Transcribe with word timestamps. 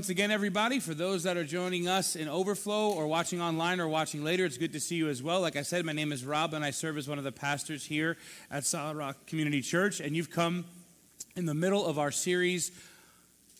once 0.00 0.08
again, 0.08 0.30
everybody. 0.30 0.80
For 0.80 0.94
those 0.94 1.24
that 1.24 1.36
are 1.36 1.44
joining 1.44 1.86
us 1.86 2.16
in 2.16 2.26
Overflow 2.26 2.92
or 2.92 3.06
watching 3.06 3.42
online 3.42 3.80
or 3.80 3.86
watching 3.86 4.24
later, 4.24 4.46
it's 4.46 4.56
good 4.56 4.72
to 4.72 4.80
see 4.80 4.94
you 4.94 5.10
as 5.10 5.22
well. 5.22 5.42
Like 5.42 5.56
I 5.56 5.60
said, 5.60 5.84
my 5.84 5.92
name 5.92 6.10
is 6.10 6.24
Rob, 6.24 6.54
and 6.54 6.64
I 6.64 6.70
serve 6.70 6.96
as 6.96 7.06
one 7.06 7.18
of 7.18 7.24
the 7.24 7.32
pastors 7.32 7.84
here 7.84 8.16
at 8.50 8.64
Solid 8.64 8.96
Rock 8.96 9.26
Community 9.26 9.60
Church. 9.60 10.00
And 10.00 10.16
you've 10.16 10.30
come 10.30 10.64
in 11.36 11.44
the 11.44 11.52
middle 11.52 11.84
of 11.84 11.98
our 11.98 12.10
series 12.10 12.72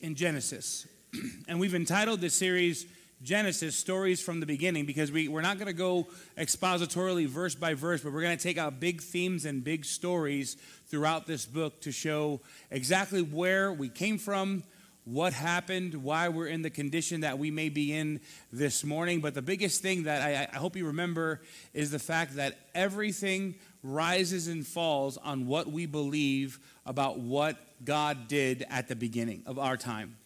in 0.00 0.14
Genesis. 0.14 0.88
and 1.46 1.60
we've 1.60 1.74
entitled 1.74 2.22
this 2.22 2.32
series 2.32 2.86
Genesis, 3.22 3.76
Stories 3.76 4.22
from 4.22 4.40
the 4.40 4.46
Beginning, 4.46 4.86
because 4.86 5.12
we, 5.12 5.28
we're 5.28 5.42
not 5.42 5.58
going 5.58 5.66
to 5.66 5.74
go 5.74 6.08
expositorily 6.38 7.26
verse 7.26 7.54
by 7.54 7.74
verse, 7.74 8.00
but 8.00 8.14
we're 8.14 8.22
going 8.22 8.38
to 8.38 8.42
take 8.42 8.56
out 8.56 8.80
big 8.80 9.02
themes 9.02 9.44
and 9.44 9.62
big 9.62 9.84
stories 9.84 10.56
throughout 10.86 11.26
this 11.26 11.44
book 11.44 11.82
to 11.82 11.92
show 11.92 12.40
exactly 12.70 13.20
where 13.20 13.74
we 13.74 13.90
came 13.90 14.16
from, 14.16 14.62
what 15.10 15.32
happened, 15.32 15.94
why 15.94 16.28
we're 16.28 16.46
in 16.46 16.62
the 16.62 16.70
condition 16.70 17.22
that 17.22 17.38
we 17.38 17.50
may 17.50 17.68
be 17.68 17.92
in 17.92 18.20
this 18.52 18.84
morning. 18.84 19.20
But 19.20 19.34
the 19.34 19.42
biggest 19.42 19.82
thing 19.82 20.04
that 20.04 20.22
I, 20.22 20.48
I, 20.52 20.56
hope 20.56 20.76
you 20.76 20.86
remember 20.86 21.40
is 21.74 21.90
the 21.90 21.98
fact 21.98 22.36
that 22.36 22.58
everything 22.74 23.56
rises 23.82 24.46
and 24.46 24.64
falls 24.64 25.16
on 25.16 25.46
what 25.46 25.70
we 25.70 25.86
believe 25.86 26.60
about 26.86 27.18
what 27.18 27.56
God 27.84 28.28
did 28.28 28.64
at 28.70 28.88
the 28.88 28.94
beginning 28.96 29.42
of 29.46 29.58
our 29.58 29.76
time. 29.76 30.16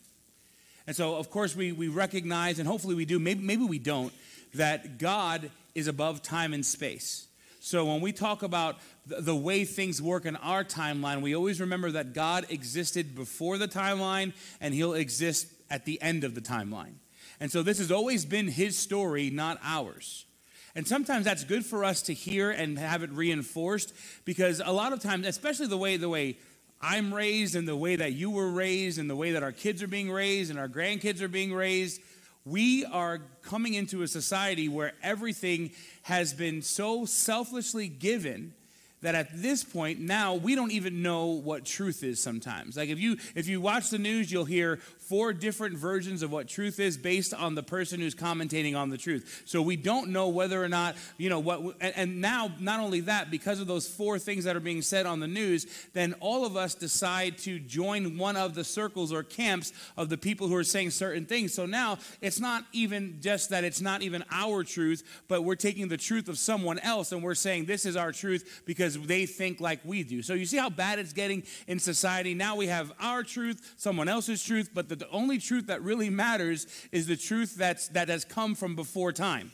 And 0.87 0.95
so, 0.95 1.17
of 1.17 1.31
course, 1.31 1.57
we, 1.57 1.73
we 1.73 1.89
recognize, 1.89 2.59
and 2.59 2.69
hopefully 2.69 2.95
we 2.95 3.07
do, 3.07 3.19
maybe, 3.19 3.43
maybe 3.43 3.65
we 3.65 3.79
don't, 3.79 4.13
that 4.55 4.99
God 4.99 5.51
is 5.75 5.89
above 5.89 6.23
time 6.23 6.53
and 6.53 6.65
space. 6.65 7.27
So 7.65 7.87
when 7.87 8.03
we 8.03 8.13
talk 8.13 8.43
about 8.43 8.77
the 9.07 9.35
way 9.35 9.65
things 9.65 10.03
work 10.03 10.27
in 10.27 10.37
our 10.37 10.65
timeline, 10.65 11.23
we 11.23 11.35
always 11.35 11.63
remember 11.63 11.93
that 11.93 12.13
God 12.13 12.45
existed 12.51 13.15
before 13.15 13.57
the 13.57 13.67
timeline 13.67 14.35
and 14.61 14.75
he'll 14.75 14.93
exist 14.93 15.47
at 15.71 15.87
the 15.87 16.01
end 16.03 16.25
of 16.25 16.35
the 16.35 16.43
timeline. 16.43 16.97
And 17.41 17.51
so 17.51 17.63
this 17.63 17.79
has 17.79 17.91
always 17.91 18.27
been 18.27 18.49
his 18.49 18.79
story, 18.79 19.31
not 19.31 19.59
ours. 19.63 20.27
And 20.75 20.87
sometimes 20.87 21.25
that's 21.25 21.43
good 21.43 21.65
for 21.65 21.87
us 21.87 22.03
to 22.03 22.13
hear 22.13 22.51
and 22.51 22.79
have 22.79 23.03
it 23.03 23.11
reinforced 23.11 23.95
because 24.27 24.61
a 24.63 24.71
lot 24.71 24.93
of 24.93 25.01
times, 25.01 25.27
especially 25.27 25.67
the 25.67 25.79
way 25.79 25.97
the 25.97 26.11
way 26.11 26.37
I'm 26.83 27.15
raised 27.15 27.57
and 27.57 27.67
the 27.67 27.75
way 27.75 27.97
that 27.97 28.13
you 28.13 28.29
were 28.29 28.51
raised 28.51 28.99
and 28.99 29.09
the 29.09 29.17
way 29.17 29.33
that 29.33 29.43
our 29.43 29.53
kids 29.53 29.83
are 29.83 29.89
being 29.89 30.11
raised 30.11 30.51
and 30.51 30.59
our 30.59 30.69
grandkids 30.69 31.23
are 31.23 31.29
being 31.29 31.55
raised, 31.55 32.03
we 32.45 32.85
are 32.85 33.21
coming 33.43 33.75
into 33.75 34.03
a 34.03 34.09
society 34.09 34.69
where 34.69 34.93
everything 35.03 35.71
has 36.03 36.35
been 36.35 36.61
so 36.61 37.07
selflessly 37.07 37.89
given 37.89 38.53
that 39.01 39.15
at 39.15 39.29
this 39.35 39.63
point 39.63 40.01
now 40.01 40.35
we 40.35 40.55
don't 40.55 40.73
even 40.73 41.03
know 41.03 41.27
what 41.27 41.65
truth 41.65 42.03
is 42.03 42.21
sometimes. 42.21 42.77
Like 42.77 42.89
if 42.89 42.99
you 42.99 43.17
if 43.35 43.47
you 43.49 43.61
watch 43.61 43.91
the 43.91 43.99
news 43.99 44.33
you'll 44.33 44.45
hear 44.47 44.81
four 45.09 45.33
different 45.33 45.77
versions 45.77 46.23
of 46.23 46.33
what 46.33 46.49
truth 46.49 46.81
is 46.81 46.97
based 46.97 47.35
on 47.35 47.55
the 47.55 47.63
person 47.63 48.01
who's 48.01 48.15
commentating 48.15 48.77
on 48.77 48.91
the 48.91 48.99
truth 48.99 49.43
so 49.45 49.61
we 49.63 49.77
don't 49.77 50.09
know 50.09 50.29
whether 50.29 50.63
or 50.63 50.69
not 50.69 50.97
you 51.19 51.29
know 51.29 51.39
what 51.39 51.61
and, 51.81 51.95
and 51.97 52.21
now 52.21 52.51
not 52.61 52.81
only 52.81 53.01
that 53.01 53.31
because 53.31 53.61
of 53.61 53.67
those 53.67 53.89
four 53.89 54.19
things 54.19 54.45
that 54.45 54.57
are 54.57 54.61
being 54.61 54.83
said 54.83 55.07
on 55.07 55.21
the 55.21 55.29
news 55.29 55.67
then 55.93 56.15
all 56.21 56.45
of 56.45 56.57
us 56.57 56.75
decide 56.75 57.37
to 57.39 57.59
join 57.59 58.17
one 58.19 58.37
of 58.37 58.55
the 58.55 58.65
circles 58.65 59.13
or 59.13 59.23
camps 59.23 59.73
of 59.97 60.09
the 60.09 60.17
people 60.17 60.49
who 60.49 60.55
are 60.55 60.65
saying 60.65 60.91
certain 60.91 61.27
things 61.27 61.53
so 61.53 61.67
now 61.67 61.99
it's 62.21 62.41
not 62.41 62.65
even 62.73 63.19
just 63.21 63.51
that 63.51 63.65
it's 63.65 63.81
not 63.81 64.03
even 64.03 64.25
our 64.31 64.63
truth 64.63 65.23
but 65.29 65.43
we're 65.43 65.55
taking 65.55 65.89
the 65.89 65.97
truth 65.97 66.29
of 66.29 66.39
someone 66.39 66.79
else 66.81 67.13
and 67.13 67.23
we're 67.23 67.35
saying 67.35 67.65
this 67.65 67.87
is 67.87 67.97
our 67.97 68.13
truth 68.13 68.63
because 68.65 68.99
they 69.07 69.27
think 69.27 69.61
like 69.61 69.81
we 69.85 70.03
do. 70.03 70.23
So 70.23 70.35
you 70.35 70.47
see 70.47 70.57
how 70.57 70.71
bad 70.71 70.99
it's 70.99 71.13
getting 71.13 71.43
in 71.67 71.79
society. 71.79 72.35
Now 72.35 72.57
we 72.57 72.67
have 72.69 72.93
our 73.01 73.23
truth, 73.23 73.75
someone 73.77 74.09
else's 74.09 74.43
truth, 74.43 74.71
but 74.73 74.89
the, 74.89 74.94
the 74.99 75.11
only 75.11 75.39
truth 75.39 75.67
that 75.67 75.83
really 75.83 76.11
matters 76.11 76.67
is 76.93 77.07
the 77.07 77.17
truth 77.17 77.57
that's, 77.57 77.89
that 77.89 78.09
has 78.09 78.25
come 78.25 78.55
from 78.55 78.77
before 78.77 79.13
time. 79.13 79.53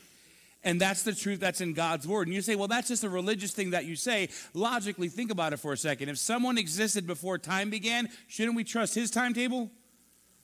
And 0.63 0.79
that's 0.79 1.03
the 1.03 1.15
truth 1.15 1.39
that's 1.39 1.61
in 1.61 1.73
God's 1.73 2.07
word. 2.07 2.27
And 2.27 2.35
you 2.35 2.41
say, 2.41 2.55
well, 2.55 2.67
that's 2.67 2.87
just 2.87 3.03
a 3.03 3.09
religious 3.09 3.51
thing 3.51 3.71
that 3.71 3.85
you 3.85 3.95
say. 3.95 4.29
Logically, 4.53 5.09
think 5.09 5.31
about 5.31 5.53
it 5.53 5.57
for 5.57 5.73
a 5.73 5.77
second. 5.77 6.09
If 6.09 6.19
someone 6.19 6.57
existed 6.57 7.07
before 7.07 7.37
time 7.39 7.69
began, 7.69 8.09
shouldn't 8.27 8.55
we 8.55 8.63
trust 8.63 8.93
his 8.93 9.09
timetable? 9.09 9.71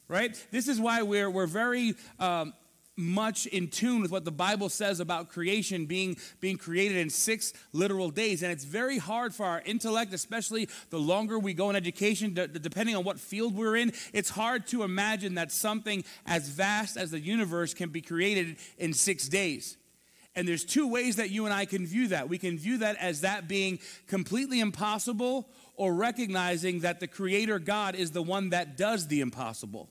Right? 0.07 0.35
This 0.51 0.67
is 0.67 0.79
why 0.79 1.03
we're, 1.03 1.29
we're 1.29 1.47
very 1.47 1.93
um, 2.19 2.53
much 2.97 3.45
in 3.45 3.67
tune 3.67 4.01
with 4.01 4.11
what 4.11 4.25
the 4.25 4.31
Bible 4.31 4.69
says 4.69 4.99
about 4.99 5.29
creation 5.29 5.85
being, 5.85 6.17
being 6.41 6.57
created 6.57 6.97
in 6.97 7.09
six 7.09 7.53
literal 7.71 8.09
days. 8.09 8.41
And 8.41 8.51
it's 8.51 8.65
very 8.65 8.97
hard 8.97 9.33
for 9.33 9.45
our 9.45 9.61
intellect, 9.65 10.13
especially 10.13 10.67
the 10.89 10.99
longer 10.99 11.37
we 11.37 11.53
go 11.53 11.69
in 11.69 11.75
education, 11.75 12.33
d- 12.33 12.47
depending 12.47 12.95
on 12.95 13.03
what 13.03 13.19
field 13.19 13.55
we're 13.55 13.75
in, 13.75 13.93
it's 14.13 14.31
hard 14.31 14.67
to 14.67 14.83
imagine 14.83 15.35
that 15.35 15.51
something 15.51 16.03
as 16.25 16.49
vast 16.49 16.97
as 16.97 17.11
the 17.11 17.19
universe 17.19 17.73
can 17.73 17.89
be 17.89 18.01
created 18.01 18.57
in 18.79 18.93
six 18.93 19.29
days. 19.29 19.77
And 20.35 20.47
there's 20.47 20.65
two 20.65 20.87
ways 20.87 21.15
that 21.15 21.31
you 21.31 21.45
and 21.45 21.53
I 21.53 21.65
can 21.65 21.85
view 21.85 22.09
that. 22.09 22.29
We 22.29 22.37
can 22.37 22.57
view 22.57 22.79
that 22.79 22.95
as 22.97 23.21
that 23.21 23.47
being 23.47 23.79
completely 24.07 24.59
impossible 24.59 25.49
or 25.75 25.93
recognizing 25.93 26.81
that 26.81 26.99
the 26.99 27.07
Creator 27.07 27.59
God 27.59 27.95
is 27.95 28.11
the 28.11 28.21
one 28.21 28.49
that 28.49 28.77
does 28.77 29.07
the 29.07 29.21
impossible. 29.21 29.89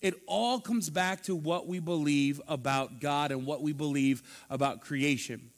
It 0.00 0.14
all 0.26 0.60
comes 0.60 0.90
back 0.90 1.22
to 1.24 1.34
what 1.34 1.66
we 1.66 1.78
believe 1.78 2.40
about 2.48 3.00
God 3.00 3.32
and 3.32 3.46
what 3.46 3.62
we 3.62 3.72
believe 3.72 4.22
about 4.50 4.80
creation. 4.80 5.50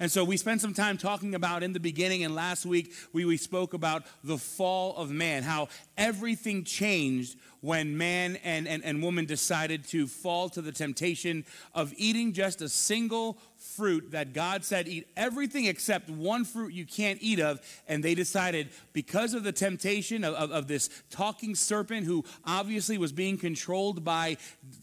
And 0.00 0.10
so 0.10 0.24
we 0.24 0.36
spent 0.36 0.60
some 0.60 0.74
time 0.74 0.98
talking 0.98 1.34
about 1.34 1.62
in 1.62 1.72
the 1.72 1.80
beginning, 1.80 2.24
and 2.24 2.34
last 2.34 2.66
week 2.66 2.92
we, 3.12 3.24
we 3.24 3.36
spoke 3.36 3.74
about 3.74 4.04
the 4.22 4.38
fall 4.38 4.96
of 4.96 5.10
man, 5.10 5.42
how 5.42 5.68
everything 5.96 6.64
changed 6.64 7.38
when 7.64 7.96
man 7.96 8.36
and, 8.44 8.68
and, 8.68 8.84
and 8.84 9.02
woman 9.02 9.24
decided 9.24 9.84
to 9.88 10.06
fall 10.06 10.50
to 10.50 10.60
the 10.60 10.70
temptation 10.70 11.46
of 11.74 11.94
eating 11.96 12.34
just 12.34 12.60
a 12.60 12.68
single 12.68 13.38
fruit 13.56 14.10
that 14.10 14.34
God 14.34 14.64
said, 14.64 14.86
eat 14.86 15.08
everything 15.16 15.64
except 15.64 16.10
one 16.10 16.44
fruit 16.44 16.74
you 16.74 16.84
can't 16.84 17.18
eat 17.22 17.40
of. 17.40 17.60
And 17.88 18.04
they 18.04 18.14
decided, 18.14 18.68
because 18.92 19.32
of 19.32 19.44
the 19.44 19.52
temptation 19.52 20.24
of, 20.24 20.34
of, 20.34 20.50
of, 20.50 20.68
this 20.68 20.90
talking 21.08 21.54
serpent 21.54 22.04
who 22.04 22.24
obviously 22.44 22.98
was 22.98 23.12
being 23.12 23.38
controlled 23.38 24.04
by 24.04 24.36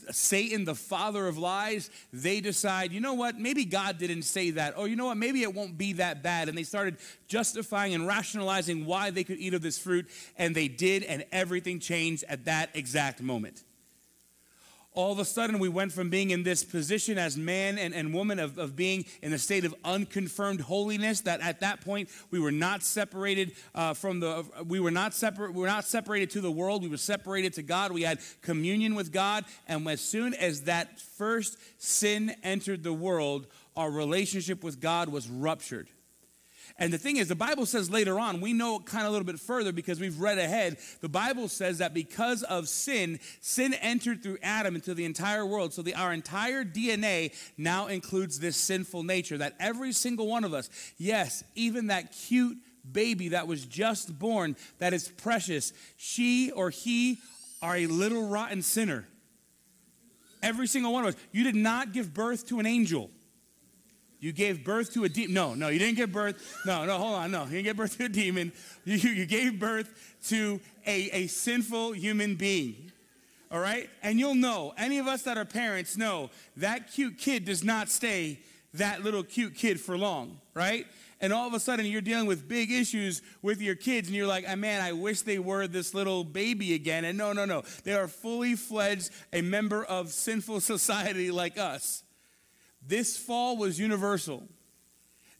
Satan, 0.09 0.65
the 0.65 0.73
father 0.73 1.27
of 1.27 1.37
lies, 1.37 1.91
they 2.11 2.41
decide, 2.41 2.91
you 2.91 2.99
know 2.99 3.13
what, 3.13 3.37
maybe 3.37 3.63
God 3.63 3.99
didn't 3.99 4.23
say 4.23 4.49
that. 4.51 4.75
Or 4.75 4.87
you 4.87 4.95
know 4.95 5.05
what, 5.05 5.17
maybe 5.17 5.43
it 5.43 5.53
won't 5.53 5.77
be 5.77 5.93
that 5.93 6.23
bad. 6.23 6.49
And 6.49 6.57
they 6.57 6.63
started 6.63 6.97
justifying 7.31 7.95
and 7.95 8.05
rationalizing 8.05 8.85
why 8.85 9.09
they 9.09 9.23
could 9.23 9.39
eat 9.39 9.53
of 9.53 9.61
this 9.61 9.79
fruit. 9.79 10.07
And 10.37 10.53
they 10.53 10.67
did, 10.67 11.03
and 11.03 11.25
everything 11.31 11.79
changed 11.79 12.25
at 12.27 12.45
that 12.45 12.69
exact 12.73 13.21
moment. 13.21 13.63
All 14.93 15.13
of 15.13 15.19
a 15.19 15.25
sudden 15.25 15.59
we 15.59 15.69
went 15.69 15.93
from 15.93 16.09
being 16.09 16.31
in 16.31 16.43
this 16.43 16.65
position 16.65 17.17
as 17.17 17.37
man 17.37 17.77
and, 17.77 17.93
and 17.93 18.13
woman 18.13 18.39
of, 18.39 18.57
of 18.57 18.75
being 18.75 19.05
in 19.21 19.31
a 19.31 19.37
state 19.37 19.63
of 19.63 19.73
unconfirmed 19.85 20.59
holiness 20.59 21.21
that 21.21 21.39
at 21.39 21.61
that 21.61 21.79
point 21.79 22.09
we 22.29 22.41
were 22.41 22.51
not 22.51 22.83
separated 22.83 23.53
uh, 23.73 23.93
from 23.93 24.19
the 24.19 24.43
we 24.67 24.81
were 24.81 24.91
not 24.91 25.13
separate 25.13 25.53
we 25.53 25.61
were 25.61 25.67
not 25.67 25.85
separated 25.85 26.31
to 26.31 26.41
the 26.41 26.51
world. 26.51 26.83
We 26.83 26.89
were 26.89 26.97
separated 26.97 27.53
to 27.53 27.63
god. 27.63 27.93
We 27.93 28.01
had 28.01 28.19
communion 28.41 28.93
with 28.93 29.13
god. 29.13 29.45
And 29.65 29.87
as 29.87 30.01
soon 30.01 30.33
as 30.33 30.63
that 30.63 30.99
first 30.99 31.57
sin 31.77 32.35
entered 32.43 32.83
the 32.83 32.91
world 32.91 33.47
our 33.77 33.89
relationship 33.89 34.61
with 34.61 34.81
god 34.81 35.07
was 35.07 35.29
ruptured 35.29 35.87
and 36.81 36.91
the 36.91 36.97
thing 36.97 37.17
is, 37.17 37.27
the 37.27 37.35
Bible 37.35 37.67
says 37.67 37.91
later 37.91 38.19
on, 38.19 38.41
we 38.41 38.53
know 38.53 38.79
kind 38.79 39.03
of 39.03 39.09
a 39.09 39.11
little 39.11 39.25
bit 39.25 39.39
further 39.39 39.71
because 39.71 39.99
we've 39.99 40.19
read 40.19 40.39
ahead. 40.39 40.77
The 41.01 41.09
Bible 41.09 41.47
says 41.47 41.77
that 41.77 41.93
because 41.93 42.41
of 42.41 42.67
sin, 42.67 43.19
sin 43.39 43.75
entered 43.75 44.23
through 44.23 44.39
Adam 44.41 44.73
into 44.73 44.95
the 44.95 45.05
entire 45.05 45.45
world. 45.45 45.75
So 45.75 45.83
the, 45.83 45.93
our 45.93 46.11
entire 46.11 46.65
DNA 46.65 47.35
now 47.55 47.85
includes 47.85 48.39
this 48.39 48.57
sinful 48.57 49.03
nature 49.03 49.37
that 49.37 49.53
every 49.59 49.91
single 49.91 50.25
one 50.25 50.43
of 50.43 50.55
us, 50.55 50.71
yes, 50.97 51.43
even 51.53 51.87
that 51.87 52.13
cute 52.13 52.57
baby 52.91 53.29
that 53.29 53.47
was 53.47 53.63
just 53.63 54.17
born, 54.17 54.55
that 54.79 54.91
is 54.91 55.07
precious, 55.07 55.73
she 55.97 56.49
or 56.49 56.71
he 56.71 57.19
are 57.61 57.77
a 57.77 57.85
little 57.85 58.27
rotten 58.27 58.63
sinner. 58.63 59.07
Every 60.41 60.65
single 60.65 60.93
one 60.93 61.03
of 61.03 61.13
us. 61.13 61.21
You 61.31 61.43
did 61.43 61.55
not 61.55 61.93
give 61.93 62.11
birth 62.11 62.47
to 62.47 62.57
an 62.57 62.65
angel. 62.65 63.11
You 64.21 64.31
gave 64.31 64.63
birth 64.63 64.93
to 64.93 65.03
a 65.03 65.09
demon. 65.09 65.33
No, 65.33 65.55
no, 65.55 65.69
you 65.69 65.79
didn't 65.79 65.97
give 65.97 66.11
birth. 66.11 66.61
No, 66.63 66.85
no, 66.85 66.97
hold 66.99 67.15
on. 67.15 67.31
No, 67.31 67.43
you 67.45 67.49
didn't 67.49 67.63
give 67.63 67.77
birth 67.77 67.97
to 67.97 68.05
a 68.05 68.09
demon. 68.09 68.53
You, 68.85 68.95
you 68.95 69.25
gave 69.25 69.59
birth 69.59 70.17
to 70.27 70.61
a, 70.85 71.09
a 71.09 71.27
sinful 71.27 71.93
human 71.93 72.35
being. 72.35 72.91
All 73.51 73.59
right? 73.59 73.89
And 74.03 74.19
you'll 74.19 74.35
know, 74.35 74.73
any 74.77 74.99
of 74.99 75.07
us 75.07 75.23
that 75.23 75.37
are 75.37 75.45
parents 75.45 75.97
know 75.97 76.29
that 76.57 76.91
cute 76.91 77.17
kid 77.17 77.45
does 77.45 77.63
not 77.63 77.89
stay 77.89 78.39
that 78.75 79.03
little 79.03 79.23
cute 79.23 79.55
kid 79.55 79.81
for 79.81 79.97
long, 79.97 80.39
right? 80.53 80.85
And 81.19 81.33
all 81.33 81.47
of 81.47 81.53
a 81.55 81.59
sudden 81.59 81.87
you're 81.87 81.99
dealing 81.99 82.27
with 82.27 82.47
big 82.47 82.71
issues 82.71 83.23
with 83.41 83.59
your 83.59 83.75
kids 83.75 84.07
and 84.07 84.15
you're 84.15 84.27
like, 84.27 84.45
oh, 84.47 84.55
man, 84.55 84.81
I 84.81 84.93
wish 84.93 85.21
they 85.21 85.39
were 85.39 85.67
this 85.67 85.95
little 85.95 86.23
baby 86.23 86.75
again. 86.75 87.05
And 87.05 87.17
no, 87.17 87.33
no, 87.33 87.45
no. 87.45 87.63
They 87.83 87.93
are 87.93 88.07
fully 88.07 88.55
fledged 88.55 89.09
a 89.33 89.41
member 89.41 89.83
of 89.83 90.09
sinful 90.09 90.59
society 90.61 91.31
like 91.31 91.57
us. 91.57 92.03
This 92.85 93.17
fall 93.17 93.57
was 93.57 93.79
universal. 93.79 94.43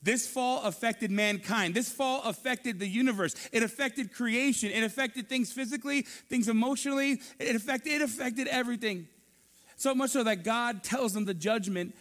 This 0.04 0.28
fall 0.28 0.64
affected 0.64 1.12
mankind. 1.12 1.76
This 1.76 1.92
fall 1.92 2.24
affected 2.24 2.80
the 2.80 2.88
universe. 2.88 3.36
It 3.52 3.62
affected 3.62 4.14
creation. 4.14 4.72
It 4.72 4.84
affected 4.84 5.30
things 5.30 5.52
physically, 5.52 6.02
things 6.02 6.50
emotionally. 6.50 7.20
It 7.40 7.56
affected, 7.56 7.94
it 7.94 8.02
affected 8.02 8.48
everything. 8.48 9.08
So 9.76 9.94
much 9.94 10.12
so 10.12 10.24
that 10.24 10.44
God 10.44 10.84
tells 10.84 11.14
them 11.14 11.26
the 11.26 11.34
judgment 11.34 11.96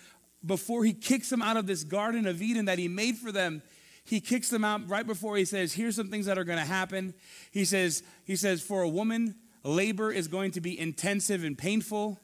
before 0.44 0.84
he 0.84 0.94
kicks 0.94 1.28
them 1.28 1.42
out 1.42 1.58
of 1.58 1.66
this 1.66 1.84
Garden 1.84 2.26
of 2.26 2.40
Eden 2.40 2.66
that 2.66 2.78
he 2.78 2.88
made 2.88 3.16
for 3.16 3.32
them. 3.32 3.62
He 4.04 4.20
kicks 4.20 4.48
them 4.48 4.64
out 4.64 4.88
right 4.88 5.06
before 5.06 5.36
he 5.36 5.44
says, 5.44 5.74
Here's 5.74 5.96
some 5.96 6.08
things 6.08 6.26
that 6.26 6.38
are 6.38 6.44
going 6.44 6.58
to 6.58 6.64
happen. 6.64 7.14
He 7.50 7.66
says, 7.66 8.02
he 8.24 8.34
says, 8.34 8.62
For 8.62 8.82
a 8.82 8.88
woman, 8.88 9.36
labor 9.62 10.10
is 10.10 10.26
going 10.26 10.52
to 10.52 10.60
be 10.60 10.78
intensive 10.78 11.44
and 11.44 11.56
painful. 11.56 12.18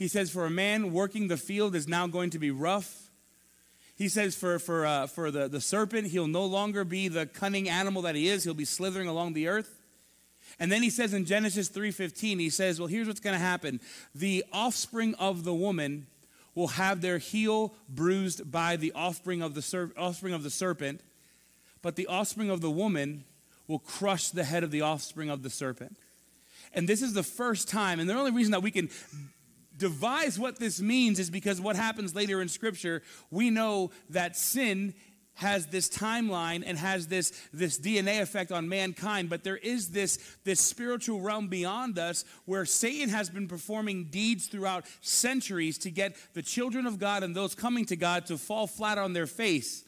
He 0.00 0.08
says, 0.08 0.30
For 0.30 0.46
a 0.46 0.50
man, 0.50 0.94
working 0.94 1.28
the 1.28 1.36
field 1.36 1.76
is 1.76 1.86
now 1.86 2.06
going 2.06 2.30
to 2.30 2.38
be 2.38 2.50
rough. 2.50 3.10
He 3.96 4.08
says, 4.08 4.34
For, 4.34 4.58
for, 4.58 4.86
uh, 4.86 5.06
for 5.06 5.30
the, 5.30 5.46
the 5.46 5.60
serpent, 5.60 6.06
he'll 6.06 6.26
no 6.26 6.46
longer 6.46 6.84
be 6.84 7.08
the 7.08 7.26
cunning 7.26 7.68
animal 7.68 8.00
that 8.02 8.14
he 8.14 8.26
is, 8.26 8.42
he'll 8.42 8.54
be 8.54 8.64
slithering 8.64 9.08
along 9.08 9.34
the 9.34 9.46
earth. 9.46 9.82
And 10.58 10.72
then 10.72 10.82
he 10.82 10.88
says 10.88 11.12
in 11.12 11.26
Genesis 11.26 11.68
3:15, 11.68 12.38
he 12.38 12.48
says, 12.48 12.80
"Well, 12.80 12.88
here's 12.88 13.06
what's 13.06 13.20
going 13.20 13.34
to 13.34 13.44
happen. 13.44 13.78
The 14.14 14.42
offspring 14.52 15.14
of 15.16 15.44
the 15.44 15.54
woman 15.54 16.06
will 16.54 16.68
have 16.68 17.02
their 17.02 17.18
heel 17.18 17.74
bruised 17.86 18.50
by 18.50 18.76
the 18.76 18.92
offspring 18.92 19.42
of 19.42 19.54
the, 19.54 19.92
offspring 19.98 20.32
of 20.32 20.42
the 20.42 20.50
serpent, 20.50 21.02
but 21.82 21.96
the 21.96 22.06
offspring 22.06 22.48
of 22.48 22.62
the 22.62 22.70
woman 22.70 23.24
will 23.68 23.78
crush 23.78 24.30
the 24.30 24.44
head 24.44 24.64
of 24.64 24.70
the 24.70 24.80
offspring 24.80 25.28
of 25.28 25.42
the 25.42 25.50
serpent." 25.50 25.98
And 26.72 26.88
this 26.88 27.02
is 27.02 27.12
the 27.12 27.22
first 27.22 27.68
time, 27.68 28.00
and 28.00 28.08
the 28.08 28.14
only 28.14 28.30
reason 28.30 28.52
that 28.52 28.62
we 28.62 28.70
can 28.70 28.88
devise 29.80 30.38
what 30.38 30.60
this 30.60 30.80
means 30.80 31.18
is 31.18 31.30
because 31.30 31.60
what 31.60 31.74
happens 31.74 32.14
later 32.14 32.40
in 32.40 32.48
Scripture, 32.48 33.02
we 33.30 33.50
know 33.50 33.90
that 34.10 34.36
sin 34.36 34.94
has 35.34 35.66
this 35.68 35.88
timeline 35.88 36.62
and 36.66 36.76
has 36.78 37.06
this, 37.06 37.32
this 37.52 37.80
DNA 37.80 38.20
effect 38.20 38.52
on 38.52 38.68
mankind, 38.68 39.30
but 39.30 39.42
there 39.42 39.56
is 39.56 39.88
this, 39.88 40.18
this 40.44 40.60
spiritual 40.60 41.20
realm 41.20 41.48
beyond 41.48 41.98
us 41.98 42.26
where 42.44 42.66
Satan 42.66 43.08
has 43.08 43.30
been 43.30 43.48
performing 43.48 44.04
deeds 44.04 44.48
throughout 44.48 44.84
centuries 45.00 45.78
to 45.78 45.90
get 45.90 46.14
the 46.34 46.42
children 46.42 46.86
of 46.86 46.98
God 46.98 47.22
and 47.22 47.34
those 47.34 47.54
coming 47.54 47.86
to 47.86 47.96
God 47.96 48.26
to 48.26 48.36
fall 48.36 48.66
flat 48.66 48.98
on 48.98 49.14
their 49.14 49.26
face. 49.26 49.82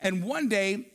And 0.00 0.24
one 0.24 0.48
day, 0.48 0.88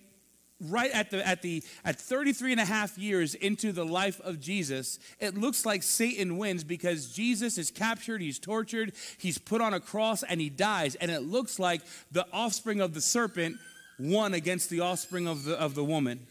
right 0.69 0.91
at 0.91 1.09
the 1.11 1.27
at 1.27 1.41
the 1.41 1.63
at 1.83 1.99
33 1.99 2.51
and 2.53 2.61
a 2.61 2.65
half 2.65 2.97
years 2.97 3.35
into 3.35 3.71
the 3.71 3.85
life 3.85 4.19
of 4.21 4.39
Jesus 4.39 4.99
it 5.19 5.35
looks 5.37 5.65
like 5.65 5.83
Satan 5.83 6.37
wins 6.37 6.63
because 6.63 7.13
Jesus 7.13 7.57
is 7.57 7.71
captured 7.71 8.21
he's 8.21 8.39
tortured 8.39 8.93
he's 9.17 9.37
put 9.37 9.61
on 9.61 9.73
a 9.73 9.79
cross 9.79 10.23
and 10.23 10.41
he 10.41 10.49
dies. 10.49 10.95
And 10.95 11.11
it 11.11 11.21
looks 11.21 11.59
like 11.59 11.81
the 12.11 12.25
offspring 12.31 12.81
of 12.81 12.93
the 12.93 13.01
serpent 13.01 13.57
won 13.99 14.33
against 14.33 14.69
the 14.69 14.79
offspring 14.79 15.27
of 15.27 15.43
the 15.43 15.59
of 15.59 15.75
the 15.75 15.83
woman. 15.83 16.27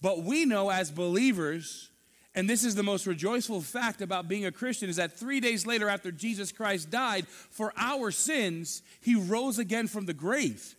But 0.00 0.22
we 0.22 0.44
know 0.44 0.70
as 0.70 0.90
believers 0.90 1.90
and 2.34 2.48
this 2.48 2.62
is 2.62 2.74
the 2.76 2.84
most 2.84 3.06
rejoiceful 3.06 3.62
fact 3.62 4.00
about 4.00 4.28
being 4.28 4.46
a 4.46 4.52
Christian 4.52 4.88
is 4.88 4.96
that 4.96 5.18
3 5.18 5.40
days 5.40 5.66
later 5.66 5.88
after 5.88 6.12
Jesus 6.12 6.52
Christ 6.52 6.90
died 6.90 7.26
for 7.28 7.72
our 7.76 8.10
sins 8.10 8.82
he 9.00 9.14
rose 9.14 9.58
again 9.58 9.88
from 9.88 10.06
the 10.06 10.14
grave 10.14 10.76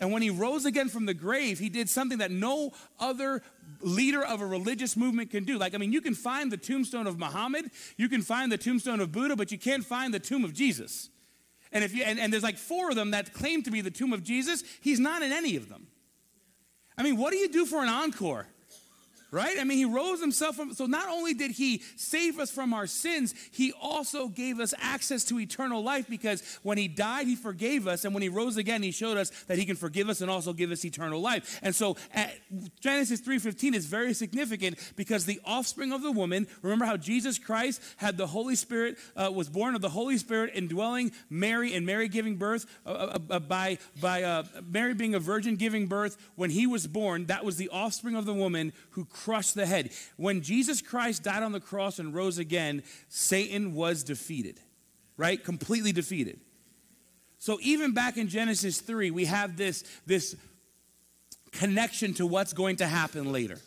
and 0.00 0.12
when 0.12 0.22
he 0.22 0.30
rose 0.30 0.64
again 0.64 0.88
from 0.88 1.06
the 1.06 1.14
grave, 1.14 1.58
he 1.58 1.68
did 1.68 1.88
something 1.88 2.18
that 2.18 2.30
no 2.30 2.72
other 3.00 3.42
leader 3.80 4.24
of 4.24 4.40
a 4.40 4.46
religious 4.46 4.96
movement 4.96 5.30
can 5.30 5.44
do. 5.44 5.58
Like, 5.58 5.74
I 5.74 5.78
mean, 5.78 5.92
you 5.92 6.00
can 6.00 6.14
find 6.14 6.52
the 6.52 6.56
tombstone 6.56 7.06
of 7.06 7.18
Muhammad, 7.18 7.70
you 7.96 8.08
can 8.08 8.22
find 8.22 8.52
the 8.52 8.58
tombstone 8.58 9.00
of 9.00 9.10
Buddha, 9.12 9.34
but 9.34 9.50
you 9.50 9.58
can't 9.58 9.84
find 9.84 10.14
the 10.14 10.20
tomb 10.20 10.44
of 10.44 10.52
Jesus. 10.52 11.10
And 11.72 11.84
if 11.84 11.94
you 11.94 12.02
and, 12.04 12.18
and 12.18 12.32
there's 12.32 12.42
like 12.42 12.56
four 12.56 12.90
of 12.90 12.96
them 12.96 13.10
that 13.10 13.34
claim 13.34 13.62
to 13.64 13.70
be 13.70 13.80
the 13.80 13.90
tomb 13.90 14.12
of 14.12 14.22
Jesus, 14.22 14.62
he's 14.80 15.00
not 15.00 15.22
in 15.22 15.32
any 15.32 15.56
of 15.56 15.68
them. 15.68 15.88
I 16.96 17.02
mean, 17.02 17.16
what 17.16 17.32
do 17.32 17.36
you 17.36 17.48
do 17.48 17.66
for 17.66 17.82
an 17.82 17.88
encore? 17.88 18.46
Right? 19.30 19.58
I 19.58 19.64
mean, 19.64 19.78
he 19.78 19.84
rose 19.84 20.20
himself 20.20 20.56
from, 20.56 20.72
so 20.72 20.86
not 20.86 21.08
only 21.08 21.34
did 21.34 21.50
he 21.52 21.82
save 21.96 22.38
us 22.38 22.50
from 22.50 22.72
our 22.72 22.86
sins, 22.86 23.34
he 23.50 23.72
also 23.80 24.28
gave 24.28 24.60
us 24.60 24.72
access 24.80 25.24
to 25.24 25.38
eternal 25.38 25.82
life 25.82 26.06
because 26.08 26.42
when 26.62 26.78
he 26.78 26.88
died, 26.88 27.26
he 27.26 27.36
forgave 27.36 27.86
us. 27.86 28.04
And 28.04 28.14
when 28.14 28.22
he 28.22 28.28
rose 28.28 28.56
again, 28.56 28.82
he 28.82 28.90
showed 28.90 29.16
us 29.16 29.30
that 29.44 29.58
he 29.58 29.66
can 29.66 29.76
forgive 29.76 30.08
us 30.08 30.20
and 30.20 30.30
also 30.30 30.52
give 30.52 30.70
us 30.70 30.84
eternal 30.84 31.20
life. 31.20 31.60
And 31.62 31.74
so 31.74 31.96
Genesis 32.80 33.20
3.15 33.20 33.74
is 33.74 33.86
very 33.86 34.14
significant 34.14 34.78
because 34.96 35.26
the 35.26 35.40
offspring 35.44 35.92
of 35.92 36.02
the 36.02 36.12
woman, 36.12 36.46
remember 36.62 36.86
how 36.86 36.96
Jesus 36.96 37.38
Christ 37.38 37.82
had 37.96 38.16
the 38.16 38.26
Holy 38.26 38.54
Spirit, 38.54 38.96
uh, 39.16 39.30
was 39.32 39.48
born 39.48 39.74
of 39.74 39.80
the 39.80 39.90
Holy 39.90 40.16
Spirit 40.18 40.52
indwelling 40.54 41.12
Mary 41.28 41.74
and 41.74 41.84
Mary 41.84 42.08
giving 42.08 42.36
birth 42.36 42.66
uh, 42.86 42.90
uh, 42.90 43.18
uh 43.30 43.38
by, 43.40 43.78
by 44.00 44.22
uh, 44.22 44.44
Mary 44.66 44.94
being 44.94 45.14
a 45.14 45.20
virgin 45.20 45.56
giving 45.56 45.86
birth. 45.86 46.16
When 46.34 46.50
he 46.50 46.66
was 46.66 46.86
born, 46.86 47.26
that 47.26 47.44
was 47.44 47.56
the 47.56 47.68
offspring 47.68 48.16
of 48.16 48.24
the 48.24 48.34
woman 48.34 48.72
who 48.90 49.06
crushed 49.24 49.54
the 49.54 49.66
head. 49.66 49.90
When 50.16 50.42
Jesus 50.42 50.80
Christ 50.80 51.22
died 51.22 51.42
on 51.42 51.52
the 51.52 51.60
cross 51.60 51.98
and 51.98 52.14
rose 52.14 52.38
again, 52.38 52.82
Satan 53.08 53.74
was 53.74 54.04
defeated, 54.04 54.60
right? 55.16 55.42
Completely 55.42 55.92
defeated. 55.92 56.40
So 57.38 57.58
even 57.62 57.92
back 57.92 58.16
in 58.16 58.28
Genesis 58.28 58.80
3, 58.80 59.10
we 59.10 59.26
have 59.26 59.56
this, 59.56 59.84
this 60.06 60.36
connection 61.52 62.14
to 62.14 62.26
what's 62.26 62.52
going 62.52 62.76
to 62.76 62.86
happen 62.86 63.32
later. 63.32 63.58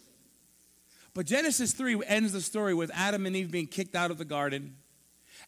But 1.13 1.25
Genesis 1.25 1.73
3 1.73 2.03
ends 2.05 2.33
the 2.33 2.41
story 2.41 2.73
with 2.73 2.91
Adam 2.93 3.25
and 3.25 3.35
Eve 3.35 3.51
being 3.51 3.67
kicked 3.67 3.95
out 3.95 4.11
of 4.11 4.17
the 4.17 4.25
garden. 4.25 4.75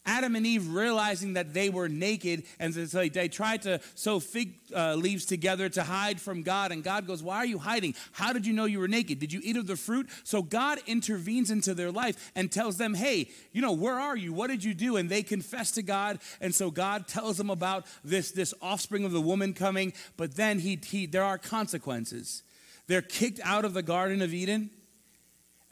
Adam 0.06 0.36
and 0.36 0.46
Eve 0.46 0.68
realizing 0.68 1.34
that 1.34 1.54
they 1.54 1.70
were 1.70 1.88
naked, 1.88 2.44
and 2.60 2.74
so 2.74 3.08
they 3.08 3.30
tried 3.30 3.62
to 3.62 3.80
sew 3.96 4.20
fig 4.20 4.56
uh, 4.76 4.96
leaves 4.96 5.26
together 5.26 5.70
to 5.70 5.84
hide 5.84 6.20
from 6.20 6.44
God. 6.44 6.74
And 6.74 6.84
God 6.84 7.08
goes, 7.08 7.24
Why 7.24 7.38
are 7.38 7.46
you 7.46 7.58
hiding? 7.58 7.96
How 8.12 8.34
did 8.34 8.46
you 8.46 8.52
know 8.52 8.66
you 8.66 8.80
were 8.80 8.90
naked? 8.90 9.20
Did 9.20 9.32
you 9.32 9.40
eat 9.42 9.56
of 9.56 9.66
the 9.66 9.78
fruit? 9.78 10.10
So 10.26 10.42
God 10.42 10.80
intervenes 10.88 11.52
into 11.52 11.74
their 11.74 11.92
life 11.92 12.32
and 12.36 12.52
tells 12.52 12.78
them, 12.78 12.94
Hey, 12.94 13.30
you 13.54 13.62
know, 13.62 13.72
where 13.72 13.98
are 13.98 14.18
you? 14.18 14.34
What 14.34 14.50
did 14.50 14.64
you 14.64 14.74
do? 14.74 14.98
And 14.98 15.10
they 15.10 15.24
confess 15.24 15.72
to 15.72 15.82
God. 15.82 16.20
And 16.42 16.54
so 16.54 16.70
God 16.70 17.08
tells 17.08 17.38
them 17.38 17.50
about 17.50 17.86
this, 18.04 18.32
this 18.32 18.54
offspring 18.62 19.06
of 19.06 19.14
the 19.14 19.22
woman 19.22 19.54
coming. 19.54 19.94
But 20.18 20.36
then 20.36 20.60
he, 20.60 20.78
he, 20.86 21.06
there 21.06 21.24
are 21.24 21.38
consequences. 21.38 22.44
They're 22.88 23.02
kicked 23.02 23.40
out 23.42 23.64
of 23.64 23.74
the 23.74 23.84
Garden 23.84 24.22
of 24.22 24.34
Eden. 24.34 24.70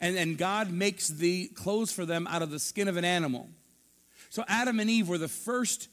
And, 0.00 0.16
and 0.16 0.38
God 0.38 0.72
makes 0.72 1.08
the 1.08 1.48
clothes 1.48 1.92
for 1.92 2.06
them 2.06 2.26
out 2.26 2.40
of 2.40 2.50
the 2.50 2.58
skin 2.58 2.88
of 2.88 2.96
an 2.96 3.04
animal. 3.04 3.48
So 4.32 4.46
Adam 4.48 4.80
and 4.80 4.88
Eve 4.88 5.10
were 5.10 5.18
the 5.18 5.28
first 5.28 5.88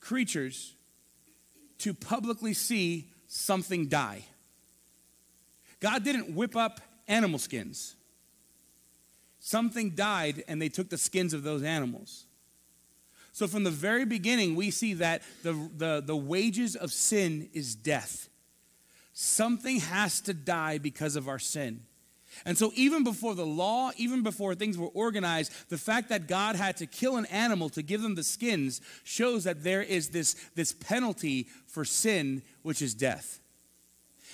creatures 0.00 0.74
to 1.78 1.94
publicly 1.94 2.52
see 2.52 3.08
something 3.26 3.86
die. 3.88 4.26
God 5.80 6.04
didn't 6.04 6.34
whip 6.34 6.54
up 6.54 6.82
animal 7.08 7.38
skins. 7.38 7.96
Something 9.38 9.92
died, 9.92 10.44
and 10.46 10.60
they 10.60 10.68
took 10.68 10.90
the 10.90 10.98
skins 10.98 11.32
of 11.32 11.42
those 11.42 11.62
animals. 11.62 12.26
So, 13.32 13.46
from 13.46 13.64
the 13.64 13.70
very 13.70 14.04
beginning, 14.04 14.56
we 14.56 14.70
see 14.70 14.92
that 14.92 15.22
the, 15.42 15.54
the, 15.74 16.02
the 16.04 16.16
wages 16.16 16.76
of 16.76 16.92
sin 16.92 17.48
is 17.54 17.74
death. 17.74 18.28
Something 19.14 19.80
has 19.80 20.20
to 20.20 20.34
die 20.34 20.76
because 20.76 21.16
of 21.16 21.28
our 21.28 21.38
sin. 21.38 21.86
And 22.44 22.56
so, 22.56 22.72
even 22.74 23.04
before 23.04 23.34
the 23.34 23.46
law, 23.46 23.90
even 23.96 24.22
before 24.22 24.54
things 24.54 24.78
were 24.78 24.88
organized, 24.88 25.52
the 25.68 25.78
fact 25.78 26.08
that 26.08 26.26
God 26.26 26.56
had 26.56 26.76
to 26.78 26.86
kill 26.86 27.16
an 27.16 27.26
animal 27.26 27.68
to 27.70 27.82
give 27.82 28.02
them 28.02 28.14
the 28.14 28.22
skins 28.22 28.80
shows 29.04 29.44
that 29.44 29.62
there 29.62 29.82
is 29.82 30.10
this, 30.10 30.34
this 30.54 30.72
penalty 30.72 31.48
for 31.66 31.84
sin, 31.84 32.42
which 32.62 32.82
is 32.82 32.94
death. 32.94 33.40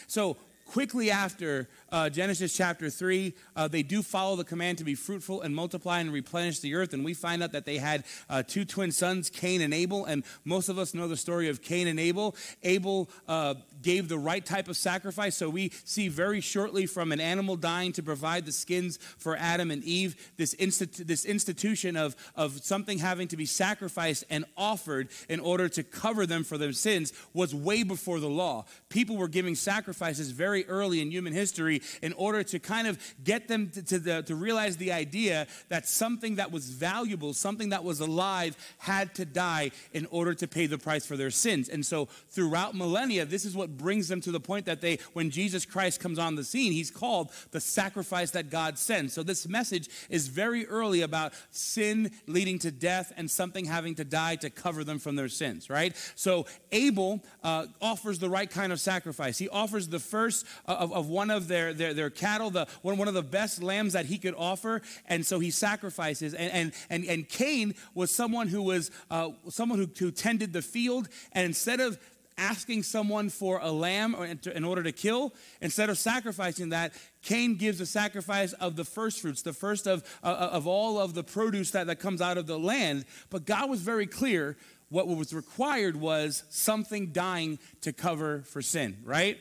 So, 0.07 0.37
quickly 0.67 1.11
after 1.11 1.69
uh, 1.91 2.11
Genesis 2.11 2.55
chapter 2.55 2.91
3, 2.91 3.33
uh, 3.55 3.69
they 3.69 3.83
do 3.83 4.03
follow 4.03 4.37
the 4.37 4.45
command 4.45 4.79
to 4.79 4.85
be 4.85 4.95
fruitful 4.95 5.41
and 5.41 5.55
multiply 5.55 6.01
and 6.01 6.13
replenish 6.13 6.59
the 6.59 6.75
earth. 6.75 6.93
And 6.93 7.05
we 7.05 7.15
find 7.15 7.43
out 7.43 7.53
that 7.53 7.65
they 7.65 7.79
had 7.79 8.05
uh, 8.29 8.43
two 8.43 8.65
twin 8.65 8.93
sons, 8.93 9.31
Cain 9.31 9.63
and 9.63 9.73
Abel. 9.73 10.05
And 10.05 10.25
most 10.45 10.69
of 10.69 10.79
us 10.79 10.93
know 10.93 11.09
the 11.09 11.17
story 11.17 11.49
of 11.49 11.63
Cain 11.63 11.87
and 11.87 11.99
Abel. 11.99 12.37
Abel 12.63 13.09
uh, 13.29 13.55
gave 13.87 14.09
the 14.09 14.19
right 14.19 14.45
type 14.45 14.67
of 14.67 14.77
sacrifice. 14.77 15.37
So 15.37 15.49
we 15.49 15.71
see 15.85 16.09
very 16.09 16.41
shortly 16.41 16.87
from 16.87 17.13
an 17.13 17.21
animal 17.21 17.55
dying 17.55 17.93
to 17.93 18.03
provide 18.03 18.45
the 18.45 18.51
skins 18.51 18.97
for 18.97 19.37
Adam 19.37 19.71
and 19.71 19.85
Eve, 19.85 20.33
this, 20.37 20.57
institu- 20.57 21.07
this 21.07 21.25
institution 21.25 21.97
of, 21.97 22.17
of 22.35 22.65
something 22.65 22.99
having 22.99 23.29
to 23.29 23.37
be 23.37 23.47
sacrificed 23.47 24.25
and 24.29 24.45
offered 24.57 25.09
in 25.29 25.39
order 25.39 25.69
to 25.69 25.85
cover 25.85 26.27
them 26.27 26.43
for 26.43 26.59
their 26.59 26.73
sins 26.73 27.13
was 27.33 27.55
way 27.55 27.85
before 27.85 28.19
the 28.19 28.29
law. 28.29 28.65
People 28.89 29.17
were 29.17 29.29
giving 29.29 29.55
sacrifices 29.55 30.33
very 30.33 30.67
early 30.67 31.01
in 31.01 31.13
human 31.13 31.33
history 31.33 31.81
in 32.03 32.13
order 32.15 32.43
to 32.43 32.59
kind 32.59 32.89
of 32.89 32.99
get 33.23 33.47
them 33.47 33.71
to, 33.71 33.85
to, 33.85 33.99
the, 34.01 34.23
to 34.23 34.35
realize 34.35 34.79
the 34.79 34.91
idea 34.91 35.47
that 35.69 35.87
something 35.87 36.37
that 36.37 36.51
was 36.51 36.71
valuable, 36.71 37.33
something 37.33 37.69
that 37.69 37.85
was 37.85 38.01
alive, 38.01 38.57
had 38.79 39.15
to 39.15 39.25
die 39.25 39.71
in 39.93 40.07
order 40.07 40.35
to 40.35 40.49
pay 40.49 40.67
the 40.67 40.77
price 40.77 41.07
for 41.07 41.17
their 41.17 41.31
sins. 41.31 41.69
And 41.69 41.87
so 41.87 42.07
throughout 42.31 42.75
millennia, 42.75 43.25
this 43.25 43.45
is 43.45 43.55
what 43.55 43.67
what 43.67 43.76
brings 43.77 44.09
them 44.09 44.21
to 44.23 44.33
the 44.33 44.41
point 44.41 44.67
that 44.67 44.81
they, 44.81 44.99
when 45.13 45.31
Jesus 45.31 45.65
Christ 45.65 46.01
comes 46.01 46.19
on 46.19 46.35
the 46.35 46.45
scene, 46.45 46.73
he's 46.73 46.91
called 46.91 47.31
the 47.51 47.61
sacrifice 47.61 48.31
that 48.33 48.51
God 48.51 48.79
sends. 48.79 49.13
So 49.13 49.23
this 49.23 49.49
message 49.49 49.89
is 50.11 50.29
very 50.29 50.67
early 50.67 51.03
about 51.03 51.33
sin 51.51 52.11
leading 52.27 52.59
to 52.61 52.71
death 52.71 53.13
and 53.17 53.31
something 53.31 53.65
having 53.65 53.95
to 53.97 54.05
die 54.05 54.37
to 54.37 54.51
cover 54.51 54.85
them 54.85 54.99
from 54.99 55.17
their 55.17 55.29
sins, 55.29 55.71
right? 55.71 55.95
So 56.15 56.47
Abel 56.73 57.23
uh, 57.43 57.67
offers 57.81 58.19
the 58.19 58.29
right 58.29 58.51
kind 58.51 58.73
of 58.73 58.81
sacrifice. 58.81 59.39
He 59.39 59.49
offers 59.49 59.89
the 59.89 59.99
first 59.99 60.47
of, 60.67 60.93
of 60.93 61.09
one 61.09 61.31
of 61.31 61.49
their, 61.49 61.73
their, 61.73 61.95
their 61.95 62.11
cattle, 62.11 62.51
the, 62.51 62.67
one, 62.83 62.97
one 62.97 63.09
of 63.09 63.15
the 63.15 63.23
best 63.23 63.63
lambs 63.63 63.93
that 63.93 64.07
he 64.07 64.19
could 64.19 64.35
offer, 64.37 64.83
and 65.07 65.25
so 65.25 65.39
he 65.39 65.51
sacrifices. 65.51 66.35
And, 66.35 66.53
and, 66.53 66.73
and, 66.91 67.05
and 67.05 67.29
Cain 67.29 67.75
was 67.95 68.15
someone 68.15 68.49
who 68.49 68.63
was 68.63 68.91
uh, 69.11 69.31
someone 69.49 69.79
who, 69.79 69.89
who 69.99 70.11
tended 70.11 70.53
the 70.53 70.63
field, 70.63 71.09
and 71.33 71.47
instead 71.47 71.81
of 71.81 71.99
asking 72.39 72.83
someone 72.83 73.31
for 73.31 73.59
a 73.63 73.71
lamb 73.71 74.15
in 74.55 74.65
order 74.65 74.83
to 74.83 74.93
kill, 74.93 75.35
instead 75.61 75.91
of 75.91 75.99
sacrificing 75.99 76.71
that, 76.71 76.93
Cain 77.23 77.57
gives 77.57 77.81
a 77.81 77.87
sacrifice 77.87 78.53
of 78.55 78.77
the 78.77 78.85
first 78.85 79.21
fruits, 79.21 79.43
the 79.43 79.53
first 79.53 79.87
of, 79.87 80.05
uh, 80.23 80.51
of 80.53 80.67
all 80.67 80.99
of 80.99 81.15
the 81.15 81.25
produce 81.25 81.71
that, 81.73 81.87
that 81.87 81.99
comes 81.99 82.21
out 82.21 82.39
of 82.39 82.47
the 82.47 82.59
land. 82.59 83.05
But 83.31 83.47
God 83.47 83.71
was 83.71 83.81
very 83.81 84.07
clear 84.07 84.57
what 84.89 85.09
was 85.09 85.33
required 85.33 85.97
was 85.97 86.45
something 86.51 87.09
dying 87.09 87.59
to 87.81 87.93
cover 87.93 88.43
for 88.43 88.63
sin, 88.63 88.99
right? 89.05 89.39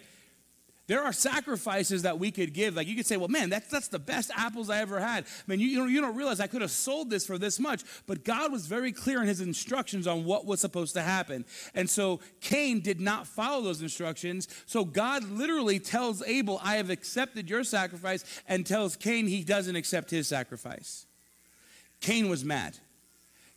There 0.88 1.04
are 1.04 1.12
sacrifices 1.12 2.04
that 2.04 2.20
we 2.20 2.30
could 2.30 2.54
give. 2.54 2.76
Like 2.76 2.88
you 2.88 2.96
could 2.96 3.08
say, 3.08 3.18
well, 3.18 3.28
man, 3.28 3.50
that's, 3.50 3.70
that's 3.70 3.88
the 3.88 3.98
best 3.98 4.30
apples 4.36 4.70
I 4.70 4.82
ever 4.82 5.00
had. 5.00 5.24
I 5.24 5.28
mean, 5.48 5.60
you, 5.60 5.68
you, 5.68 5.78
don't, 5.78 5.92
you 5.92 6.00
don't 6.00 6.16
realize 6.16 6.40
I 6.40 6.46
could 6.46 6.62
have 6.62 6.70
sold 6.70 7.10
this 7.10 7.26
for 7.26 7.40
this 7.40 7.60
much. 7.60 7.84
But 8.06 8.24
God 8.24 8.52
was 8.52 8.68
very 8.68 8.92
clear 8.92 9.20
in 9.20 9.28
his 9.28 9.42
instructions 9.42 10.06
on 10.06 10.26
what 10.26 10.46
was 10.46 10.60
supposed 10.60 10.94
to 10.94 11.02
happen. 11.02 11.44
And 11.74 11.90
so 11.90 12.20
Cain 12.40 12.82
did 12.82 13.02
not 13.02 13.26
follow 13.26 13.64
those 13.64 13.82
instructions. 13.82 14.48
So 14.68 14.86
God 14.86 15.24
literally 15.24 15.80
tells 15.80 16.22
Abel, 16.22 16.62
I 16.64 16.76
have 16.76 16.92
accepted 16.92 17.50
your 17.50 17.64
sacrifice, 17.64 18.24
and 18.48 18.64
tells 18.64 18.96
Cain 18.96 19.26
he 19.26 19.44
doesn't 19.44 19.76
accept 19.76 20.12
his 20.12 20.28
sacrifice. 20.28 21.08
Cain 22.00 22.30
was 22.30 22.46
mad. 22.46 22.78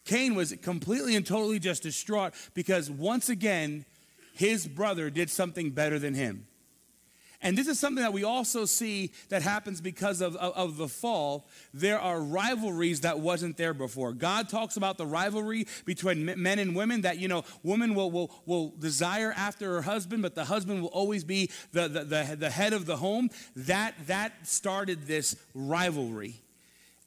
Cain 0.06 0.34
was 0.34 0.54
completely 0.62 1.14
and 1.14 1.26
totally 1.26 1.58
just 1.58 1.82
distraught 1.82 2.32
because 2.54 2.90
once 2.90 3.28
again, 3.28 3.84
his 4.32 4.66
brother 4.66 5.10
did 5.10 5.28
something 5.28 5.70
better 5.70 5.98
than 5.98 6.14
him. 6.14 6.46
And 7.40 7.56
this 7.56 7.68
is 7.68 7.78
something 7.78 8.02
that 8.02 8.12
we 8.12 8.24
also 8.24 8.64
see 8.64 9.12
that 9.28 9.42
happens 9.42 9.80
because 9.80 10.20
of, 10.20 10.34
of, 10.36 10.52
of, 10.54 10.76
the 10.76 10.88
fall. 10.88 11.46
There 11.72 12.00
are 12.00 12.20
rivalries 12.20 13.02
that 13.02 13.20
wasn't 13.20 13.56
there 13.56 13.72
before. 13.72 14.12
God 14.12 14.48
talks 14.48 14.76
about 14.76 14.98
the 14.98 15.06
rivalry 15.06 15.68
between 15.84 16.24
men 16.24 16.58
and 16.58 16.74
women 16.74 17.02
that, 17.02 17.18
you 17.18 17.28
know, 17.28 17.44
woman 17.62 17.94
will, 17.94 18.10
will, 18.10 18.34
will 18.44 18.70
desire 18.80 19.32
after 19.36 19.74
her 19.74 19.82
husband, 19.82 20.22
but 20.22 20.34
the 20.34 20.46
husband 20.46 20.82
will 20.82 20.88
always 20.88 21.22
be 21.22 21.48
the, 21.72 21.86
the, 21.86 22.04
the, 22.04 22.36
the 22.36 22.50
head 22.50 22.72
of 22.72 22.86
the 22.86 22.96
home. 22.96 23.30
That, 23.54 23.94
that 24.08 24.48
started 24.48 25.06
this 25.06 25.36
rivalry. 25.54 26.40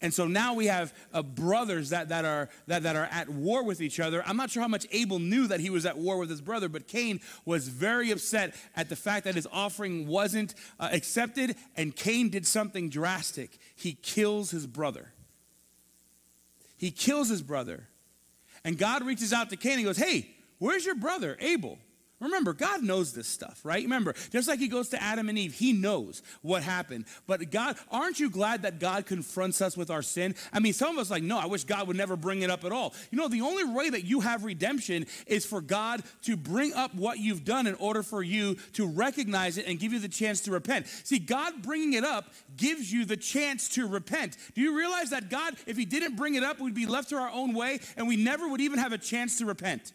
And 0.02 0.14
so 0.14 0.28
now 0.28 0.56
we 0.56 0.66
have 0.66 0.94
uh, 1.14 1.22
brothers 1.22 1.90
that, 1.90 2.10
that, 2.10 2.26
are, 2.26 2.50
that, 2.68 2.84
that 2.84 2.96
are 2.96 3.08
at 3.12 3.30
war 3.30 3.64
with 3.64 3.82
each 3.82 4.00
other. 4.00 4.24
I'm 4.26 4.36
not 4.36 4.50
sure 4.50 4.62
how 4.62 4.68
much 4.68 4.88
Abel 4.92 5.20
knew 5.20 5.48
that 5.48 5.60
he 5.60 5.70
was 5.70 5.86
at 5.86 5.98
war 5.98 6.18
with 6.18 6.30
his 6.30 6.42
brother, 6.42 6.70
but 6.70 6.88
Cain 6.88 7.20
was 7.46 7.68
very 7.68 8.10
upset 8.10 8.56
at 8.76 8.90
the 8.90 8.96
fact 8.96 9.26
that 9.26 9.36
his 9.36 9.48
offering 9.52 10.08
wasn't 10.08 10.56
uh, 10.80 10.90
accepted, 10.92 11.56
and 11.76 11.96
Cain 11.96 12.30
did 12.30 12.48
something 12.48 12.90
drastic. 12.90 13.60
He 13.76 13.94
kills 13.94 14.50
his 14.50 14.66
brother. 14.66 15.14
He 16.78 16.90
kills 16.90 17.30
his 17.30 17.44
brother. 17.44 17.88
And 18.64 18.78
God 18.78 19.06
reaches 19.06 19.34
out 19.34 19.52
to 19.52 19.56
Cain 19.56 19.74
and 19.74 19.86
goes, 19.86 19.98
Hey, 19.98 20.32
where's 20.58 20.86
your 20.86 20.96
brother, 20.96 21.38
Abel? 21.40 21.78
Remember, 22.22 22.54
God 22.54 22.84
knows 22.84 23.14
this 23.14 23.28
stuff, 23.28 23.60
right? 23.64 23.82
Remember, 23.82 24.14
just 24.32 24.48
like 24.48 24.60
He 24.60 24.68
goes 24.68 24.90
to 24.90 25.02
Adam 25.02 25.28
and 25.28 25.38
Eve, 25.38 25.54
He 25.56 25.74
knows 25.74 26.22
what 26.44 26.62
happened. 26.62 27.06
But 27.26 27.50
God, 27.50 27.78
aren't 27.92 28.20
you 28.20 28.30
glad 28.30 28.62
that 28.62 28.80
God 28.80 29.08
confronts 29.08 29.60
us 29.60 29.76
with 29.76 29.90
our 29.90 30.04
sin? 30.04 30.36
I 30.54 30.60
mean, 30.60 30.74
some 30.74 30.96
of 30.96 31.02
us 31.02 31.10
like, 31.10 31.24
no, 31.24 31.40
I 31.40 31.48
wish 31.48 31.64
God 31.64 31.88
would 31.88 31.98
never 31.98 32.16
bring 32.16 32.44
it 32.44 32.52
up 32.52 32.64
at 32.64 32.72
all. 32.72 32.94
You 33.10 33.18
know, 33.18 33.28
the 33.28 33.42
only 33.42 33.64
way 33.64 33.90
that 33.90 34.06
you 34.06 34.20
have 34.20 34.44
redemption 34.44 35.08
is 35.26 35.46
for 35.46 35.62
God 35.62 36.04
to 36.24 36.38
bring 36.38 36.74
up 36.74 36.94
what 36.94 37.18
you've 37.18 37.44
done 37.44 37.66
in 37.66 37.74
order 37.76 38.04
for 38.04 38.22
you 38.22 38.56
to 38.74 38.88
recognize 38.88 39.58
it 39.58 39.66
and 39.68 39.80
give 39.80 39.92
you 39.92 40.00
the 40.00 40.08
chance 40.08 40.42
to 40.42 40.52
repent. 40.52 40.88
See, 41.04 41.18
God 41.18 41.64
bringing 41.64 41.94
it 41.94 42.04
up 42.04 42.32
gives 42.56 42.94
you 42.94 43.06
the 43.06 43.18
chance 43.18 43.68
to 43.70 43.88
repent. 43.88 44.38
Do 44.54 44.62
you 44.62 44.78
realize 44.78 45.10
that 45.10 45.30
God, 45.30 45.56
if 45.66 45.76
He 45.76 45.86
didn't 45.86 46.18
bring 46.18 46.36
it 46.36 46.44
up, 46.44 46.60
we'd 46.60 46.76
be 46.76 46.86
left 46.86 47.10
to 47.10 47.16
our 47.16 47.32
own 47.32 47.56
way 47.56 47.80
and 47.98 48.08
we 48.08 48.16
never 48.16 48.48
would 48.48 48.62
even 48.62 48.78
have 48.78 48.92
a 48.92 48.98
chance 49.00 49.40
to 49.40 49.46
repent? 49.48 49.94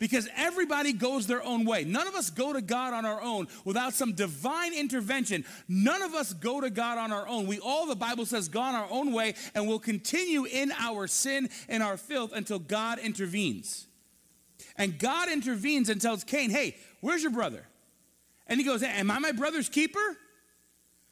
Because 0.00 0.28
everybody 0.34 0.92
goes 0.92 1.28
their 1.28 1.42
own 1.44 1.64
way. 1.64 1.84
None 1.84 2.08
of 2.08 2.14
us 2.14 2.30
go 2.30 2.52
to 2.52 2.62
God 2.62 2.94
on 2.94 3.04
our 3.04 3.20
own 3.22 3.46
without 3.64 3.92
some 3.92 4.14
divine 4.14 4.74
intervention. 4.74 5.44
None 5.68 6.02
of 6.02 6.14
us 6.14 6.32
go 6.32 6.60
to 6.60 6.70
God 6.70 6.98
on 6.98 7.12
our 7.12 7.28
own. 7.28 7.46
We 7.46 7.60
all, 7.60 7.86
the 7.86 7.94
Bible 7.94 8.24
says, 8.24 8.48
gone 8.48 8.74
our 8.74 8.88
own 8.90 9.12
way 9.12 9.34
and 9.54 9.68
will 9.68 9.78
continue 9.78 10.46
in 10.46 10.72
our 10.72 11.06
sin 11.06 11.50
and 11.68 11.82
our 11.82 11.98
filth 11.98 12.32
until 12.32 12.58
God 12.58 12.98
intervenes. 12.98 13.86
And 14.76 14.98
God 14.98 15.28
intervenes 15.28 15.90
and 15.90 16.00
tells 16.00 16.24
Cain, 16.24 16.48
Hey, 16.48 16.76
where's 17.00 17.22
your 17.22 17.32
brother? 17.32 17.66
And 18.46 18.58
he 18.58 18.64
goes, 18.64 18.82
Am 18.82 19.10
I 19.10 19.18
my 19.18 19.32
brother's 19.32 19.68
keeper? 19.68 20.16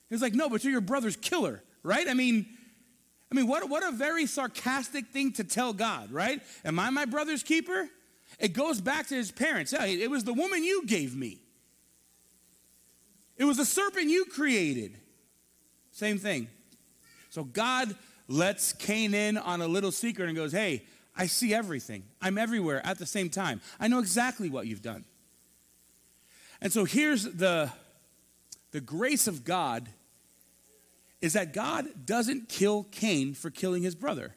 He's 0.09 0.23
like, 0.23 0.35
No, 0.35 0.49
but 0.49 0.65
you're 0.65 0.73
your 0.73 0.81
brother's 0.81 1.17
killer, 1.17 1.63
right? 1.83 2.09
I 2.09 2.15
mean, 2.15 2.47
I 3.31 3.35
mean, 3.35 3.47
what, 3.47 3.69
what 3.69 3.87
a 3.87 3.93
very 3.93 4.25
sarcastic 4.25 5.09
thing 5.09 5.33
to 5.33 5.45
tell 5.45 5.75
God, 5.75 6.11
right? 6.11 6.41
Am 6.65 6.79
I 6.79 6.89
my 6.89 7.05
brother's 7.05 7.43
keeper? 7.43 7.91
It 8.39 8.53
goes 8.53 8.81
back 8.81 9.09
to 9.09 9.15
his 9.15 9.31
parents. 9.31 9.73
It 9.73 10.11
was 10.11 10.25
the 10.25 10.33
woman 10.33 10.63
you 10.63 10.87
gave 10.87 11.17
me. 11.17 11.39
It 13.37 13.45
was 13.45 13.57
the 13.57 13.65
serpent 13.65 14.09
you 14.09 14.25
created. 14.27 14.97
Same 15.93 16.19
thing. 16.19 16.49
So 17.31 17.45
God 17.45 17.95
lets 18.27 18.73
Cain 18.73 19.15
in 19.15 19.37
on 19.37 19.61
a 19.61 19.67
little 19.67 19.93
secret 19.93 20.29
and 20.29 20.37
goes, 20.37 20.53
Hey, 20.53 20.85
I 21.17 21.27
see 21.27 21.53
everything. 21.53 22.05
I'm 22.23 22.39
everywhere 22.39 22.85
at 22.87 22.99
the 22.99 23.07
same 23.07 23.29
time. 23.29 23.61
I 23.81 23.89
know 23.89 23.99
exactly 23.99 24.51
what 24.51 24.67
you've 24.67 24.83
done. 24.83 25.05
And 26.61 26.73
so 26.73 26.85
here's 26.85 27.25
the, 27.25 27.71
the 28.71 28.81
grace 28.81 29.27
of 29.27 29.45
God 29.45 29.89
is 31.21 31.33
that 31.33 31.53
God 31.53 31.87
doesn't 32.07 32.49
kill 32.49 32.85
Cain 32.93 33.35
for 33.35 33.51
killing 33.51 33.83
his 33.83 33.97
brother. 33.97 34.35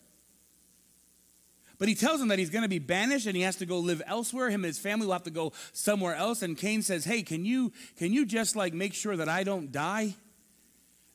But 1.82 1.90
he 1.90 1.96
tells 1.96 2.22
him 2.22 2.28
that 2.28 2.38
he's 2.38 2.52
going 2.52 2.62
to 2.62 2.70
be 2.70 2.78
banished 2.78 3.26
and 3.26 3.36
he 3.36 3.42
has 3.42 3.56
to 3.56 3.66
go 3.66 3.80
live 3.80 4.04
elsewhere. 4.06 4.52
Him 4.52 4.64
and 4.64 4.66
his 4.66 4.78
family 4.78 5.08
will 5.08 5.14
have 5.14 5.24
to 5.24 5.32
go 5.32 5.52
somewhere 5.74 6.14
else. 6.14 6.44
And 6.44 6.56
Cain 6.56 6.84
says, 6.84 7.06
Hey, 7.06 7.24
can 7.24 7.44
you, 7.44 7.74
can 7.98 8.14
you 8.14 8.24
just 8.24 8.56
like 8.56 8.76
make 8.76 8.94
sure 8.94 9.18
that 9.18 9.28
I 9.28 9.44
don't 9.44 9.72
die? 9.72 10.14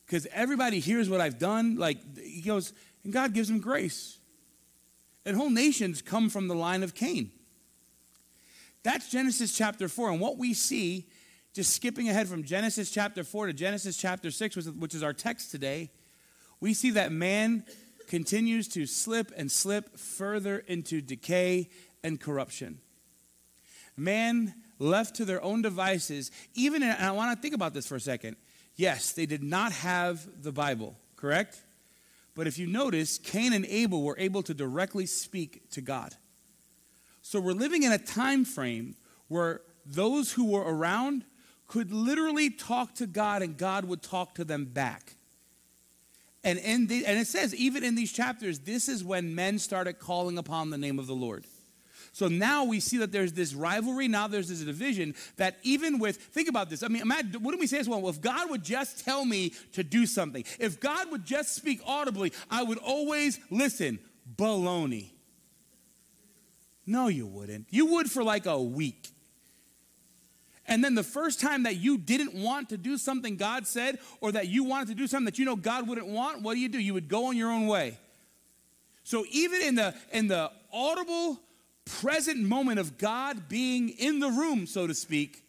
Because 0.05 0.27
everybody 0.33 0.81
hears 0.81 1.09
what 1.09 1.21
I've 1.21 1.39
done. 1.39 1.77
Like, 1.77 1.99
he 2.19 2.41
goes, 2.41 2.73
and 3.05 3.13
God 3.13 3.33
gives 3.33 3.49
him 3.49 3.61
grace. 3.61 4.17
And 5.25 5.37
whole 5.37 5.49
nations 5.49 6.01
come 6.01 6.29
from 6.29 6.49
the 6.49 6.55
line 6.55 6.83
of 6.83 6.93
Cain. 6.93 7.31
That's 8.83 9.09
Genesis 9.09 9.55
chapter 9.55 9.87
4. 9.87 10.11
And 10.11 10.19
what 10.19 10.37
we 10.37 10.53
see, 10.53 11.07
just 11.53 11.73
skipping 11.73 12.09
ahead 12.09 12.27
from 12.27 12.43
Genesis 12.43 12.91
chapter 12.91 13.23
4 13.23 13.47
to 13.47 13.53
Genesis 13.53 13.95
chapter 13.95 14.31
6, 14.31 14.57
which 14.57 14.93
is 14.93 15.01
our 15.01 15.13
text 15.13 15.49
today, 15.49 15.91
we 16.59 16.73
see 16.73 16.91
that 16.91 17.13
man 17.13 17.63
continues 18.07 18.67
to 18.69 18.85
slip 18.85 19.31
and 19.35 19.51
slip 19.51 19.97
further 19.97 20.59
into 20.59 21.01
decay 21.01 21.69
and 22.03 22.19
corruption. 22.19 22.79
Man 23.95 24.55
left 24.79 25.15
to 25.15 25.25
their 25.25 25.43
own 25.43 25.61
devices, 25.61 26.31
even, 26.53 26.83
in, 26.83 26.89
and 26.89 27.05
I 27.05 27.11
want 27.11 27.35
to 27.35 27.41
think 27.41 27.55
about 27.55 27.73
this 27.73 27.87
for 27.87 27.95
a 27.95 27.99
second. 27.99 28.37
Yes, 28.75 29.11
they 29.11 29.25
did 29.25 29.43
not 29.43 29.71
have 29.71 30.43
the 30.43 30.51
Bible, 30.51 30.95
correct? 31.15 31.61
But 32.35 32.45
if 32.45 32.59
you 32.59 32.67
notice, 32.67 33.17
Cain 33.17 33.53
and 33.53 33.65
Abel 33.65 34.03
were 34.03 34.15
able 34.19 34.43
to 34.43 34.53
directly 34.53 35.07
speak 35.07 35.69
to 35.71 35.81
God. 35.81 36.13
So 37.23 37.39
we're 37.39 37.53
living 37.53 37.83
in 37.83 37.91
a 37.91 37.97
time 37.97 38.45
frame 38.45 38.95
where 39.27 39.61
those 39.85 40.31
who 40.31 40.45
were 40.45 40.61
around 40.61 41.25
could 41.67 41.91
literally 41.91 42.49
talk 42.49 42.95
to 42.95 43.07
God 43.07 43.41
and 43.41 43.57
God 43.57 43.85
would 43.85 44.01
talk 44.01 44.35
to 44.35 44.45
them 44.45 44.65
back. 44.65 45.16
And, 46.47 46.59
in 46.59 46.87
the, 46.87 47.05
and 47.05 47.19
it 47.19 47.27
says, 47.27 47.53
even 47.53 47.83
in 47.83 47.95
these 47.95 48.13
chapters, 48.13 48.59
this 48.59 48.87
is 48.87 49.03
when 49.03 49.35
men 49.35 49.59
started 49.59 49.99
calling 49.99 50.37
upon 50.37 50.69
the 50.69 50.77
name 50.77 50.97
of 50.97 51.05
the 51.05 51.13
Lord. 51.13 51.43
So 52.13 52.29
now 52.29 52.63
we 52.63 52.79
see 52.79 52.99
that 52.99 53.11
there's 53.11 53.33
this 53.33 53.53
rivalry. 53.53 54.07
Now 54.07 54.29
there's 54.29 54.47
this 54.47 54.61
division 54.61 55.13
that 55.35 55.57
even 55.63 55.99
with, 55.99 56.15
think 56.15 56.47
about 56.47 56.69
this. 56.69 56.83
I 56.83 56.87
mean, 56.87 57.01
imagine, 57.01 57.43
wouldn't 57.43 57.59
we 57.59 57.67
say 57.67 57.79
as 57.79 57.89
well? 57.89 57.99
well? 57.99 58.11
If 58.11 58.21
God 58.21 58.49
would 58.49 58.63
just 58.63 59.03
tell 59.03 59.25
me 59.25 59.51
to 59.73 59.83
do 59.83 60.05
something, 60.05 60.45
if 60.57 60.79
God 60.79 61.11
would 61.11 61.25
just 61.25 61.53
speak 61.53 61.81
audibly, 61.85 62.31
I 62.49 62.63
would 62.63 62.77
always 62.77 63.41
listen. 63.51 63.99
Baloney. 64.37 65.09
No, 66.85 67.09
you 67.09 67.27
wouldn't. 67.27 67.67
You 67.71 67.87
would 67.87 68.09
for 68.09 68.23
like 68.23 68.45
a 68.45 68.61
week. 68.61 69.09
And 70.67 70.83
then 70.83 70.95
the 70.95 71.03
first 71.03 71.39
time 71.39 71.63
that 71.63 71.77
you 71.77 71.97
didn't 71.97 72.33
want 72.33 72.69
to 72.69 72.77
do 72.77 72.97
something 72.97 73.37
God 73.37 73.65
said, 73.65 73.99
or 74.19 74.31
that 74.33 74.47
you 74.47 74.63
wanted 74.63 74.89
to 74.89 74.95
do 74.95 75.07
something 75.07 75.25
that 75.25 75.39
you 75.39 75.45
know 75.45 75.55
God 75.55 75.87
wouldn't 75.87 76.07
want, 76.07 76.41
what 76.41 76.55
do 76.55 76.59
you 76.59 76.69
do? 76.69 76.79
You 76.79 76.93
would 76.93 77.07
go 77.07 77.25
on 77.25 77.37
your 77.37 77.51
own 77.51 77.67
way. 77.67 77.97
So 79.03 79.25
even 79.31 79.61
in 79.61 79.75
the 79.75 79.95
in 80.11 80.27
the 80.27 80.51
audible 80.73 81.39
present 81.85 82.39
moment 82.39 82.79
of 82.79 82.97
God 82.97 83.47
being 83.47 83.89
in 83.89 84.19
the 84.19 84.29
room, 84.29 84.67
so 84.67 84.85
to 84.87 84.93
speak, 84.93 85.43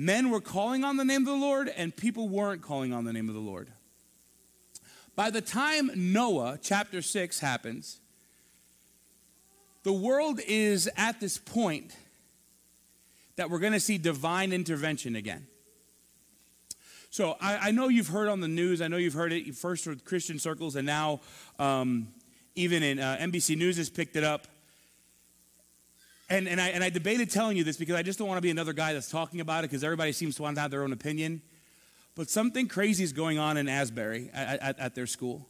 Men 0.00 0.30
were 0.30 0.40
calling 0.40 0.84
on 0.84 0.96
the 0.96 1.04
name 1.04 1.22
of 1.22 1.26
the 1.26 1.32
Lord, 1.32 1.68
and 1.68 1.94
people 1.94 2.28
weren't 2.28 2.62
calling 2.62 2.92
on 2.92 3.04
the 3.04 3.12
name 3.12 3.28
of 3.28 3.34
the 3.34 3.40
Lord. 3.40 3.68
By 5.16 5.30
the 5.30 5.40
time 5.40 5.90
Noah, 5.96 6.56
chapter 6.62 7.02
6, 7.02 7.40
happens, 7.40 7.98
the 9.82 9.92
world 9.92 10.38
is 10.46 10.88
at 10.96 11.18
this 11.18 11.36
point 11.36 11.96
that 13.38 13.50
we're 13.50 13.60
going 13.60 13.72
to 13.72 13.80
see 13.80 13.98
divine 13.98 14.52
intervention 14.52 15.14
again. 15.14 15.46
So 17.08 17.36
I, 17.40 17.68
I, 17.68 17.70
know 17.70 17.88
you've 17.88 18.08
heard 18.08 18.28
on 18.28 18.40
the 18.40 18.48
news, 18.48 18.82
I 18.82 18.88
know 18.88 18.96
you've 18.96 19.14
heard 19.14 19.32
it 19.32 19.54
first 19.54 19.86
with 19.86 20.04
Christian 20.04 20.40
circles, 20.40 20.74
and 20.74 20.84
now 20.84 21.20
um, 21.58 22.08
even 22.56 22.82
in 22.82 22.98
uh, 22.98 23.16
NBC 23.20 23.56
News 23.56 23.76
has 23.76 23.88
picked 23.88 24.16
it 24.16 24.24
up. 24.24 24.48
And, 26.28 26.48
and, 26.48 26.60
I, 26.60 26.68
and 26.68 26.82
I 26.82 26.90
debated 26.90 27.30
telling 27.30 27.56
you 27.56 27.62
this 27.62 27.76
because 27.76 27.94
I 27.94 28.02
just 28.02 28.18
don't 28.18 28.28
want 28.28 28.38
to 28.38 28.42
be 28.42 28.50
another 28.50 28.72
guy 28.72 28.92
that's 28.92 29.08
talking 29.08 29.40
about 29.40 29.64
it 29.64 29.70
because 29.70 29.84
everybody 29.84 30.12
seems 30.12 30.34
to 30.36 30.42
want 30.42 30.56
to 30.56 30.60
have 30.60 30.72
their 30.72 30.82
own 30.82 30.92
opinion. 30.92 31.40
But 32.16 32.28
something 32.28 32.66
crazy 32.66 33.04
is 33.04 33.12
going 33.12 33.38
on 33.38 33.56
in 33.56 33.68
Asbury 33.68 34.30
at, 34.34 34.60
at, 34.60 34.78
at 34.80 34.94
their 34.96 35.06
school. 35.06 35.46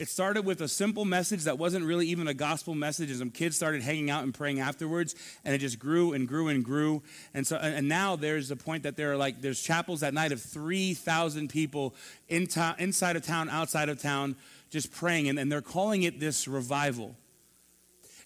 It 0.00 0.08
started 0.08 0.46
with 0.46 0.62
a 0.62 0.66
simple 0.66 1.04
message 1.04 1.44
that 1.44 1.58
wasn't 1.58 1.84
really 1.84 2.06
even 2.06 2.26
a 2.26 2.32
gospel 2.32 2.74
message, 2.74 3.10
and 3.10 3.18
some 3.18 3.30
kids 3.30 3.54
started 3.54 3.82
hanging 3.82 4.08
out 4.08 4.22
and 4.22 4.32
praying 4.32 4.58
afterwards, 4.58 5.14
and 5.44 5.54
it 5.54 5.58
just 5.58 5.78
grew 5.78 6.14
and 6.14 6.26
grew 6.26 6.48
and 6.48 6.64
grew. 6.64 7.02
And 7.34 7.46
so, 7.46 7.58
and 7.58 7.86
now 7.86 8.16
there's 8.16 8.50
a 8.50 8.56
point 8.56 8.84
that 8.84 8.96
there 8.96 9.12
are 9.12 9.16
like 9.18 9.42
there's 9.42 9.62
chapels 9.62 10.02
at 10.02 10.14
night 10.14 10.32
of 10.32 10.40
three 10.40 10.94
thousand 10.94 11.50
people 11.50 11.94
in 12.30 12.46
to, 12.46 12.74
inside 12.78 13.16
of 13.16 13.26
town, 13.26 13.50
outside 13.50 13.90
of 13.90 14.00
town, 14.00 14.36
just 14.70 14.90
praying, 14.90 15.28
and, 15.28 15.38
and 15.38 15.52
they're 15.52 15.60
calling 15.60 16.02
it 16.04 16.18
this 16.18 16.48
revival. 16.48 17.14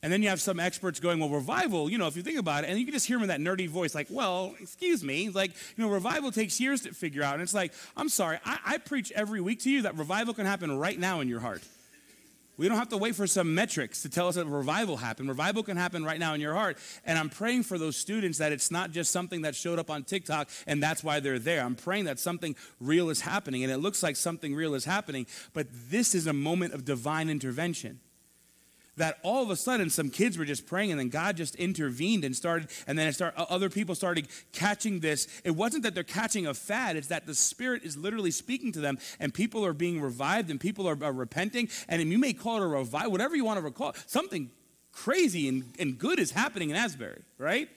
And 0.05 0.13
then 0.13 0.23
you 0.23 0.29
have 0.29 0.43
some 0.43 0.61
experts 0.61 1.01
going, 1.01 1.19
well, 1.19 1.31
revival, 1.31 1.91
you 1.91 1.97
know, 1.97 2.07
if 2.07 2.15
you 2.15 2.23
think 2.23 2.39
about 2.39 2.65
it, 2.65 2.69
and 2.69 2.79
you 2.79 2.85
can 2.85 2.93
just 2.93 3.07
hear 3.07 3.17
them 3.17 3.23
in 3.23 3.29
that 3.29 3.41
nerdy 3.41 3.67
voice, 3.67 3.95
like, 3.95 4.09
well, 4.11 4.55
excuse 4.61 5.03
me. 5.03 5.31
Like, 5.31 5.53
you 5.79 5.83
know, 5.83 5.89
revival 5.89 6.31
takes 6.31 6.61
years 6.61 6.83
to 6.83 6.93
figure 6.93 7.23
out. 7.23 7.33
And 7.33 7.43
it's 7.43 7.55
like, 7.55 7.73
I'm 7.97 8.11
sorry, 8.11 8.39
I, 8.45 8.59
I 8.67 8.79
preach 8.79 9.13
every 9.13 9.41
week 9.41 9.61
to 9.61 9.71
you 9.71 9.81
that 9.83 9.97
revival 9.97 10.35
can 10.35 10.45
happen 10.45 10.79
right 10.79 10.99
now 11.01 11.21
in 11.21 11.29
your 11.29 11.41
heart. 11.41 11.63
We 12.59 12.69
don't 12.69 12.77
have 12.77 12.91
to 12.91 12.99
wait 12.99 13.15
for 13.15 13.27
some 13.27 13.55
metrics 13.55 14.03
to 14.03 14.11
tell 14.11 14.29
us 14.29 14.35
that 14.35 14.45
revival 14.45 14.99
happened. 14.99 15.31
Revival 15.31 15.63
can 15.63 15.79
happen 15.79 16.05
right 16.05 16.21
now 16.21 16.35
in 16.35 16.41
your 16.43 16.53
heart. 16.53 16.77
And 17.07 17.19
I'm 17.19 17.31
praying 17.31 17.63
for 17.63 17.79
those 17.79 17.97
students 17.97 18.37
that 18.39 18.53
it's 18.53 18.71
not 18.71 18.91
just 18.91 19.11
something 19.11 19.41
that 19.41 19.55
showed 19.55 19.79
up 19.79 19.91
on 19.91 20.05
TikTok 20.05 20.51
and 20.67 20.83
that's 20.83 21.03
why 21.03 21.21
they're 21.21 21.39
there. 21.39 21.65
I'm 21.65 21.77
praying 21.77 22.05
that 22.05 22.19
something 22.19 22.57
real 22.79 23.09
is 23.09 23.23
happening. 23.23 23.65
And 23.65 23.73
it 23.73 23.79
looks 23.79 24.03
like 24.03 24.17
something 24.17 24.55
real 24.55 24.75
is 24.75 24.85
happening. 24.85 25.27
But 25.55 25.69
this 25.89 26.15
is 26.15 26.27
a 26.27 26.35
moment 26.35 26.75
of 26.75 26.85
divine 26.85 27.31
intervention 27.31 28.01
that 28.97 29.19
all 29.23 29.43
of 29.43 29.51
a 29.51 29.57
sudden 29.57 29.91
some 29.91 30.09
kids 30.09 30.39
were 30.39 30.45
just 30.45 30.67
praying 30.67 30.91
and 30.91 31.01
then 31.01 31.09
God 31.09 31.37
just 31.37 31.55
intervened 31.57 32.25
and 32.25 32.35
started 32.35 32.71
and 32.87 32.99
then 32.99 33.13
started, 33.13 33.41
other 33.51 33.69
people 33.69 33.95
started 33.95 34.29
catching 34.53 35.01
this. 35.01 35.27
It 35.45 35.53
wasn't 35.53 35.83
that 35.85 35.95
they're 35.95 36.05
catching 36.05 36.47
a 36.47 36.55
fad, 36.55 36.97
it's 36.97 37.09
that 37.09 37.27
the 37.27 37.35
Spirit 37.35 37.83
is 37.83 37.97
literally 37.97 38.31
speaking 38.31 38.73
to 38.73 38.81
them 38.81 38.99
and 39.19 39.33
people 39.33 39.65
are 39.65 39.73
being 39.73 40.01
revived 40.01 40.51
and 40.51 40.61
people 40.61 40.89
are, 40.89 41.03
are 41.03 41.13
repenting. 41.13 41.69
And 41.89 42.03
you 42.03 42.19
may 42.19 42.33
call 42.33 42.57
it 42.57 42.63
a 42.63 42.67
revival, 42.67 43.11
whatever 43.11 43.37
you 43.37 43.45
want 43.45 43.59
to 43.59 43.65
recall, 43.65 43.95
something 44.07 44.51
crazy 44.93 45.49
and, 45.49 45.65
and 45.79 45.99
good 45.99 46.19
is 46.19 46.31
happening 46.31 46.71
in 46.71 46.77
Asbury, 46.77 47.23
right? 47.39 47.69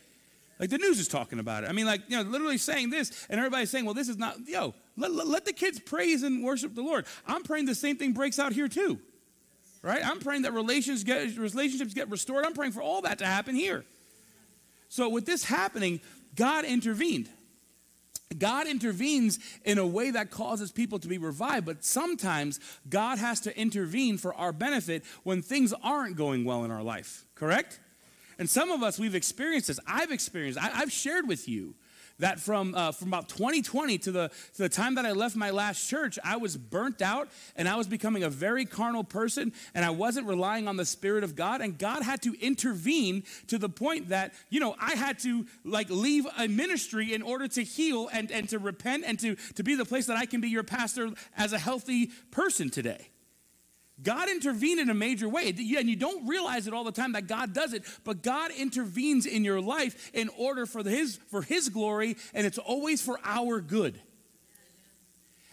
Like 0.60 0.70
the 0.70 0.78
news 0.78 1.00
is 1.00 1.08
talking 1.08 1.40
about 1.40 1.64
it. 1.64 1.70
I 1.70 1.74
mean, 1.74 1.86
like, 1.86 2.02
you 2.08 2.18
know, 2.18 2.30
literally 2.30 2.58
saying 2.58 2.90
this, 2.90 3.28
and 3.30 3.40
everybody's 3.40 3.70
saying, 3.70 3.86
well, 3.86 3.94
this 3.94 4.10
is 4.10 4.18
not, 4.18 4.38
yo, 4.48 4.74
let, 4.98 5.12
let, 5.12 5.28
let 5.28 5.46
the 5.46 5.54
kids 5.54 5.80
praise 5.80 6.24
and 6.24 6.44
worship 6.44 6.74
the 6.74 6.82
Lord. 6.82 7.06
I'm 7.28 7.44
praying 7.44 7.66
the 7.66 7.76
same 7.76 7.96
thing 7.96 8.14
breaks 8.14 8.40
out 8.40 8.54
here 8.54 8.68
too 8.68 9.00
right? 9.88 10.06
I'm 10.06 10.19
praying 10.19 10.41
that 10.41 10.54
relations 10.54 11.04
get, 11.04 11.38
relationships 11.38 11.93
get 11.93 12.10
restored. 12.10 12.45
I'm 12.45 12.54
praying 12.54 12.73
for 12.73 12.82
all 12.82 13.02
that 13.04 13.19
to 13.19 13.26
happen 13.26 13.56
here. 13.56 13.86
So, 14.89 15.10
with 15.10 15.26
this 15.26 15.45
happening, 15.45 16.02
God 16.36 16.65
intervened. 16.65 17.30
God 18.38 18.67
intervenes 18.67 19.39
in 19.63 19.78
a 19.78 19.88
way 19.88 20.12
that 20.12 20.32
causes 20.32 20.71
people 20.71 21.00
to 21.00 21.08
be 21.08 21.17
revived, 21.17 21.65
but 21.65 21.86
sometimes 21.86 22.60
God 22.89 23.17
has 23.19 23.39
to 23.41 23.58
intervene 23.58 24.17
for 24.17 24.34
our 24.36 24.52
benefit 24.52 25.06
when 25.23 25.41
things 25.41 25.73
aren't 25.82 26.17
going 26.17 26.43
well 26.43 26.65
in 26.65 26.71
our 26.71 26.84
life, 26.84 27.26
correct? 27.36 27.80
And 28.38 28.50
some 28.50 28.69
of 28.69 28.84
us, 28.84 29.00
we've 29.00 29.15
experienced 29.15 29.67
this. 29.67 29.80
I've 29.88 30.12
experienced, 30.12 30.60
I, 30.60 30.67
have 30.67 30.91
shared 30.91 31.28
with 31.28 31.47
you 31.47 31.73
that 32.19 32.39
from, 32.39 32.73
uh, 32.75 32.91
from 32.91 33.10
about 33.10 33.30
2020 33.30 33.97
to 33.99 34.12
the, 34.12 34.32
to 34.53 34.63
the 34.63 34.69
time 34.69 34.95
that 34.95 35.06
I 35.06 35.12
left 35.12 35.36
my 35.36 35.51
last 35.51 35.88
church, 35.88 36.17
I 36.23 36.38
was 36.38 36.58
burnt 36.58 37.01
out 37.01 37.30
and 37.56 37.67
I 37.67 37.75
was 37.75 37.88
becoming 37.88 38.23
a 38.23 38.30
very 38.30 38.65
carnal 38.65 39.03
person 39.03 39.53
and 39.73 39.86
I 39.86 39.91
wasn't 39.91 40.27
relying 40.27 40.67
on 40.67 40.77
the 40.77 40.86
Spirit 40.86 41.23
of 41.23 41.36
God. 41.36 41.62
And 41.62 41.77
God 41.77 42.03
had 42.03 42.21
to 42.23 42.34
intervene 42.39 43.23
to 43.47 43.58
the 43.58 43.69
point 43.69 44.10
that, 44.10 44.34
you 44.49 44.60
know, 44.60 44.75
I 44.80 44.95
had 44.95 45.19
to 45.19 45.45
like 45.63 45.89
leave 45.89 46.25
a 46.38 46.47
ministry 46.47 47.13
in 47.13 47.21
order 47.21 47.47
to 47.49 47.63
heal 47.63 48.10
and, 48.12 48.32
and 48.32 48.49
to 48.49 48.60
repent 48.60 49.03
and 49.06 49.19
to, 49.19 49.36
to 49.56 49.63
be 49.63 49.75
the 49.75 49.86
place 49.86 50.08
that 50.08 50.17
I 50.17 50.25
can 50.25 50.41
be 50.41 50.49
your 50.49 50.63
pastor 50.63 51.10
as 51.38 51.53
a 51.53 51.60
healthy 51.60 52.08
person 52.32 52.69
today. 52.69 53.10
God 54.04 54.30
intervened 54.30 54.80
in 54.80 54.90
a 54.90 54.94
major 54.94 55.28
way. 55.28 55.50
And 55.50 55.90
you 55.90 55.96
don't 55.96 56.28
realize 56.28 56.68
it 56.68 56.74
all 56.74 56.84
the 56.84 56.92
time 56.92 57.14
that 57.14 57.28
God 57.28 57.54
does 57.54 57.74
it, 57.74 57.84
but 58.04 58.22
God 58.22 58.52
intervenes 58.52 59.26
in 59.26 59.44
your 59.44 59.60
life 59.62 60.12
in 60.14 60.30
order 60.38 60.66
for 60.66 60.84
his, 60.84 61.18
for 61.30 61.42
his 61.42 61.70
glory, 61.70 62.16
and 62.34 62.46
it's 62.46 62.60
always 62.60 63.02
for 63.02 63.20
our 63.24 63.60
good. 63.60 64.00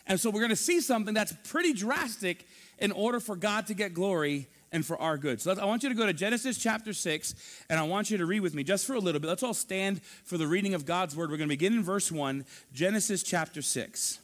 And 0.06 0.20
so 0.20 0.28
we're 0.28 0.40
going 0.40 0.50
to 0.50 0.56
see 0.56 0.80
something 0.80 1.14
that's 1.14 1.32
pretty 1.44 1.72
drastic 1.72 2.46
in 2.78 2.92
order 2.92 3.20
for 3.20 3.36
God 3.36 3.66
to 3.68 3.74
get 3.74 3.94
glory 3.94 4.48
and 4.70 4.84
for 4.84 5.00
our 5.00 5.16
good. 5.16 5.40
So 5.40 5.52
I 5.52 5.64
want 5.64 5.82
you 5.82 5.88
to 5.88 5.94
go 5.94 6.04
to 6.04 6.12
Genesis 6.12 6.58
chapter 6.58 6.92
6, 6.92 7.34
and 7.70 7.80
I 7.80 7.84
want 7.84 8.10
you 8.10 8.18
to 8.18 8.26
read 8.26 8.40
with 8.40 8.54
me 8.54 8.64
just 8.64 8.86
for 8.86 8.94
a 8.94 8.98
little 8.98 9.20
bit. 9.20 9.28
Let's 9.28 9.42
all 9.42 9.54
stand 9.54 10.02
for 10.02 10.36
the 10.36 10.46
reading 10.46 10.74
of 10.74 10.84
God's 10.84 11.16
word. 11.16 11.30
We're 11.30 11.38
going 11.38 11.48
to 11.48 11.52
begin 11.52 11.72
in 11.72 11.82
verse 11.82 12.12
1, 12.12 12.44
Genesis 12.74 13.22
chapter 13.22 13.62
6. 13.62 14.18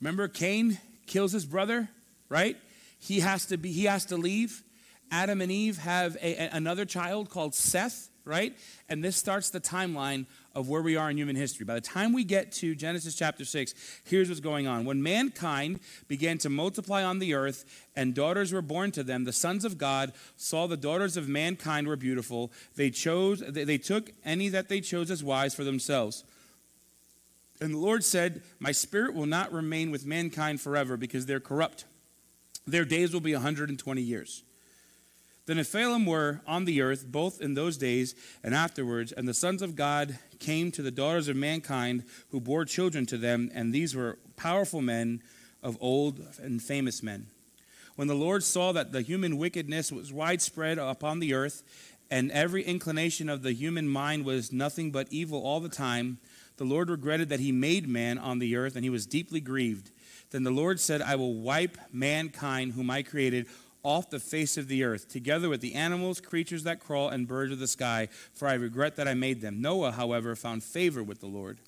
Remember, 0.00 0.28
Cain 0.28 0.78
kills 1.06 1.32
his 1.32 1.46
brother, 1.46 1.88
right? 2.28 2.56
He 2.98 3.20
has 3.20 3.46
to 3.46 3.56
be. 3.56 3.72
He 3.72 3.84
has 3.84 4.04
to 4.06 4.16
leave. 4.16 4.62
Adam 5.10 5.40
and 5.40 5.52
Eve 5.52 5.78
have 5.78 6.16
a, 6.16 6.44
a, 6.44 6.50
another 6.52 6.84
child 6.84 7.30
called 7.30 7.54
Seth, 7.54 8.10
right? 8.24 8.56
And 8.88 9.04
this 9.04 9.16
starts 9.16 9.50
the 9.50 9.60
timeline 9.60 10.26
of 10.52 10.68
where 10.68 10.82
we 10.82 10.96
are 10.96 11.08
in 11.10 11.16
human 11.16 11.36
history. 11.36 11.64
By 11.64 11.74
the 11.74 11.80
time 11.80 12.12
we 12.12 12.24
get 12.24 12.50
to 12.52 12.74
Genesis 12.74 13.14
chapter 13.14 13.44
6, 13.44 13.74
here's 14.04 14.28
what's 14.28 14.40
going 14.40 14.66
on. 14.66 14.84
When 14.84 15.02
mankind 15.02 15.80
began 16.08 16.38
to 16.38 16.50
multiply 16.50 17.04
on 17.04 17.20
the 17.20 17.34
earth 17.34 17.64
and 17.94 18.14
daughters 18.14 18.52
were 18.52 18.62
born 18.62 18.90
to 18.92 19.04
them, 19.04 19.24
the 19.24 19.32
sons 19.32 19.64
of 19.64 19.78
God 19.78 20.12
saw 20.36 20.66
the 20.66 20.76
daughters 20.76 21.16
of 21.16 21.28
mankind 21.28 21.86
were 21.86 21.96
beautiful. 21.96 22.50
They 22.74 22.90
chose 22.90 23.44
they, 23.46 23.64
they 23.64 23.78
took 23.78 24.10
any 24.24 24.48
that 24.48 24.68
they 24.68 24.80
chose 24.80 25.10
as 25.10 25.22
wives 25.22 25.54
for 25.54 25.62
themselves. 25.62 26.24
And 27.60 27.74
the 27.74 27.78
Lord 27.78 28.04
said, 28.04 28.42
My 28.58 28.72
spirit 28.72 29.14
will 29.14 29.26
not 29.26 29.52
remain 29.52 29.90
with 29.90 30.06
mankind 30.06 30.60
forever 30.60 30.96
because 30.96 31.26
they're 31.26 31.40
corrupt. 31.40 31.84
Their 32.66 32.84
days 32.84 33.12
will 33.12 33.20
be 33.20 33.32
120 33.32 34.02
years. 34.02 34.42
The 35.46 35.54
Nephilim 35.54 36.06
were 36.06 36.40
on 36.44 36.64
the 36.64 36.82
earth 36.82 37.06
both 37.06 37.40
in 37.40 37.54
those 37.54 37.76
days 37.76 38.16
and 38.42 38.52
afterwards, 38.52 39.12
and 39.12 39.28
the 39.28 39.34
sons 39.34 39.62
of 39.62 39.76
God 39.76 40.18
came 40.40 40.72
to 40.72 40.82
the 40.82 40.90
daughters 40.90 41.28
of 41.28 41.36
mankind 41.36 42.04
who 42.30 42.40
bore 42.40 42.64
children 42.64 43.06
to 43.06 43.16
them, 43.16 43.50
and 43.54 43.72
these 43.72 43.94
were 43.94 44.18
powerful 44.36 44.82
men 44.82 45.22
of 45.62 45.78
old 45.80 46.20
and 46.42 46.60
famous 46.60 47.00
men. 47.00 47.28
When 47.94 48.08
the 48.08 48.14
Lord 48.14 48.42
saw 48.42 48.72
that 48.72 48.90
the 48.90 49.02
human 49.02 49.38
wickedness 49.38 49.92
was 49.92 50.12
widespread 50.12 50.78
upon 50.78 51.20
the 51.20 51.32
earth, 51.32 51.62
and 52.10 52.30
every 52.32 52.64
inclination 52.64 53.28
of 53.28 53.42
the 53.42 53.52
human 53.52 53.88
mind 53.88 54.24
was 54.24 54.52
nothing 54.52 54.90
but 54.90 55.06
evil 55.10 55.40
all 55.42 55.60
the 55.60 55.68
time, 55.68 56.18
the 56.56 56.64
Lord 56.64 56.90
regretted 56.90 57.28
that 57.28 57.40
he 57.40 57.52
made 57.52 57.88
man 57.88 58.18
on 58.18 58.38
the 58.38 58.56
earth, 58.56 58.76
and 58.76 58.84
he 58.84 58.90
was 58.90 59.06
deeply 59.06 59.40
grieved. 59.40 59.90
Then 60.30 60.42
the 60.42 60.50
Lord 60.50 60.80
said, 60.80 61.02
I 61.02 61.16
will 61.16 61.34
wipe 61.34 61.78
mankind, 61.92 62.72
whom 62.72 62.90
I 62.90 63.02
created, 63.02 63.46
off 63.82 64.10
the 64.10 64.18
face 64.18 64.56
of 64.56 64.66
the 64.66 64.82
earth, 64.82 65.08
together 65.08 65.48
with 65.48 65.60
the 65.60 65.74
animals, 65.74 66.20
creatures 66.20 66.64
that 66.64 66.80
crawl, 66.80 67.08
and 67.08 67.28
birds 67.28 67.52
of 67.52 67.60
the 67.60 67.68
sky, 67.68 68.08
for 68.34 68.48
I 68.48 68.54
regret 68.54 68.96
that 68.96 69.06
I 69.06 69.14
made 69.14 69.40
them. 69.40 69.60
Noah, 69.60 69.92
however, 69.92 70.34
found 70.34 70.64
favor 70.64 71.02
with 71.02 71.20
the 71.20 71.26
Lord. 71.26 71.58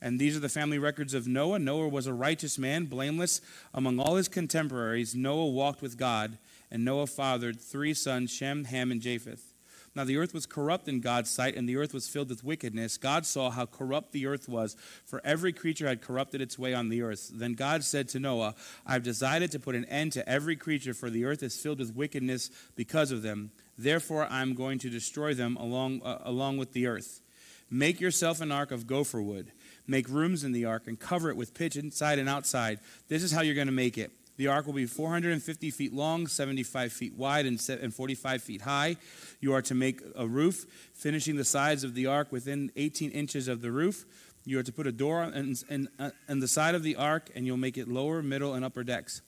And 0.00 0.18
these 0.18 0.36
are 0.36 0.40
the 0.40 0.48
family 0.48 0.78
records 0.78 1.12
of 1.12 1.26
Noah. 1.26 1.58
Noah 1.58 1.88
was 1.88 2.06
a 2.06 2.14
righteous 2.14 2.56
man, 2.58 2.86
blameless 2.86 3.40
among 3.74 3.98
all 3.98 4.16
his 4.16 4.28
contemporaries. 4.28 5.14
Noah 5.14 5.48
walked 5.48 5.82
with 5.82 5.98
God, 5.98 6.38
and 6.70 6.84
Noah 6.84 7.06
fathered 7.06 7.60
three 7.60 7.94
sons, 7.94 8.30
Shem, 8.30 8.64
Ham, 8.64 8.92
and 8.92 9.00
Japheth. 9.00 9.49
Now 9.94 10.04
the 10.04 10.18
earth 10.18 10.32
was 10.32 10.46
corrupt 10.46 10.86
in 10.86 11.00
God's 11.00 11.30
sight, 11.30 11.56
and 11.56 11.68
the 11.68 11.76
earth 11.76 11.92
was 11.92 12.08
filled 12.08 12.28
with 12.28 12.44
wickedness. 12.44 12.96
God 12.96 13.26
saw 13.26 13.50
how 13.50 13.66
corrupt 13.66 14.12
the 14.12 14.26
earth 14.26 14.48
was, 14.48 14.76
for 15.04 15.20
every 15.24 15.52
creature 15.52 15.88
had 15.88 16.00
corrupted 16.00 16.40
its 16.40 16.58
way 16.58 16.74
on 16.74 16.90
the 16.90 17.02
earth. 17.02 17.30
Then 17.34 17.54
God 17.54 17.82
said 17.82 18.08
to 18.10 18.20
Noah, 18.20 18.54
I've 18.86 19.02
decided 19.02 19.50
to 19.50 19.58
put 19.58 19.74
an 19.74 19.84
end 19.86 20.12
to 20.12 20.28
every 20.28 20.54
creature, 20.54 20.94
for 20.94 21.10
the 21.10 21.24
earth 21.24 21.42
is 21.42 21.60
filled 21.60 21.80
with 21.80 21.96
wickedness 21.96 22.50
because 22.76 23.10
of 23.10 23.22
them. 23.22 23.50
Therefore, 23.76 24.28
I'm 24.30 24.54
going 24.54 24.78
to 24.80 24.90
destroy 24.90 25.34
them 25.34 25.56
along, 25.56 26.02
uh, 26.02 26.18
along 26.22 26.58
with 26.58 26.72
the 26.72 26.86
earth. 26.86 27.20
Make 27.68 28.00
yourself 28.00 28.40
an 28.40 28.52
ark 28.52 28.70
of 28.70 28.86
gopher 28.86 29.22
wood. 29.22 29.50
Make 29.86 30.08
rooms 30.08 30.44
in 30.44 30.52
the 30.52 30.66
ark 30.66 30.84
and 30.86 30.98
cover 30.98 31.30
it 31.30 31.36
with 31.36 31.54
pitch 31.54 31.76
inside 31.76 32.18
and 32.18 32.28
outside. 32.28 32.78
This 33.08 33.24
is 33.24 33.32
how 33.32 33.40
you're 33.40 33.54
going 33.56 33.66
to 33.66 33.72
make 33.72 33.98
it. 33.98 34.12
The 34.40 34.46
ark 34.46 34.64
will 34.64 34.72
be 34.72 34.86
450 34.86 35.70
feet 35.70 35.92
long, 35.92 36.26
75 36.26 36.94
feet 36.94 37.14
wide, 37.14 37.44
and 37.44 37.94
45 37.94 38.42
feet 38.42 38.62
high. 38.62 38.96
You 39.38 39.52
are 39.52 39.60
to 39.60 39.74
make 39.74 40.00
a 40.16 40.26
roof, 40.26 40.64
finishing 40.94 41.36
the 41.36 41.44
sides 41.44 41.84
of 41.84 41.92
the 41.92 42.06
ark 42.06 42.32
within 42.32 42.72
18 42.74 43.10
inches 43.10 43.48
of 43.48 43.60
the 43.60 43.70
roof. 43.70 44.06
You 44.46 44.58
are 44.58 44.62
to 44.62 44.72
put 44.72 44.86
a 44.86 44.92
door 44.92 45.20
on, 45.20 45.34
on, 45.70 45.88
on 46.00 46.08
uh, 46.08 46.34
the 46.40 46.48
side 46.48 46.74
of 46.74 46.82
the 46.82 46.96
ark, 46.96 47.28
and 47.34 47.44
you'll 47.44 47.58
make 47.58 47.76
it 47.76 47.86
lower, 47.86 48.22
middle, 48.22 48.54
and 48.54 48.64
upper 48.64 48.82
decks. 48.82 49.20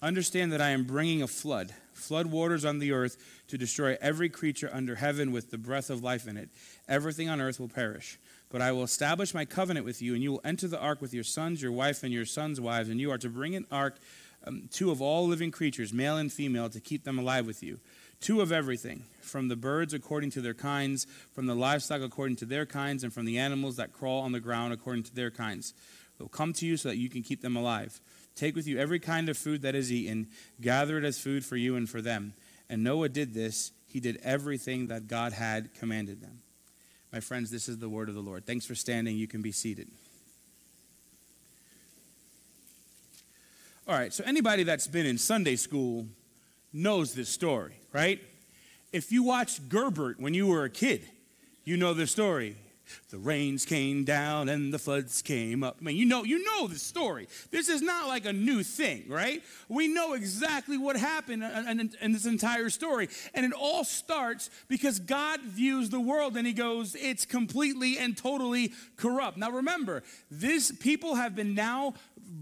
Understand 0.00 0.52
that 0.52 0.62
I 0.62 0.70
am 0.70 0.84
bringing 0.84 1.20
a 1.20 1.26
flood, 1.26 1.74
flood 1.92 2.24
waters 2.24 2.64
on 2.64 2.78
the 2.78 2.92
earth 2.92 3.18
to 3.48 3.58
destroy 3.58 3.98
every 4.00 4.30
creature 4.30 4.70
under 4.72 4.94
heaven 4.94 5.32
with 5.32 5.50
the 5.50 5.58
breath 5.58 5.90
of 5.90 6.02
life 6.02 6.26
in 6.26 6.38
it. 6.38 6.48
Everything 6.88 7.28
on 7.28 7.42
earth 7.42 7.60
will 7.60 7.68
perish. 7.68 8.18
But 8.48 8.62
I 8.62 8.72
will 8.72 8.82
establish 8.82 9.34
my 9.34 9.44
covenant 9.44 9.84
with 9.84 10.00
you, 10.00 10.14
and 10.14 10.22
you 10.22 10.32
will 10.32 10.40
enter 10.42 10.66
the 10.66 10.80
ark 10.80 11.02
with 11.02 11.12
your 11.12 11.24
sons, 11.24 11.60
your 11.60 11.72
wife, 11.72 12.02
and 12.02 12.12
your 12.12 12.24
sons' 12.24 12.60
wives, 12.60 12.88
and 12.88 12.98
you 12.98 13.10
are 13.10 13.18
to 13.18 13.28
bring 13.28 13.54
an 13.54 13.66
ark 13.70 13.98
um, 14.46 14.68
two 14.70 14.90
of 14.90 15.02
all 15.02 15.26
living 15.26 15.50
creatures, 15.50 15.92
male 15.92 16.16
and 16.16 16.32
female, 16.32 16.68
to 16.70 16.80
keep 16.80 17.04
them 17.04 17.18
alive 17.18 17.46
with 17.46 17.62
you. 17.62 17.78
Two 18.20 18.40
of 18.40 18.52
everything, 18.52 19.04
from 19.22 19.48
the 19.48 19.56
birds 19.56 19.94
according 19.94 20.30
to 20.32 20.40
their 20.40 20.54
kinds, 20.54 21.06
from 21.32 21.46
the 21.46 21.54
livestock 21.54 22.02
according 22.02 22.36
to 22.36 22.44
their 22.44 22.66
kinds, 22.66 23.02
and 23.02 23.12
from 23.12 23.24
the 23.24 23.38
animals 23.38 23.76
that 23.76 23.92
crawl 23.92 24.22
on 24.22 24.32
the 24.32 24.40
ground 24.40 24.72
according 24.72 25.04
to 25.04 25.14
their 25.14 25.30
kinds. 25.30 25.72
They'll 26.18 26.28
come 26.28 26.52
to 26.54 26.66
you 26.66 26.76
so 26.76 26.90
that 26.90 26.98
you 26.98 27.08
can 27.08 27.22
keep 27.22 27.40
them 27.40 27.56
alive. 27.56 28.00
Take 28.36 28.54
with 28.54 28.66
you 28.66 28.78
every 28.78 28.98
kind 28.98 29.28
of 29.30 29.38
food 29.38 29.62
that 29.62 29.74
is 29.74 29.90
eaten, 29.90 30.28
gather 30.60 30.98
it 30.98 31.04
as 31.04 31.18
food 31.18 31.44
for 31.44 31.56
you 31.56 31.76
and 31.76 31.88
for 31.88 32.02
them. 32.02 32.34
And 32.68 32.84
Noah 32.84 33.08
did 33.08 33.32
this. 33.32 33.72
He 33.86 34.00
did 34.00 34.20
everything 34.22 34.88
that 34.88 35.08
God 35.08 35.32
had 35.32 35.74
commanded 35.74 36.20
them. 36.20 36.42
My 37.12 37.20
friends, 37.20 37.50
this 37.50 37.68
is 37.68 37.78
the 37.78 37.88
word 37.88 38.08
of 38.08 38.14
the 38.14 38.20
Lord. 38.20 38.46
Thanks 38.46 38.66
for 38.66 38.74
standing. 38.74 39.16
You 39.16 39.26
can 39.26 39.42
be 39.42 39.50
seated. 39.50 39.88
All 43.90 43.96
right, 43.96 44.14
so 44.14 44.22
anybody 44.24 44.62
that's 44.62 44.86
been 44.86 45.04
in 45.04 45.18
Sunday 45.18 45.56
school 45.56 46.06
knows 46.72 47.12
this 47.12 47.28
story, 47.28 47.74
right? 47.92 48.20
If 48.92 49.10
you 49.10 49.24
watched 49.24 49.68
Gerbert 49.68 50.20
when 50.20 50.32
you 50.32 50.46
were 50.46 50.62
a 50.62 50.70
kid, 50.70 51.02
you 51.64 51.76
know 51.76 51.92
the 51.92 52.06
story. 52.06 52.54
The 53.10 53.18
rains 53.18 53.64
came 53.64 54.04
down 54.04 54.48
and 54.48 54.72
the 54.72 54.78
floods 54.78 55.22
came 55.22 55.64
up. 55.64 55.78
I 55.80 55.84
mean, 55.84 55.96
you 55.96 56.06
know, 56.06 56.22
you 56.22 56.42
know 56.44 56.68
the 56.68 56.78
story. 56.78 57.26
This 57.50 57.68
is 57.68 57.82
not 57.82 58.06
like 58.06 58.26
a 58.26 58.32
new 58.32 58.62
thing, 58.62 59.04
right? 59.08 59.42
We 59.68 59.88
know 59.88 60.12
exactly 60.12 60.78
what 60.78 60.96
happened 60.96 61.42
in, 61.42 61.90
in, 62.00 62.12
this 62.12 62.26
entire 62.26 62.70
story. 62.70 63.08
And 63.34 63.44
it 63.44 63.52
all 63.52 63.82
starts 63.82 64.50
because 64.68 65.00
God 65.00 65.40
views 65.40 65.90
the 65.90 66.00
world 66.00 66.36
and 66.36 66.46
he 66.46 66.52
goes, 66.52 66.96
it's 66.96 67.24
completely 67.24 67.98
and 67.98 68.16
totally 68.16 68.72
corrupt. 68.96 69.36
Now 69.36 69.50
remember, 69.50 70.04
these 70.30 70.70
people 70.72 71.16
have 71.16 71.34
been 71.34 71.54
now 71.54 71.94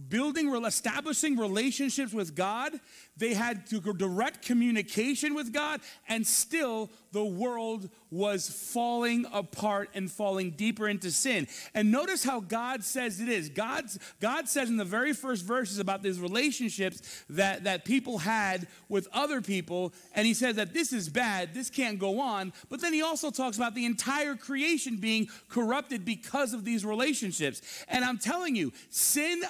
building, 0.08 0.48
establishing 0.64 1.36
relationships 1.36 2.12
with 2.12 2.34
God. 2.34 2.72
They 3.16 3.34
had 3.34 3.64
direct 3.66 4.42
communication 4.42 5.34
with 5.34 5.52
God, 5.52 5.80
and 6.08 6.26
still 6.26 6.90
the 7.12 7.24
world 7.24 7.88
was 8.10 8.48
falling 8.48 9.26
apart 9.32 9.90
and 9.94 10.10
falling 10.10 10.50
deeper 10.52 10.88
into 10.88 11.10
sin. 11.10 11.46
And 11.74 11.90
notice 11.90 12.24
how 12.24 12.40
God 12.40 12.84
says 12.84 13.20
it 13.20 13.28
is. 13.28 13.48
God's, 13.48 13.98
God 14.20 14.48
says 14.48 14.68
in 14.68 14.76
the 14.76 14.84
very 14.84 15.12
first 15.12 15.44
verses 15.44 15.78
about 15.78 16.02
these 16.02 16.20
relationships 16.20 17.24
that, 17.30 17.64
that 17.64 17.84
people 17.84 18.18
had 18.18 18.66
with 18.88 19.08
other 19.12 19.40
people, 19.40 19.92
and 20.14 20.26
he 20.26 20.34
says 20.34 20.56
that 20.56 20.72
this 20.72 20.92
is 20.92 21.08
bad, 21.08 21.54
this 21.54 21.70
can't 21.70 21.98
go 21.98 22.20
on. 22.20 22.52
But 22.68 22.80
then 22.80 22.92
he 22.92 23.02
also 23.02 23.30
talks 23.30 23.56
about 23.56 23.74
the 23.74 23.84
entire 23.84 24.36
creation 24.36 24.96
being 24.96 25.28
corrupted 25.48 26.04
because 26.04 26.54
of 26.54 26.64
these 26.64 26.84
relationships. 26.84 27.84
And 27.88 28.04
I'm 28.04 28.18
telling 28.18 28.56
you, 28.56 28.72
sin 28.90 29.42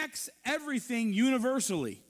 affects 0.00 0.30
everything 0.44 1.12
universally. 1.12 2.02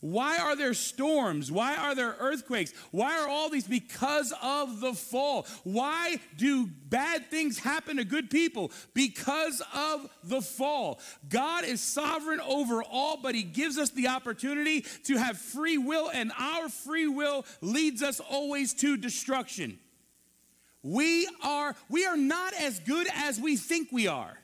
Why 0.00 0.38
are 0.38 0.54
there 0.54 0.74
storms? 0.74 1.50
Why 1.50 1.74
are 1.74 1.92
there 1.92 2.14
earthquakes? 2.20 2.72
Why 2.92 3.18
are 3.18 3.26
all 3.28 3.50
these? 3.50 3.66
Because 3.66 4.32
of 4.40 4.78
the 4.78 4.92
fall. 4.92 5.44
Why 5.64 6.20
do 6.36 6.68
bad 6.68 7.28
things 7.32 7.58
happen 7.58 7.96
to 7.96 8.04
good 8.04 8.30
people? 8.30 8.70
Because 8.94 9.60
of 9.74 10.08
the 10.22 10.40
fall. 10.40 11.00
God 11.28 11.64
is 11.64 11.80
sovereign 11.80 12.40
over 12.40 12.84
all, 12.84 13.16
but 13.20 13.34
He 13.34 13.42
gives 13.42 13.76
us 13.76 13.90
the 13.90 14.06
opportunity 14.06 14.82
to 15.04 15.16
have 15.16 15.36
free 15.36 15.78
will, 15.78 16.08
and 16.14 16.30
our 16.38 16.68
free 16.68 17.08
will 17.08 17.44
leads 17.60 18.00
us 18.00 18.20
always 18.20 18.74
to 18.74 18.96
destruction. 18.96 19.80
We 20.84 21.28
are, 21.42 21.74
we 21.88 22.06
are 22.06 22.16
not 22.16 22.54
as 22.54 22.78
good 22.78 23.08
as 23.12 23.40
we 23.40 23.56
think 23.56 23.88
we 23.90 24.06
are. 24.06 24.38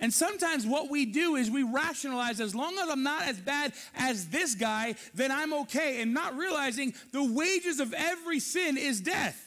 And 0.00 0.14
sometimes 0.14 0.64
what 0.64 0.90
we 0.90 1.06
do 1.06 1.34
is 1.34 1.50
we 1.50 1.64
rationalize 1.64 2.40
as 2.40 2.54
long 2.54 2.78
as 2.78 2.88
I'm 2.88 3.02
not 3.02 3.22
as 3.22 3.40
bad 3.40 3.72
as 3.96 4.28
this 4.28 4.54
guy, 4.54 4.94
then 5.12 5.32
I'm 5.32 5.52
okay, 5.52 6.00
and 6.00 6.14
not 6.14 6.36
realizing 6.36 6.94
the 7.12 7.24
wages 7.24 7.80
of 7.80 7.92
every 7.92 8.38
sin 8.38 8.76
is 8.76 9.00
death. 9.00 9.44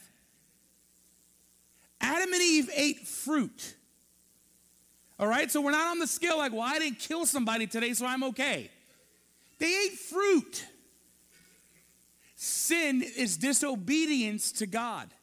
Adam 2.02 2.32
and 2.32 2.42
Eve 2.42 2.68
ate 2.74 3.06
fruit. 3.06 3.74
All 5.18 5.28
right, 5.28 5.50
so 5.50 5.60
we're 5.60 5.70
not 5.70 5.90
on 5.90 6.00
the 6.00 6.06
scale 6.06 6.36
like, 6.36 6.52
well, 6.52 6.62
I 6.62 6.78
didn't 6.78 6.98
kill 6.98 7.24
somebody 7.24 7.66
today, 7.66 7.94
so 7.94 8.04
I'm 8.04 8.24
okay. 8.24 8.70
They 9.58 9.84
ate 9.86 9.92
fruit. 9.92 10.66
Sin 12.34 13.02
is 13.02 13.36
disobedience 13.36 14.52
to 14.52 14.66
God. 14.66 15.14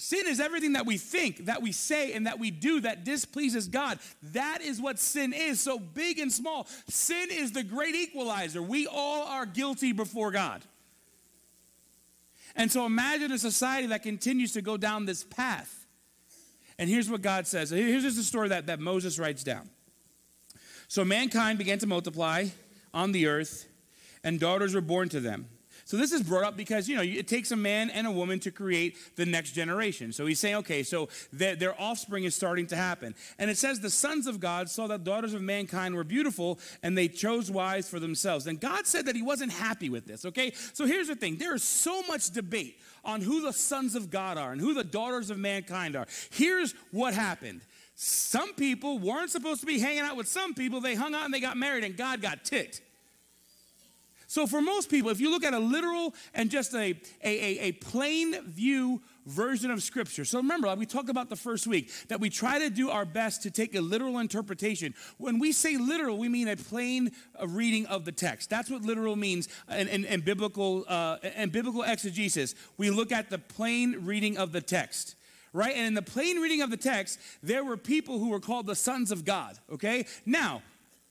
Sin 0.00 0.26
is 0.26 0.40
everything 0.40 0.72
that 0.72 0.86
we 0.86 0.96
think, 0.96 1.44
that 1.44 1.60
we 1.60 1.72
say, 1.72 2.14
and 2.14 2.26
that 2.26 2.38
we 2.38 2.50
do 2.50 2.80
that 2.80 3.04
displeases 3.04 3.68
God. 3.68 3.98
That 4.32 4.62
is 4.62 4.80
what 4.80 4.98
sin 4.98 5.34
is. 5.34 5.60
So 5.60 5.78
big 5.78 6.18
and 6.18 6.32
small. 6.32 6.66
Sin 6.88 7.28
is 7.30 7.52
the 7.52 7.62
great 7.62 7.94
equalizer. 7.94 8.62
We 8.62 8.86
all 8.86 9.26
are 9.26 9.44
guilty 9.44 9.92
before 9.92 10.30
God. 10.30 10.62
And 12.56 12.72
so 12.72 12.86
imagine 12.86 13.30
a 13.30 13.36
society 13.38 13.88
that 13.88 14.02
continues 14.02 14.54
to 14.54 14.62
go 14.62 14.78
down 14.78 15.04
this 15.04 15.22
path. 15.22 15.86
And 16.78 16.88
here's 16.88 17.10
what 17.10 17.20
God 17.20 17.46
says. 17.46 17.68
Here's 17.68 18.02
just 18.02 18.18
a 18.18 18.22
story 18.22 18.48
that, 18.48 18.68
that 18.68 18.80
Moses 18.80 19.18
writes 19.18 19.44
down. 19.44 19.68
So 20.88 21.04
mankind 21.04 21.58
began 21.58 21.78
to 21.78 21.86
multiply 21.86 22.46
on 22.94 23.12
the 23.12 23.26
earth, 23.26 23.68
and 24.24 24.40
daughters 24.40 24.74
were 24.74 24.80
born 24.80 25.10
to 25.10 25.20
them. 25.20 25.50
So 25.90 25.96
this 25.96 26.12
is 26.12 26.22
brought 26.22 26.44
up 26.44 26.56
because, 26.56 26.88
you 26.88 26.94
know, 26.94 27.02
it 27.02 27.26
takes 27.26 27.50
a 27.50 27.56
man 27.56 27.90
and 27.90 28.06
a 28.06 28.12
woman 28.12 28.38
to 28.40 28.52
create 28.52 28.96
the 29.16 29.26
next 29.26 29.54
generation. 29.54 30.12
So 30.12 30.24
he's 30.24 30.38
saying, 30.38 30.54
okay, 30.58 30.84
so 30.84 31.08
their, 31.32 31.56
their 31.56 31.80
offspring 31.82 32.22
is 32.22 32.32
starting 32.32 32.68
to 32.68 32.76
happen. 32.76 33.12
And 33.40 33.50
it 33.50 33.58
says 33.58 33.80
the 33.80 33.90
sons 33.90 34.28
of 34.28 34.38
God 34.38 34.70
saw 34.70 34.86
that 34.86 35.02
daughters 35.02 35.34
of 35.34 35.42
mankind 35.42 35.96
were 35.96 36.04
beautiful 36.04 36.60
and 36.84 36.96
they 36.96 37.08
chose 37.08 37.50
wives 37.50 37.88
for 37.88 37.98
themselves. 37.98 38.46
And 38.46 38.60
God 38.60 38.86
said 38.86 39.06
that 39.06 39.16
he 39.16 39.22
wasn't 39.22 39.50
happy 39.50 39.90
with 39.90 40.06
this, 40.06 40.24
okay? 40.24 40.52
So 40.74 40.86
here's 40.86 41.08
the 41.08 41.16
thing. 41.16 41.38
There 41.38 41.56
is 41.56 41.64
so 41.64 42.02
much 42.02 42.30
debate 42.30 42.78
on 43.04 43.20
who 43.20 43.42
the 43.42 43.52
sons 43.52 43.96
of 43.96 44.12
God 44.12 44.38
are 44.38 44.52
and 44.52 44.60
who 44.60 44.74
the 44.74 44.84
daughters 44.84 45.28
of 45.28 45.38
mankind 45.38 45.96
are. 45.96 46.06
Here's 46.30 46.72
what 46.92 47.14
happened. 47.14 47.62
Some 47.96 48.54
people 48.54 49.00
weren't 49.00 49.30
supposed 49.30 49.58
to 49.62 49.66
be 49.66 49.80
hanging 49.80 50.02
out 50.02 50.16
with 50.16 50.28
some 50.28 50.54
people. 50.54 50.80
They 50.80 50.94
hung 50.94 51.16
out 51.16 51.24
and 51.24 51.34
they 51.34 51.40
got 51.40 51.56
married 51.56 51.82
and 51.82 51.96
God 51.96 52.22
got 52.22 52.44
ticked. 52.44 52.80
So, 54.30 54.46
for 54.46 54.62
most 54.62 54.90
people, 54.90 55.10
if 55.10 55.18
you 55.18 55.28
look 55.28 55.42
at 55.42 55.54
a 55.54 55.58
literal 55.58 56.14
and 56.34 56.52
just 56.52 56.72
a, 56.72 56.78
a, 56.80 56.94
a, 57.24 57.58
a 57.62 57.72
plain 57.72 58.40
view 58.44 59.02
version 59.26 59.72
of 59.72 59.82
Scripture, 59.82 60.24
so 60.24 60.38
remember, 60.38 60.68
like 60.68 60.78
we 60.78 60.86
talked 60.86 61.08
about 61.08 61.30
the 61.30 61.34
first 61.34 61.66
week, 61.66 61.90
that 62.06 62.20
we 62.20 62.30
try 62.30 62.60
to 62.60 62.70
do 62.70 62.90
our 62.90 63.04
best 63.04 63.42
to 63.42 63.50
take 63.50 63.74
a 63.74 63.80
literal 63.80 64.20
interpretation. 64.20 64.94
When 65.18 65.40
we 65.40 65.50
say 65.50 65.76
literal, 65.78 66.16
we 66.16 66.28
mean 66.28 66.46
a 66.46 66.54
plain 66.54 67.10
uh, 67.42 67.48
reading 67.48 67.86
of 67.86 68.04
the 68.04 68.12
text. 68.12 68.48
That's 68.50 68.70
what 68.70 68.82
literal 68.82 69.16
means 69.16 69.48
in, 69.68 69.88
in, 69.88 70.04
in 70.04 70.20
biblical, 70.20 70.84
uh, 70.86 71.16
in 71.36 71.50
biblical 71.50 71.82
exegesis. 71.82 72.54
We 72.76 72.90
look 72.90 73.10
at 73.10 73.30
the 73.30 73.38
plain 73.38 73.96
reading 74.06 74.38
of 74.38 74.52
the 74.52 74.60
text 74.60 75.16
right? 75.52 75.74
And 75.74 75.84
in 75.88 75.94
the 75.94 76.02
plain 76.02 76.36
reading 76.36 76.62
of 76.62 76.70
the 76.70 76.76
text, 76.76 77.18
there 77.42 77.64
were 77.64 77.76
people 77.76 78.20
who 78.20 78.28
were 78.28 78.38
called 78.38 78.68
the 78.68 78.76
sons 78.76 79.10
of 79.10 79.24
God, 79.24 79.58
okay? 79.72 80.06
Now, 80.24 80.62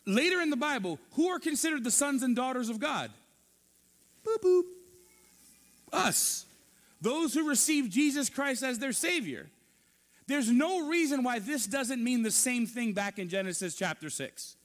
later 0.05 0.41
in 0.41 0.49
the 0.49 0.57
Bible, 0.57 0.99
who 1.13 1.27
are 1.27 1.39
considered 1.39 1.83
the 1.83 1.91
sons 1.91 2.23
and 2.23 2.35
daughters 2.35 2.69
of 2.69 2.79
God? 2.79 3.11
Boop, 4.25 4.43
boop. 4.43 4.63
Us. 5.91 6.45
Those 7.01 7.33
who 7.33 7.47
receive 7.47 7.89
Jesus 7.89 8.29
Christ 8.29 8.63
as 8.63 8.79
their 8.79 8.91
Savior. 8.91 9.47
There's 10.27 10.51
no 10.51 10.87
reason 10.87 11.23
why 11.23 11.39
this 11.39 11.65
doesn't 11.65 12.03
mean 12.03 12.21
the 12.21 12.31
same 12.31 12.67
thing 12.67 12.93
back 12.93 13.17
in 13.17 13.29
Genesis 13.29 13.75
chapter 13.75 14.09
6. 14.09 14.55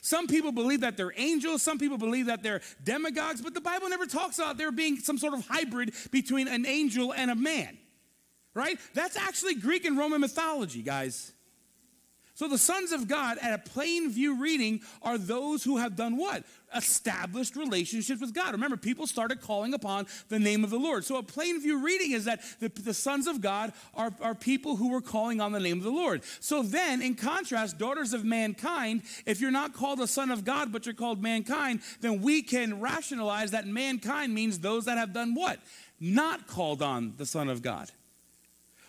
Some 0.00 0.26
people 0.26 0.52
believe 0.52 0.80
that 0.80 0.96
they're 0.96 1.12
angels, 1.16 1.62
some 1.62 1.78
people 1.78 1.98
believe 1.98 2.26
that 2.26 2.42
they're 2.42 2.60
demagogues, 2.82 3.42
but 3.42 3.52
the 3.52 3.60
Bible 3.60 3.88
never 3.88 4.06
talks 4.06 4.38
about 4.38 4.56
there 4.56 4.72
being 4.72 4.98
some 4.98 5.18
sort 5.18 5.34
of 5.34 5.46
hybrid 5.46 5.92
between 6.10 6.48
an 6.48 6.64
angel 6.66 7.12
and 7.12 7.30
a 7.30 7.34
man, 7.34 7.76
right? 8.54 8.78
That's 8.94 9.16
actually 9.16 9.56
Greek 9.56 9.84
and 9.84 9.98
Roman 9.98 10.20
mythology, 10.20 10.82
guys. 10.82 11.32
So 12.34 12.48
the 12.48 12.56
sons 12.56 12.92
of 12.92 13.08
God 13.08 13.36
at 13.42 13.52
a 13.52 13.58
plain 13.58 14.10
view 14.10 14.40
reading 14.40 14.80
are 15.02 15.18
those 15.18 15.62
who 15.62 15.76
have 15.76 15.96
done 15.96 16.16
what? 16.16 16.44
Established 16.74 17.56
relationships 17.56 18.22
with 18.22 18.32
God. 18.32 18.52
Remember, 18.52 18.78
people 18.78 19.06
started 19.06 19.42
calling 19.42 19.74
upon 19.74 20.06
the 20.30 20.38
name 20.38 20.64
of 20.64 20.70
the 20.70 20.78
Lord. 20.78 21.04
So 21.04 21.16
a 21.16 21.22
plain 21.22 21.60
view 21.60 21.84
reading 21.84 22.12
is 22.12 22.24
that 22.24 22.40
the, 22.58 22.70
the 22.70 22.94
sons 22.94 23.26
of 23.26 23.42
God 23.42 23.74
are, 23.94 24.14
are 24.22 24.34
people 24.34 24.76
who 24.76 24.88
were 24.88 25.02
calling 25.02 25.42
on 25.42 25.52
the 25.52 25.60
name 25.60 25.76
of 25.76 25.84
the 25.84 25.90
Lord. 25.90 26.22
So 26.40 26.62
then, 26.62 27.02
in 27.02 27.16
contrast, 27.16 27.76
daughters 27.76 28.14
of 28.14 28.24
mankind, 28.24 29.02
if 29.26 29.42
you're 29.42 29.50
not 29.50 29.74
called 29.74 30.00
a 30.00 30.06
son 30.06 30.30
of 30.30 30.42
God, 30.42 30.72
but 30.72 30.86
you're 30.86 30.94
called 30.94 31.22
mankind, 31.22 31.80
then 32.00 32.22
we 32.22 32.40
can 32.40 32.80
rationalize 32.80 33.50
that 33.50 33.66
mankind 33.66 34.32
means 34.32 34.58
those 34.58 34.86
that 34.86 34.96
have 34.96 35.12
done 35.12 35.34
what? 35.34 35.58
Not 36.00 36.46
called 36.46 36.80
on 36.80 37.12
the 37.18 37.26
Son 37.26 37.48
of 37.48 37.60
God. 37.62 37.90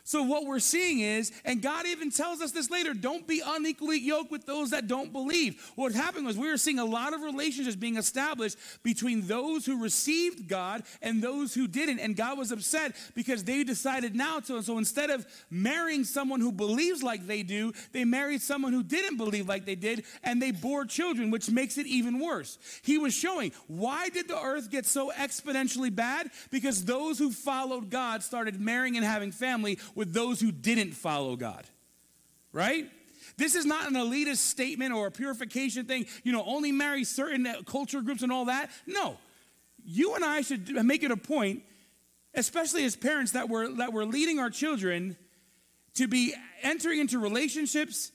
So, 0.05 0.21
what 0.23 0.45
we're 0.45 0.59
seeing 0.59 0.99
is, 0.99 1.31
and 1.45 1.61
God 1.61 1.85
even 1.85 2.11
tells 2.11 2.41
us 2.41 2.51
this 2.51 2.69
later 2.69 2.93
don't 2.93 3.25
be 3.25 3.41
unequally 3.45 3.99
yoked 3.99 4.31
with 4.31 4.45
those 4.45 4.71
that 4.71 4.87
don't 4.87 5.13
believe. 5.13 5.71
What 5.75 5.93
happened 5.93 6.25
was 6.25 6.37
we 6.37 6.49
were 6.49 6.57
seeing 6.57 6.77
a 6.77 6.85
lot 6.85 7.13
of 7.13 7.21
relationships 7.21 7.77
being 7.77 7.95
established 7.95 8.57
between 8.83 9.27
those 9.27 9.65
who 9.65 9.81
received 9.81 10.49
God 10.49 10.83
and 11.01 11.21
those 11.21 11.53
who 11.53 11.69
didn't. 11.69 11.99
And 11.99 12.17
God 12.17 12.37
was 12.37 12.51
upset 12.51 12.97
because 13.15 13.45
they 13.45 13.63
decided 13.63 14.13
now 14.13 14.41
to. 14.41 14.61
So, 14.61 14.77
instead 14.77 15.09
of 15.09 15.25
marrying 15.49 16.03
someone 16.03 16.41
who 16.41 16.51
believes 16.51 17.01
like 17.01 17.25
they 17.25 17.41
do, 17.41 17.71
they 17.93 18.03
married 18.03 18.41
someone 18.41 18.73
who 18.73 18.83
didn't 18.83 19.15
believe 19.15 19.47
like 19.47 19.63
they 19.65 19.75
did, 19.75 20.03
and 20.21 20.41
they 20.41 20.51
bore 20.51 20.83
children, 20.83 21.31
which 21.31 21.49
makes 21.49 21.77
it 21.77 21.87
even 21.87 22.19
worse. 22.19 22.57
He 22.81 22.97
was 22.97 23.13
showing 23.13 23.53
why 23.67 24.09
did 24.09 24.27
the 24.27 24.41
earth 24.41 24.69
get 24.69 24.85
so 24.85 25.13
exponentially 25.13 25.95
bad? 25.95 26.29
Because 26.51 26.83
those 26.83 27.17
who 27.17 27.31
followed 27.31 27.89
God 27.89 28.21
started 28.21 28.59
marrying 28.59 28.97
and 28.97 29.05
having 29.05 29.31
family 29.31 29.79
with 29.95 30.13
those 30.13 30.39
who 30.39 30.51
didn't 30.51 30.91
follow 30.91 31.35
God. 31.35 31.65
Right? 32.51 32.89
This 33.37 33.55
is 33.55 33.65
not 33.65 33.87
an 33.87 33.95
elitist 33.95 34.37
statement 34.37 34.93
or 34.93 35.07
a 35.07 35.11
purification 35.11 35.85
thing, 35.85 36.05
you 36.23 36.31
know, 36.31 36.43
only 36.45 36.71
marry 36.71 37.03
certain 37.03 37.47
culture 37.65 38.01
groups 38.01 38.21
and 38.21 38.31
all 38.31 38.45
that. 38.45 38.69
No. 38.85 39.17
You 39.83 40.15
and 40.15 40.23
I 40.23 40.41
should 40.41 40.69
make 40.85 41.03
it 41.03 41.11
a 41.11 41.17
point, 41.17 41.63
especially 42.35 42.85
as 42.85 42.95
parents 42.95 43.31
that 43.31 43.49
we're, 43.49 43.69
that 43.77 43.91
we're 43.91 44.05
leading 44.05 44.39
our 44.39 44.49
children 44.49 45.17
to 45.95 46.07
be 46.07 46.33
entering 46.61 46.99
into 46.99 47.19
relationships 47.19 48.11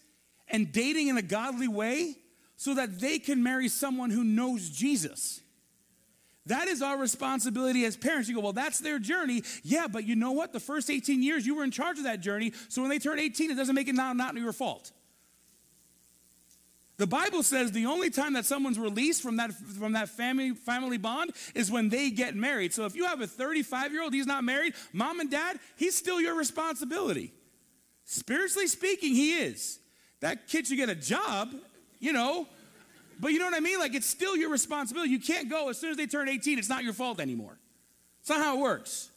and 0.49 0.73
dating 0.73 1.09
in 1.09 1.17
a 1.17 1.23
godly 1.23 1.69
way 1.69 2.17
so 2.57 2.75
that 2.75 2.99
they 3.01 3.19
can 3.19 3.43
marry 3.43 3.69
someone 3.69 4.11
who 4.11 4.25
knows 4.25 4.69
Jesus. 4.71 5.41
That 6.49 6.67
is 6.67 6.83
our 6.83 6.99
responsibility 6.99 7.85
as 7.85 7.97
parents. 7.97 8.29
You 8.29 8.35
go, 8.35 8.41
well, 8.41 8.53
that's 8.53 8.79
their 8.79 8.99
journey. 8.99 9.43
Yeah, 9.63 9.87
but 9.87 10.05
you 10.05 10.17
know 10.17 10.33
what? 10.33 10.53
The 10.53 10.61
first 10.61 10.91
18 10.91 11.23
years, 11.23 11.47
you 11.47 11.55
were 11.55 11.63
in 11.63 11.71
charge 11.71 11.99
of 11.99 12.05
that 12.05 12.21
journey. 12.21 12.53
So 12.69 12.81
when 12.81 12.91
they 12.91 12.99
turn 12.99 13.19
18, 13.19 13.51
it 13.51 13.55
doesn't 13.55 13.75
make 13.75 13.89
it 13.89 13.95
now 13.95 14.13
not 14.15 14.35
your 14.35 14.53
fault. 14.53 14.91
The 16.97 17.07
Bible 17.07 17.43
says 17.43 17.71
the 17.71 17.87
only 17.87 18.11
time 18.11 18.33
that 18.33 18.45
someone's 18.45 18.79
released 18.79 19.23
from 19.23 19.37
that, 19.37 19.53
from 19.53 19.93
that 19.93 20.09
family, 20.09 20.51
family 20.51 20.97
bond 20.97 21.33
is 21.55 21.71
when 21.71 21.91
they 21.91 22.11
get 22.11 22.35
married. 22.35 22.73
So 22.73 22.87
if 22.87 22.97
you 22.97 23.05
have 23.05 23.21
a 23.21 23.27
35 23.27 23.93
year 23.93 24.03
old, 24.03 24.15
he's 24.15 24.27
not 24.27 24.43
married, 24.43 24.75
mom 24.93 25.21
and 25.21 25.31
dad, 25.31 25.61
he's 25.77 25.97
still 25.97 26.21
your 26.21 26.35
responsibility. 26.35 27.33
Spiritually 28.05 28.67
speaking, 28.67 29.15
he 29.15 29.35
is. 29.35 29.79
That 30.21 30.49
kid 30.49 30.67
should 30.67 30.79
get 30.79 30.89
a 30.89 30.95
job, 30.95 31.55
you 32.01 32.13
know, 32.13 32.49
but 33.21 33.33
you 33.33 33.39
know 33.39 33.47
what 33.47 33.55
I 33.55 33.61
mean? 33.61 33.79
Like 33.79 33.95
it's 33.95 34.07
still 34.07 34.37
your 34.37 34.51
responsibility. 34.51 35.11
You 35.11 35.21
can't 35.21 35.49
go 35.49 35.69
as 35.69 35.79
soon 35.79 35.91
as 35.91 35.97
they 35.97 36.07
turn 36.07 36.29
18, 36.29 36.59
it's 36.59 36.69
not 36.69 36.85
your 36.85 36.93
fault 36.93 37.21
anymore. 37.21 37.59
It's 38.21 38.31
not 38.31 38.41
how 38.41 38.59
it 38.59 38.61
works. 38.61 39.11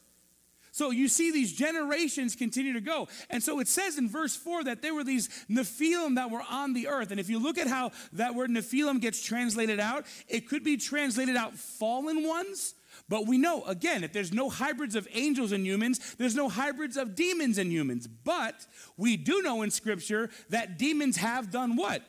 So 0.74 0.90
you 0.92 1.10
see 1.10 1.32
these 1.32 1.52
generations 1.52 2.36
continue 2.36 2.74
to 2.74 2.82
go. 2.82 3.10
And 3.30 3.44
so 3.44 3.60
it 3.60 3.68
says 3.68 3.98
in 3.98 4.08
verse 4.08 4.36
4 4.36 4.64
that 4.66 4.82
there 4.82 4.96
were 4.96 5.04
these 5.04 5.28
Nephilim 5.50 6.16
that 6.16 6.32
were 6.32 6.44
on 6.50 6.74
the 6.74 6.88
earth. 6.88 7.12
And 7.12 7.20
if 7.20 7.30
you 7.30 7.40
look 7.40 7.58
at 7.58 7.68
how 7.68 7.92
that 8.14 8.36
word 8.36 8.50
Nephilim 8.50 9.02
gets 9.02 9.22
translated 9.22 9.82
out, 9.82 10.06
it 10.30 10.48
could 10.48 10.64
be 10.64 10.78
translated 10.78 11.36
out 11.36 11.56
fallen 11.56 12.26
ones. 12.26 12.74
But 13.10 13.28
we 13.28 13.38
know, 13.38 13.64
again, 13.66 14.06
if 14.06 14.14
there's 14.14 14.32
no 14.32 14.50
hybrids 14.50 14.96
of 14.96 15.08
angels 15.12 15.52
and 15.52 15.66
humans, 15.66 16.16
there's 16.16 16.36
no 16.36 16.48
hybrids 16.48 16.96
of 16.96 17.16
demons 17.16 17.58
and 17.58 17.70
humans. 17.70 18.08
But 18.08 18.66
we 18.96 19.18
do 19.18 19.42
know 19.42 19.64
in 19.64 19.72
Scripture 19.72 20.30
that 20.50 20.80
demons 20.80 21.18
have 21.18 21.52
done 21.52 21.76
what? 21.76 22.02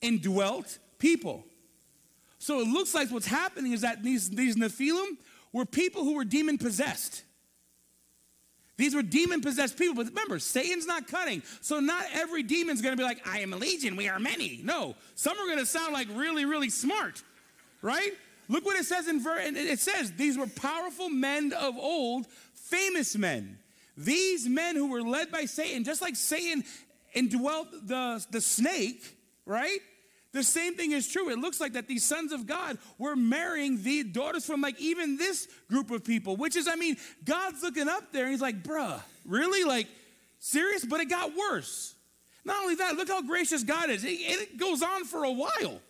Indwelt 0.00 0.78
people. 1.02 1.44
So 2.38 2.60
it 2.60 2.68
looks 2.68 2.94
like 2.94 3.10
what's 3.10 3.26
happening 3.26 3.72
is 3.72 3.80
that 3.80 4.02
these, 4.02 4.30
these 4.30 4.56
Nephilim 4.56 5.18
were 5.52 5.66
people 5.66 6.04
who 6.04 6.14
were 6.14 6.24
demon 6.24 6.58
possessed. 6.58 7.24
These 8.76 8.94
were 8.94 9.02
demon 9.02 9.40
possessed 9.40 9.76
people. 9.76 9.96
But 9.96 10.06
remember, 10.06 10.38
Satan's 10.38 10.86
not 10.86 11.08
cutting. 11.08 11.42
So 11.60 11.80
not 11.80 12.04
every 12.14 12.44
demon's 12.44 12.80
going 12.80 12.92
to 12.92 12.96
be 12.96 13.02
like, 13.02 13.26
I 13.26 13.40
am 13.40 13.52
a 13.52 13.56
legion, 13.56 13.96
we 13.96 14.08
are 14.08 14.20
many. 14.20 14.60
No, 14.62 14.94
some 15.16 15.36
are 15.38 15.46
going 15.46 15.58
to 15.58 15.66
sound 15.66 15.92
like 15.92 16.06
really, 16.14 16.44
really 16.44 16.70
smart, 16.70 17.20
right? 17.82 18.12
Look 18.48 18.64
what 18.64 18.78
it 18.78 18.84
says 18.84 19.08
in 19.08 19.20
verse, 19.20 19.42
it 19.44 19.80
says, 19.80 20.12
these 20.12 20.38
were 20.38 20.46
powerful 20.46 21.08
men 21.10 21.52
of 21.52 21.76
old, 21.76 22.26
famous 22.54 23.16
men. 23.16 23.58
These 23.96 24.48
men 24.48 24.76
who 24.76 24.88
were 24.88 25.02
led 25.02 25.30
by 25.32 25.46
Satan, 25.46 25.84
just 25.84 26.00
like 26.00 26.16
Satan 26.16 26.64
indwelt 27.12 27.68
the, 27.86 28.24
the 28.30 28.40
snake, 28.40 29.16
right? 29.46 29.80
The 30.32 30.42
same 30.42 30.74
thing 30.74 30.92
is 30.92 31.08
true. 31.08 31.28
It 31.28 31.38
looks 31.38 31.60
like 31.60 31.74
that 31.74 31.86
these 31.86 32.04
sons 32.04 32.32
of 32.32 32.46
God 32.46 32.78
were 32.98 33.14
marrying 33.14 33.82
the 33.82 34.02
daughters 34.02 34.46
from 34.46 34.62
like 34.62 34.80
even 34.80 35.18
this 35.18 35.46
group 35.68 35.90
of 35.90 36.04
people, 36.04 36.36
which 36.36 36.56
is, 36.56 36.66
I 36.66 36.76
mean, 36.76 36.96
God's 37.24 37.62
looking 37.62 37.88
up 37.88 38.12
there 38.12 38.24
and 38.24 38.32
he's 38.32 38.40
like, 38.40 38.62
bruh, 38.62 39.00
really? 39.26 39.64
Like, 39.64 39.88
serious? 40.38 40.84
But 40.86 41.00
it 41.00 41.10
got 41.10 41.36
worse. 41.36 41.94
Not 42.44 42.60
only 42.62 42.76
that, 42.76 42.96
look 42.96 43.08
how 43.08 43.22
gracious 43.22 43.62
God 43.62 43.90
is. 43.90 44.04
It, 44.04 44.08
it 44.08 44.56
goes 44.56 44.82
on 44.82 45.04
for 45.04 45.24
a 45.24 45.30
while. 45.30 45.80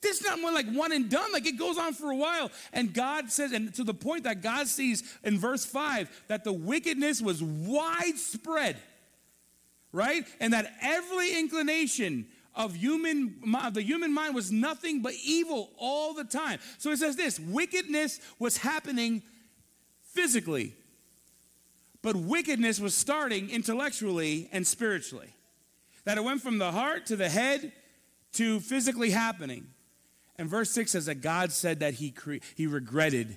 This 0.00 0.20
is 0.20 0.26
not 0.26 0.40
one 0.40 0.54
like 0.54 0.70
one 0.70 0.92
and 0.92 1.10
done. 1.10 1.32
Like 1.32 1.46
it 1.46 1.58
goes 1.58 1.76
on 1.76 1.92
for 1.92 2.10
a 2.10 2.16
while. 2.16 2.50
And 2.72 2.94
God 2.94 3.30
says, 3.30 3.52
and 3.52 3.74
to 3.74 3.84
the 3.84 3.92
point 3.92 4.24
that 4.24 4.42
God 4.42 4.68
sees 4.68 5.02
in 5.24 5.38
verse 5.38 5.64
5 5.64 6.24
that 6.28 6.44
the 6.44 6.52
wickedness 6.52 7.20
was 7.20 7.42
widespread, 7.42 8.76
right? 9.92 10.24
And 10.38 10.52
that 10.52 10.72
every 10.80 11.38
inclination 11.38 12.26
of 12.54 12.74
human 12.74 13.40
the 13.72 13.82
human 13.82 14.12
mind 14.12 14.34
was 14.34 14.50
nothing 14.50 15.02
but 15.02 15.14
evil 15.24 15.70
all 15.78 16.14
the 16.14 16.24
time. 16.24 16.58
So 16.78 16.90
it 16.90 16.98
says 16.98 17.16
this, 17.16 17.38
wickedness 17.38 18.20
was 18.38 18.56
happening 18.58 19.22
physically. 20.02 20.74
But 22.02 22.16
wickedness 22.16 22.80
was 22.80 22.94
starting 22.94 23.50
intellectually 23.50 24.48
and 24.52 24.66
spiritually. 24.66 25.34
That 26.04 26.16
it 26.16 26.24
went 26.24 26.40
from 26.40 26.58
the 26.58 26.72
heart 26.72 27.06
to 27.06 27.16
the 27.16 27.28
head 27.28 27.72
to 28.32 28.60
physically 28.60 29.10
happening. 29.10 29.66
And 30.36 30.48
verse 30.48 30.70
6 30.70 30.92
says 30.92 31.06
that 31.06 31.16
God 31.16 31.52
said 31.52 31.80
that 31.80 31.94
he, 31.94 32.10
cre- 32.10 32.36
he 32.56 32.66
regretted 32.66 33.36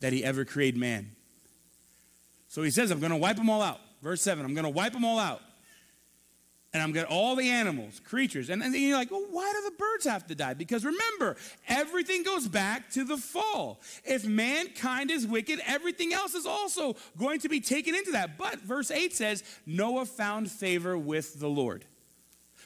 that 0.00 0.12
he 0.12 0.24
ever 0.24 0.44
created 0.44 0.80
man. 0.80 1.12
So 2.48 2.62
he 2.62 2.70
says, 2.70 2.90
I'm 2.90 2.98
going 2.98 3.12
to 3.12 3.16
wipe 3.16 3.36
them 3.36 3.48
all 3.48 3.62
out. 3.62 3.78
Verse 4.02 4.20
7, 4.22 4.44
I'm 4.44 4.54
going 4.54 4.64
to 4.64 4.70
wipe 4.70 4.92
them 4.92 5.04
all 5.04 5.20
out 5.20 5.40
and 6.72 6.82
I'm 6.82 6.92
going 6.92 7.04
to 7.04 7.12
all 7.12 7.34
the 7.34 7.48
animals, 7.48 8.00
creatures. 8.04 8.48
And, 8.48 8.62
and 8.62 8.72
you're 8.74 8.96
like, 8.96 9.10
well, 9.10 9.26
why 9.30 9.52
do 9.52 9.70
the 9.70 9.76
birds 9.76 10.06
have 10.06 10.26
to 10.28 10.36
die? 10.36 10.54
Because 10.54 10.84
remember, 10.84 11.36
everything 11.68 12.22
goes 12.22 12.46
back 12.46 12.90
to 12.90 13.04
the 13.04 13.16
fall. 13.16 13.80
If 14.04 14.24
mankind 14.24 15.10
is 15.10 15.26
wicked, 15.26 15.60
everything 15.66 16.12
else 16.12 16.34
is 16.34 16.46
also 16.46 16.94
going 17.18 17.40
to 17.40 17.48
be 17.48 17.60
taken 17.60 17.94
into 17.96 18.12
that. 18.12 18.38
But 18.38 18.60
verse 18.60 18.92
8 18.92 19.12
says, 19.12 19.42
Noah 19.66 20.06
found 20.06 20.50
favor 20.50 20.96
with 20.96 21.40
the 21.40 21.48
Lord. 21.48 21.84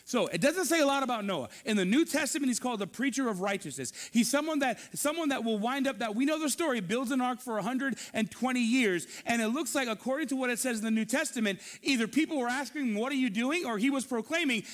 So 0.07 0.27
it 0.27 0.43
doesn't 0.43 0.67
say 0.67 0.81
a 0.81 0.87
lot 0.87 1.03
about 1.03 1.25
Noah. 1.25 1.49
In 1.65 1.79
the 1.79 1.85
New 1.85 2.05
Testament, 2.05 2.49
he's 2.49 2.61
called 2.61 2.79
the 2.79 2.87
preacher 2.87 3.29
of 3.29 3.41
righteousness. 3.41 3.93
He's 4.13 4.31
someone 4.31 4.59
that 4.59 4.79
someone 4.95 5.31
that 5.31 5.45
will 5.45 5.59
wind 5.59 5.87
up 5.87 6.01
that 6.01 6.15
we 6.15 6.27
know 6.27 6.39
the 6.39 6.51
story, 6.51 6.81
builds 6.81 7.11
an 7.11 7.23
ark 7.23 7.41
for 7.41 7.55
120 7.55 8.61
years. 8.61 9.07
And 9.25 9.41
it 9.41 9.49
looks 9.49 9.75
like, 9.75 9.89
according 9.89 10.29
to 10.29 10.37
what 10.37 10.51
it 10.51 10.59
says 10.59 10.79
in 10.79 10.85
the 10.85 10.91
New 10.91 11.07
Testament, 11.07 11.61
either 11.83 12.07
people 12.07 12.39
were 12.39 12.49
asking, 12.49 12.95
What 12.95 13.13
are 13.13 13.17
you 13.17 13.31
doing? 13.31 13.65
or 13.65 13.79
he 13.79 13.89
was 13.89 14.05
proclaiming, 14.05 14.65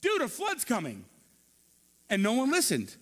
Dude, 0.00 0.22
a 0.22 0.28
flood's 0.28 0.64
coming. 0.64 1.04
And 2.08 2.22
no 2.22 2.32
one 2.32 2.50
listened. 2.50 2.96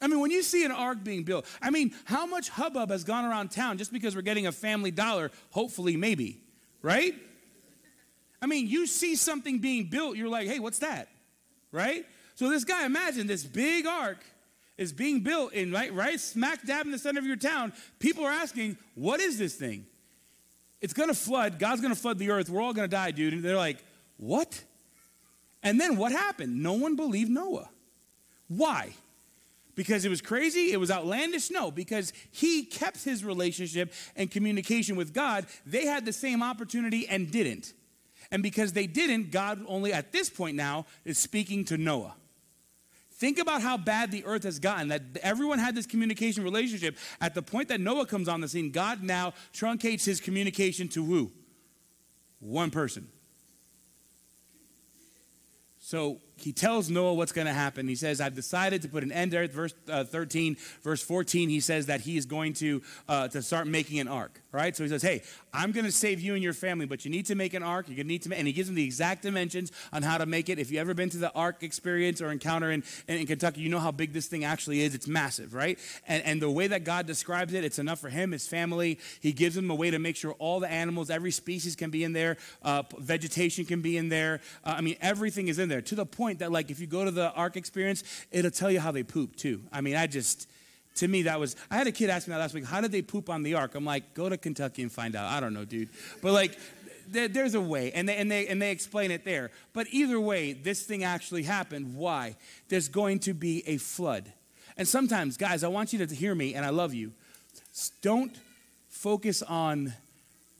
I 0.00 0.06
mean, 0.06 0.20
when 0.20 0.30
you 0.30 0.42
see 0.42 0.64
an 0.64 0.70
ark 0.70 1.02
being 1.02 1.24
built, 1.24 1.44
I 1.60 1.70
mean, 1.70 1.92
how 2.04 2.26
much 2.26 2.48
hubbub 2.50 2.90
has 2.90 3.02
gone 3.02 3.24
around 3.24 3.50
town 3.50 3.78
just 3.78 3.92
because 3.92 4.14
we're 4.14 4.22
getting 4.22 4.46
a 4.46 4.52
family 4.52 4.90
dollar? 4.92 5.32
Hopefully, 5.50 5.96
maybe, 5.96 6.40
right? 6.82 7.14
I 8.42 8.46
mean, 8.46 8.66
you 8.66 8.88
see 8.88 9.14
something 9.14 9.60
being 9.60 9.84
built, 9.84 10.16
you're 10.16 10.28
like, 10.28 10.48
hey, 10.48 10.58
what's 10.58 10.80
that? 10.80 11.08
Right? 11.70 12.04
So 12.34 12.50
this 12.50 12.64
guy, 12.64 12.84
imagine 12.84 13.28
this 13.28 13.44
big 13.44 13.86
ark 13.86 14.18
is 14.76 14.92
being 14.92 15.20
built 15.20 15.52
in 15.52 15.70
right, 15.70 15.94
right 15.94 16.18
smack 16.18 16.66
dab 16.66 16.84
in 16.84 16.90
the 16.90 16.98
center 16.98 17.20
of 17.20 17.26
your 17.26 17.36
town. 17.36 17.72
People 18.00 18.24
are 18.24 18.32
asking, 18.32 18.76
what 18.96 19.20
is 19.20 19.38
this 19.38 19.54
thing? 19.54 19.86
It's 20.80 20.92
gonna 20.92 21.14
flood. 21.14 21.60
God's 21.60 21.80
gonna 21.80 21.94
flood 21.94 22.18
the 22.18 22.30
earth. 22.30 22.50
We're 22.50 22.60
all 22.60 22.72
gonna 22.72 22.88
die, 22.88 23.12
dude. 23.12 23.32
And 23.32 23.44
they're 23.44 23.56
like, 23.56 23.78
what? 24.16 24.62
And 25.62 25.80
then 25.80 25.96
what 25.96 26.10
happened? 26.10 26.60
No 26.60 26.72
one 26.72 26.96
believed 26.96 27.30
Noah. 27.30 27.70
Why? 28.48 28.92
Because 29.76 30.04
it 30.04 30.08
was 30.08 30.20
crazy? 30.20 30.72
It 30.72 30.80
was 30.80 30.90
outlandish? 30.90 31.50
No, 31.52 31.70
because 31.70 32.12
he 32.32 32.64
kept 32.64 33.04
his 33.04 33.24
relationship 33.24 33.92
and 34.16 34.28
communication 34.28 34.96
with 34.96 35.14
God. 35.14 35.46
They 35.64 35.86
had 35.86 36.04
the 36.04 36.12
same 36.12 36.42
opportunity 36.42 37.06
and 37.08 37.30
didn't. 37.30 37.72
And 38.32 38.42
because 38.42 38.72
they 38.72 38.86
didn't, 38.86 39.30
God 39.30 39.62
only 39.68 39.92
at 39.92 40.10
this 40.10 40.30
point 40.30 40.56
now 40.56 40.86
is 41.04 41.18
speaking 41.18 41.66
to 41.66 41.76
Noah. 41.76 42.14
Think 43.12 43.38
about 43.38 43.60
how 43.60 43.76
bad 43.76 44.10
the 44.10 44.24
earth 44.24 44.42
has 44.44 44.58
gotten, 44.58 44.88
that 44.88 45.02
everyone 45.22 45.58
had 45.60 45.76
this 45.76 45.86
communication 45.86 46.42
relationship. 46.42 46.96
At 47.20 47.34
the 47.34 47.42
point 47.42 47.68
that 47.68 47.78
Noah 47.78 48.06
comes 48.06 48.28
on 48.28 48.40
the 48.40 48.48
scene, 48.48 48.70
God 48.70 49.02
now 49.02 49.34
truncates 49.52 50.04
his 50.04 50.18
communication 50.18 50.88
to 50.88 51.04
who? 51.04 51.30
One 52.40 52.70
person. 52.70 53.06
So 55.78 56.20
he 56.36 56.52
tells 56.52 56.90
Noah 56.90 57.14
what's 57.14 57.32
going 57.32 57.46
to 57.46 57.52
happen. 57.52 57.86
He 57.86 57.94
says, 57.94 58.20
I've 58.20 58.34
decided 58.34 58.82
to 58.82 58.88
put 58.88 59.04
an 59.04 59.12
end 59.12 59.30
to 59.32 59.42
it. 59.42 59.52
Verse 59.52 59.74
uh, 59.88 60.04
13, 60.04 60.56
verse 60.82 61.02
14, 61.02 61.48
he 61.48 61.60
says 61.60 61.86
that 61.86 62.00
he 62.00 62.16
is 62.16 62.26
going 62.26 62.54
to, 62.54 62.82
uh, 63.08 63.28
to 63.28 63.42
start 63.42 63.66
making 63.66 64.00
an 64.00 64.08
ark, 64.08 64.40
right? 64.50 64.74
So 64.74 64.82
he 64.82 64.88
says, 64.88 65.02
hey, 65.02 65.22
I'm 65.52 65.70
going 65.70 65.84
to 65.84 65.92
save 65.92 66.20
you 66.20 66.34
and 66.34 66.42
your 66.42 66.52
family, 66.52 66.86
but 66.86 67.04
you 67.04 67.10
need 67.10 67.26
to 67.26 67.34
make 67.34 67.54
an 67.54 67.62
ark. 67.62 67.86
You're 67.88 67.96
going 67.96 68.06
to 68.06 68.12
need 68.12 68.22
to, 68.22 68.34
and 68.34 68.46
he 68.46 68.52
gives 68.52 68.68
them 68.68 68.74
the 68.74 68.84
exact 68.84 69.22
dimensions 69.22 69.70
on 69.92 70.02
how 70.02 70.18
to 70.18 70.26
make 70.26 70.48
it. 70.48 70.58
If 70.58 70.70
you've 70.70 70.80
ever 70.80 70.94
been 70.94 71.10
to 71.10 71.18
the 71.18 71.32
ark 71.32 71.62
experience 71.62 72.20
or 72.20 72.32
encounter 72.32 72.70
in, 72.70 72.82
in, 73.06 73.18
in 73.18 73.26
Kentucky, 73.26 73.60
you 73.60 73.68
know 73.68 73.78
how 73.78 73.92
big 73.92 74.12
this 74.12 74.26
thing 74.26 74.44
actually 74.44 74.80
is. 74.80 74.94
It's 74.94 75.06
massive, 75.06 75.54
right? 75.54 75.78
And, 76.08 76.24
and 76.24 76.42
the 76.42 76.50
way 76.50 76.66
that 76.66 76.84
God 76.84 77.06
describes 77.06 77.52
it, 77.52 77.64
it's 77.64 77.78
enough 77.78 78.00
for 78.00 78.08
him, 78.08 78.32
his 78.32 78.48
family. 78.48 78.98
He 79.20 79.32
gives 79.32 79.54
them 79.54 79.70
a 79.70 79.74
way 79.74 79.90
to 79.90 79.98
make 79.98 80.16
sure 80.16 80.32
all 80.38 80.60
the 80.60 80.70
animals, 80.70 81.10
every 81.10 81.30
species 81.30 81.76
can 81.76 81.90
be 81.90 82.02
in 82.02 82.12
there, 82.12 82.36
uh, 82.62 82.82
vegetation 82.98 83.64
can 83.64 83.80
be 83.80 83.96
in 83.96 84.08
there. 84.08 84.40
Uh, 84.64 84.74
I 84.78 84.80
mean, 84.80 84.96
everything 85.00 85.48
is 85.48 85.58
in 85.58 85.68
there 85.68 85.82
to 85.82 85.94
the 85.94 86.06
point 86.06 86.21
that, 86.30 86.52
like, 86.52 86.70
if 86.70 86.80
you 86.80 86.86
go 86.86 87.04
to 87.04 87.10
the 87.10 87.32
Ark 87.32 87.56
experience, 87.56 88.04
it'll 88.30 88.50
tell 88.50 88.70
you 88.70 88.80
how 88.80 88.90
they 88.90 89.02
poop 89.02 89.36
too. 89.36 89.62
I 89.72 89.80
mean, 89.80 89.96
I 89.96 90.06
just, 90.06 90.48
to 90.96 91.08
me, 91.08 91.22
that 91.22 91.38
was, 91.38 91.56
I 91.70 91.76
had 91.76 91.86
a 91.86 91.92
kid 91.92 92.10
ask 92.10 92.26
me 92.26 92.32
that 92.32 92.38
last 92.38 92.54
week, 92.54 92.64
how 92.64 92.80
did 92.80 92.92
they 92.92 93.02
poop 93.02 93.28
on 93.28 93.42
the 93.42 93.54
Ark? 93.54 93.74
I'm 93.74 93.84
like, 93.84 94.14
go 94.14 94.28
to 94.28 94.36
Kentucky 94.36 94.82
and 94.82 94.90
find 94.90 95.16
out. 95.16 95.26
I 95.26 95.40
don't 95.40 95.54
know, 95.54 95.64
dude. 95.64 95.88
But 96.20 96.32
like, 96.32 96.58
there's 97.08 97.54
a 97.54 97.60
way, 97.60 97.92
and 97.92 98.08
they, 98.08 98.16
and, 98.16 98.30
they, 98.30 98.46
and 98.46 98.62
they 98.62 98.70
explain 98.70 99.10
it 99.10 99.24
there. 99.24 99.50
But 99.72 99.86
either 99.90 100.18
way, 100.18 100.52
this 100.52 100.82
thing 100.82 101.04
actually 101.04 101.42
happened. 101.42 101.96
Why? 101.96 102.36
There's 102.68 102.88
going 102.88 103.18
to 103.20 103.34
be 103.34 103.62
a 103.66 103.76
flood. 103.76 104.32
And 104.76 104.88
sometimes, 104.88 105.36
guys, 105.36 105.64
I 105.64 105.68
want 105.68 105.92
you 105.92 106.06
to 106.06 106.14
hear 106.14 106.34
me, 106.34 106.54
and 106.54 106.64
I 106.64 106.70
love 106.70 106.94
you. 106.94 107.12
Don't 108.00 108.34
focus 108.88 109.42
on 109.42 109.92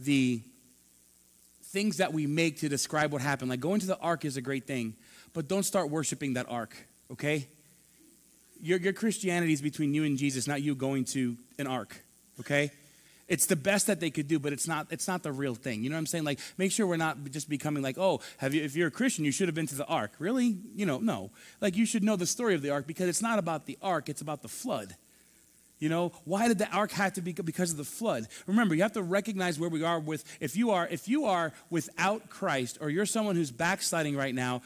the 0.00 0.42
things 1.64 1.96
that 1.98 2.12
we 2.12 2.26
make 2.26 2.58
to 2.58 2.68
describe 2.68 3.12
what 3.12 3.22
happened. 3.22 3.48
Like 3.48 3.60
going 3.60 3.80
to 3.80 3.86
the 3.86 3.98
ark 3.98 4.24
is 4.24 4.36
a 4.36 4.42
great 4.42 4.66
thing, 4.66 4.94
but 5.32 5.48
don't 5.48 5.62
start 5.64 5.90
worshiping 5.90 6.34
that 6.34 6.46
ark, 6.48 6.76
okay? 7.10 7.48
Your, 8.60 8.78
your 8.78 8.92
Christianity 8.92 9.52
is 9.52 9.60
between 9.60 9.94
you 9.94 10.04
and 10.04 10.16
Jesus, 10.18 10.46
not 10.46 10.62
you 10.62 10.74
going 10.74 11.04
to 11.06 11.36
an 11.58 11.66
ark, 11.66 11.96
okay? 12.40 12.70
It's 13.28 13.46
the 13.46 13.56
best 13.56 13.86
that 13.86 13.98
they 13.98 14.10
could 14.10 14.28
do, 14.28 14.38
but 14.38 14.52
it's 14.52 14.68
not, 14.68 14.88
it's 14.90 15.08
not 15.08 15.22
the 15.22 15.32
real 15.32 15.54
thing. 15.54 15.82
You 15.82 15.90
know 15.90 15.96
what 15.96 16.00
I'm 16.00 16.06
saying? 16.06 16.24
Like, 16.24 16.38
make 16.58 16.70
sure 16.70 16.86
we're 16.86 16.96
not 16.96 17.16
just 17.30 17.48
becoming 17.48 17.82
like, 17.82 17.96
oh, 17.96 18.20
have 18.38 18.52
you, 18.52 18.62
if 18.62 18.76
you're 18.76 18.88
a 18.88 18.92
Christian, 18.92 19.24
you 19.24 19.32
should 19.32 19.48
have 19.48 19.54
been 19.54 19.66
to 19.68 19.74
the 19.74 19.86
ark. 19.86 20.12
Really? 20.18 20.58
You 20.74 20.86
know, 20.86 20.98
no. 20.98 21.30
Like, 21.60 21.76
you 21.76 21.86
should 21.86 22.04
know 22.04 22.16
the 22.16 22.26
story 22.26 22.54
of 22.54 22.62
the 22.62 22.70
ark 22.70 22.86
because 22.86 23.08
it's 23.08 23.22
not 23.22 23.38
about 23.38 23.66
the 23.66 23.78
ark, 23.80 24.08
it's 24.08 24.20
about 24.20 24.42
the 24.42 24.48
flood. 24.48 24.96
You 25.82 25.88
know, 25.88 26.12
why 26.24 26.46
did 26.46 26.58
the 26.58 26.70
ark 26.70 26.92
have 26.92 27.14
to 27.14 27.22
be 27.22 27.32
because 27.32 27.72
of 27.72 27.76
the 27.76 27.84
flood? 27.84 28.28
Remember, 28.46 28.72
you 28.72 28.82
have 28.82 28.92
to 28.92 29.02
recognize 29.02 29.58
where 29.58 29.68
we 29.68 29.82
are 29.82 29.98
with 29.98 30.24
if 30.38 30.54
you 30.54 30.70
are 30.70 30.86
if 30.86 31.08
you 31.08 31.24
are 31.24 31.52
without 31.70 32.30
Christ 32.30 32.78
or 32.80 32.88
you're 32.88 33.04
someone 33.04 33.34
who's 33.34 33.50
backsliding 33.50 34.16
right 34.16 34.32
now, 34.32 34.62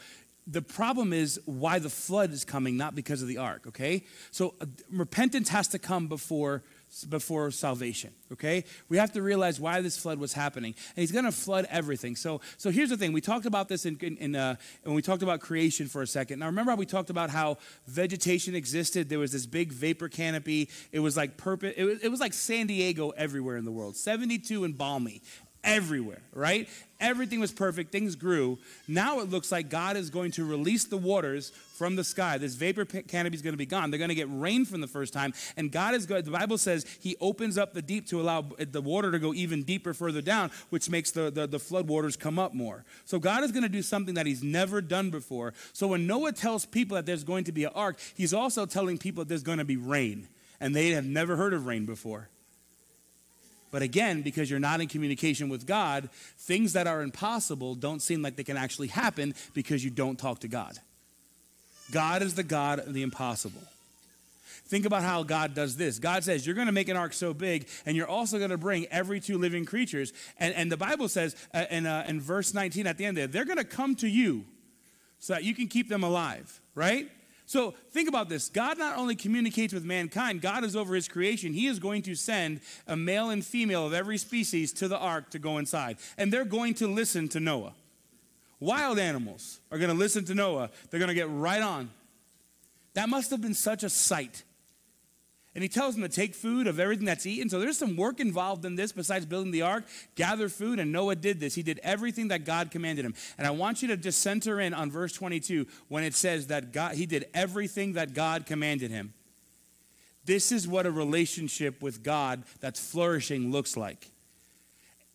the 0.47 0.61
problem 0.61 1.11
is 1.11 1.39
why 1.45 1.77
the 1.77 1.89
flood 1.89 2.31
is 2.31 2.45
coming, 2.45 2.77
not 2.77 2.95
because 2.95 3.21
of 3.21 3.27
the 3.27 3.37
ark, 3.37 3.65
okay? 3.67 4.05
So 4.31 4.55
uh, 4.61 4.65
repentance 4.91 5.49
has 5.49 5.67
to 5.69 5.79
come 5.79 6.07
before 6.07 6.63
before 7.09 7.51
salvation 7.51 8.13
okay? 8.31 8.63
We 8.89 8.97
have 8.97 9.11
to 9.13 9.21
realize 9.21 9.59
why 9.59 9.81
this 9.81 9.97
flood 9.97 10.19
was 10.19 10.33
happening 10.33 10.73
and 10.95 11.01
he's 11.01 11.11
going 11.11 11.25
to 11.25 11.31
flood 11.31 11.67
everything. 11.69 12.15
So 12.15 12.41
so 12.57 12.69
here's 12.69 12.89
the 12.89 12.97
thing 12.97 13.13
we 13.13 13.21
talked 13.21 13.45
about 13.45 13.69
this 13.69 13.85
in, 13.85 13.97
in, 14.01 14.17
in 14.17 14.35
uh, 14.35 14.55
when 14.83 14.95
we 14.95 15.01
talked 15.01 15.23
about 15.23 15.39
creation 15.39 15.87
for 15.87 16.01
a 16.01 16.07
second. 16.07 16.39
Now 16.39 16.45
remember 16.47 16.71
how 16.71 16.77
we 16.77 16.85
talked 16.85 17.09
about 17.09 17.29
how 17.29 17.57
vegetation 17.87 18.55
existed? 18.55 19.09
There 19.09 19.19
was 19.19 19.31
this 19.31 19.45
big 19.45 19.71
vapor 19.71 20.09
canopy. 20.09 20.69
It 20.91 20.99
was 20.99 21.17
like 21.17 21.37
purpose 21.37 21.73
it 21.77 21.83
was, 21.83 21.99
it 21.99 22.09
was 22.09 22.19
like 22.19 22.33
san 22.33 22.67
diego 22.67 23.09
everywhere 23.11 23.57
in 23.57 23.65
the 23.65 23.71
world. 23.71 23.95
72 23.95 24.63
and 24.63 24.77
balmy 24.77 25.21
everywhere, 25.63 26.21
right? 26.33 26.67
Everything 26.99 27.39
was 27.39 27.51
perfect, 27.51 27.91
things 27.91 28.15
grew. 28.15 28.57
Now 28.87 29.19
it 29.19 29.29
looks 29.29 29.51
like 29.51 29.69
God 29.69 29.97
is 29.97 30.09
going 30.09 30.31
to 30.31 30.45
release 30.45 30.85
the 30.85 30.97
waters 30.97 31.51
from 31.75 31.95
the 31.95 32.03
sky. 32.03 32.39
This 32.39 32.55
vapor 32.55 32.85
canopy 32.85 33.35
is 33.35 33.43
going 33.43 33.53
to 33.53 33.57
be 33.57 33.67
gone. 33.67 33.91
They're 33.91 33.99
going 33.99 34.09
to 34.09 34.15
get 34.15 34.27
rain 34.31 34.65
from 34.65 34.81
the 34.81 34.87
first 34.87 35.13
time. 35.13 35.33
And 35.55 35.71
God 35.71 35.93
is 35.93 36.07
good. 36.07 36.25
The 36.25 36.31
Bible 36.31 36.57
says 36.57 36.85
He 36.99 37.15
opens 37.21 37.57
up 37.57 37.73
the 37.73 37.83
deep 37.83 38.07
to 38.07 38.19
allow 38.19 38.41
the 38.57 38.81
water 38.81 39.11
to 39.11 39.19
go 39.19 39.33
even 39.33 39.63
deeper 39.63 39.93
further 39.93 40.21
down, 40.21 40.49
which 40.71 40.89
makes 40.89 41.11
the, 41.11 41.29
the, 41.29 41.45
the 41.45 41.59
flood 41.59 41.87
waters 41.87 42.15
come 42.15 42.39
up 42.39 42.55
more. 42.55 42.83
So 43.05 43.19
God 43.19 43.43
is 43.43 43.51
going 43.51 43.63
to 43.63 43.69
do 43.69 43.83
something 43.83 44.15
that 44.15 44.25
He's 44.25 44.43
never 44.43 44.81
done 44.81 45.11
before. 45.11 45.53
So 45.73 45.87
when 45.87 46.07
Noah 46.07 46.31
tells 46.31 46.65
people 46.65 46.95
that 46.95 47.05
there's 47.05 47.23
going 47.23 47.43
to 47.43 47.51
be 47.51 47.65
an 47.65 47.71
ark, 47.75 47.99
He's 48.15 48.33
also 48.33 48.65
telling 48.65 48.97
people 48.97 49.23
that 49.23 49.29
there's 49.29 49.43
going 49.43 49.59
to 49.59 49.65
be 49.65 49.77
rain. 49.77 50.27
And 50.59 50.75
they 50.75 50.89
have 50.91 51.05
never 51.05 51.35
heard 51.35 51.53
of 51.53 51.67
rain 51.67 51.85
before. 51.85 52.29
But 53.71 53.81
again, 53.81 54.21
because 54.21 54.49
you're 54.49 54.59
not 54.59 54.81
in 54.81 54.87
communication 54.87 55.49
with 55.49 55.65
God, 55.65 56.09
things 56.37 56.73
that 56.73 56.87
are 56.87 57.01
impossible 57.01 57.75
don't 57.75 58.01
seem 58.01 58.21
like 58.21 58.35
they 58.35 58.43
can 58.43 58.57
actually 58.57 58.87
happen 58.87 59.33
because 59.53 59.83
you 59.83 59.89
don't 59.89 60.17
talk 60.17 60.39
to 60.39 60.47
God. 60.47 60.77
God 61.91 62.21
is 62.21 62.35
the 62.35 62.43
God 62.43 62.79
of 62.79 62.93
the 62.93 63.01
impossible. 63.01 63.61
Think 64.67 64.85
about 64.85 65.03
how 65.03 65.23
God 65.23 65.53
does 65.55 65.77
this. 65.77 65.97
God 65.97 66.25
says, 66.25 66.45
You're 66.45 66.55
going 66.55 66.67
to 66.67 66.73
make 66.73 66.89
an 66.89 66.97
ark 66.97 67.13
so 67.13 67.33
big, 67.33 67.67
and 67.85 67.95
you're 67.95 68.07
also 68.07 68.37
going 68.37 68.49
to 68.49 68.57
bring 68.57 68.85
every 68.87 69.21
two 69.21 69.37
living 69.37 69.63
creatures. 69.63 70.11
And, 70.37 70.53
and 70.55 70.69
the 70.69 70.77
Bible 70.77 71.07
says 71.07 71.35
uh, 71.53 71.65
in, 71.71 71.85
uh, 71.85 72.05
in 72.07 72.19
verse 72.19 72.53
19 72.53 72.85
at 72.85 72.97
the 72.97 73.05
end 73.05 73.15
there, 73.15 73.27
they're 73.27 73.45
going 73.45 73.57
to 73.57 73.63
come 73.63 73.95
to 73.95 74.07
you 74.07 74.43
so 75.19 75.33
that 75.33 75.43
you 75.45 75.55
can 75.55 75.67
keep 75.67 75.87
them 75.87 76.03
alive, 76.03 76.59
right? 76.75 77.09
So 77.47 77.73
think 77.91 78.09
about 78.09 78.27
this. 78.27 78.49
God 78.49 78.77
not 78.77 78.97
only 78.97 79.15
communicates 79.15 79.73
with 79.73 79.85
mankind, 79.85 80.41
God 80.41 80.65
is 80.65 80.75
over 80.75 80.93
his 80.93 81.07
creation. 81.07 81.53
He 81.53 81.67
is 81.67 81.79
going 81.79 82.01
to 82.03 82.13
send 82.13 82.59
a 82.85 82.97
male 82.97 83.29
and 83.29 83.43
female 83.43 83.87
of 83.87 83.93
every 83.93 84.17
species 84.17 84.73
to 84.73 84.89
the 84.89 84.97
ark 84.97 85.29
to 85.29 85.39
go 85.39 85.57
inside. 85.57 85.95
And 86.17 86.31
they're 86.31 86.43
going 86.43 86.73
to 86.75 86.87
listen 86.87 87.29
to 87.29 87.39
Noah. 87.39 87.73
Wild 88.59 88.99
animals 88.99 89.61
are 89.71 89.77
going 89.77 89.89
to 89.89 89.95
listen 89.95 90.25
to 90.25 90.35
Noah. 90.35 90.69
They're 90.89 90.99
going 90.99 91.07
to 91.07 91.15
get 91.15 91.29
right 91.29 91.61
on. 91.61 91.89
That 92.95 93.07
must 93.07 93.31
have 93.31 93.41
been 93.41 93.53
such 93.53 93.81
a 93.83 93.89
sight 93.89 94.43
and 95.57 95.63
he 95.63 95.69
tells 95.69 95.95
them 95.95 96.03
to 96.03 96.07
take 96.07 96.35
food 96.35 96.67
of 96.67 96.79
everything 96.79 97.05
that's 97.05 97.25
eaten. 97.25 97.49
So 97.49 97.59
there's 97.59 97.79
some 97.79 97.95
work 97.95 98.19
involved 98.19 98.63
in 98.63 98.75
this 98.75 98.91
besides 98.91 99.25
building 99.25 99.49
the 99.49 99.63
ark. 99.63 99.85
Gather 100.13 100.49
food, 100.49 100.77
and 100.77 100.91
Noah 100.91 101.15
did 101.15 101.39
this. 101.39 101.55
He 101.55 101.63
did 101.63 101.79
everything 101.81 102.27
that 102.27 102.45
God 102.45 102.69
commanded 102.69 103.03
him. 103.03 103.15
And 103.39 103.47
I 103.47 103.49
want 103.49 103.81
you 103.81 103.87
to 103.87 103.97
just 103.97 104.21
center 104.21 104.59
in 104.59 104.75
on 104.75 104.91
verse 104.91 105.13
22 105.13 105.65
when 105.87 106.03
it 106.03 106.13
says 106.13 106.45
that 106.47 106.73
God, 106.73 106.93
he 106.93 107.07
did 107.07 107.25
everything 107.33 107.93
that 107.93 108.13
God 108.13 108.45
commanded 108.45 108.91
him. 108.91 109.15
This 110.25 110.51
is 110.51 110.67
what 110.67 110.85
a 110.85 110.91
relationship 110.91 111.81
with 111.81 112.03
God 112.03 112.43
that's 112.59 112.79
flourishing 112.79 113.51
looks 113.51 113.75
like. 113.75 114.11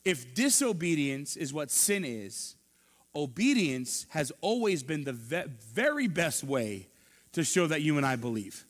If 0.04 0.34
disobedience 0.34 1.36
is 1.36 1.52
what 1.52 1.70
sin 1.70 2.04
is, 2.04 2.56
obedience 3.14 4.06
has 4.08 4.32
always 4.40 4.82
been 4.82 5.04
the 5.04 5.12
ve- 5.12 5.44
very 5.72 6.08
best 6.08 6.42
way 6.42 6.88
to 7.30 7.44
show 7.44 7.68
that 7.68 7.82
you 7.82 7.96
and 7.96 8.04
I 8.04 8.16
believe. 8.16 8.66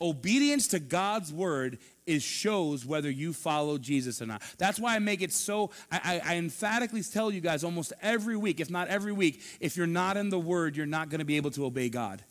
Obedience 0.00 0.68
to 0.68 0.78
God's 0.78 1.32
word 1.32 1.78
is 2.06 2.22
shows 2.22 2.86
whether 2.86 3.10
you 3.10 3.32
follow 3.32 3.76
Jesus 3.76 4.22
or 4.22 4.26
not. 4.26 4.42
That's 4.56 4.80
why 4.80 4.96
I 4.96 4.98
make 4.98 5.20
it 5.20 5.32
so, 5.32 5.70
I, 5.92 6.20
I, 6.24 6.36
emphatically 6.36 7.02
tell 7.02 7.30
you 7.30 7.40
guys 7.40 7.62
almost 7.62 7.92
every 8.00 8.36
week, 8.36 8.60
if 8.60 8.70
not 8.70 8.88
every 8.88 9.12
week, 9.12 9.42
if 9.60 9.76
you're 9.76 9.86
not 9.86 10.16
in 10.16 10.30
the 10.30 10.38
word, 10.38 10.76
you're 10.76 10.86
not 10.86 11.10
going 11.10 11.18
to 11.18 11.24
be 11.24 11.36
able 11.36 11.50
to 11.52 11.66
obey 11.66 11.88
God. 11.88 12.24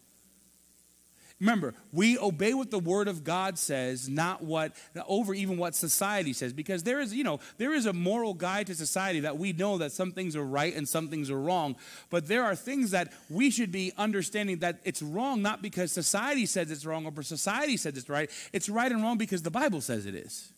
Remember, 1.39 1.73
we 1.93 2.17
obey 2.17 2.54
what 2.54 2.69
the 2.69 2.80
word 2.80 3.08
of 3.08 3.23
God 3.23 3.58
says, 3.58 4.10
not 4.10 4.43
what 4.43 4.73
over 5.08 5.34
even 5.34 5.58
what 5.58 5.73
society 5.73 6.34
says 6.34 6.52
because 6.52 6.84
there 6.84 6.99
is, 6.99 7.13
you 7.13 7.23
know, 7.23 7.39
there 7.58 7.73
is 7.73 7.86
a 7.86 7.93
moral 7.93 8.34
guide 8.34 8.67
to 8.67 8.75
society 8.75 9.21
that 9.21 9.38
we 9.38 9.54
know 9.54 9.78
that 9.78 9.93
some 9.93 10.12
things 10.12 10.36
are 10.36 10.43
right 10.43 10.75
and 10.75 10.88
some 10.88 11.08
things 11.08 11.30
are 11.30 11.39
wrong, 11.39 11.78
but 12.10 12.28
there 12.28 12.43
are 12.43 12.56
things 12.56 12.91
that 12.91 13.13
we 13.30 13.49
should 13.49 13.71
be 13.71 13.93
understanding 13.97 14.60
that 14.60 14.82
it's 14.84 15.02
wrong 15.02 15.41
not 15.41 15.62
because 15.62 15.93
society 15.93 16.45
says 16.45 16.71
it's 16.71 16.86
wrong 16.86 17.06
or 17.06 17.23
society 17.23 17.78
says 17.78 17.95
it's 17.95 18.10
right. 18.10 18.30
It's 18.52 18.67
right 18.67 18.91
and 18.91 19.02
wrong 19.02 19.17
because 19.17 19.41
the 19.41 19.52
Bible 19.52 19.80
says 19.80 20.06
it 20.06 20.15
is. 20.15 20.52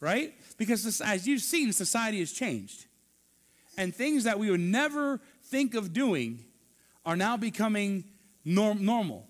Right? 0.00 0.32
Because 0.56 1.00
as 1.02 1.26
you've 1.26 1.42
seen, 1.42 1.72
society 1.72 2.20
has 2.20 2.32
changed. 2.32 2.86
And 3.76 3.94
things 3.94 4.24
that 4.24 4.38
we 4.38 4.50
would 4.50 4.60
never 4.60 5.20
think 5.44 5.74
of 5.74 5.92
doing 5.92 6.44
are 7.04 7.16
now 7.16 7.36
becoming 7.36 8.04
norm- 8.44 8.82
normal 8.82 9.26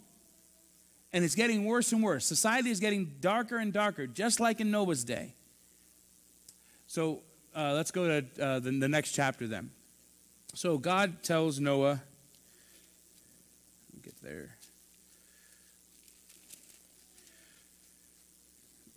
and 1.12 1.24
it's 1.24 1.34
getting 1.34 1.64
worse 1.64 1.92
and 1.92 2.02
worse. 2.02 2.26
Society 2.26 2.70
is 2.70 2.80
getting 2.80 3.14
darker 3.20 3.56
and 3.58 3.72
darker, 3.72 4.06
just 4.06 4.40
like 4.40 4.60
in 4.60 4.70
Noah's 4.70 5.04
day. 5.04 5.34
So 6.86 7.22
uh, 7.54 7.72
let's 7.74 7.90
go 7.90 8.20
to 8.20 8.42
uh, 8.42 8.58
the, 8.60 8.70
the 8.70 8.88
next 8.88 9.12
chapter 9.12 9.46
then. 9.46 9.70
So 10.54 10.78
God 10.78 11.22
tells 11.22 11.60
Noah, 11.60 12.02
get 14.02 14.14
there. 14.22 14.56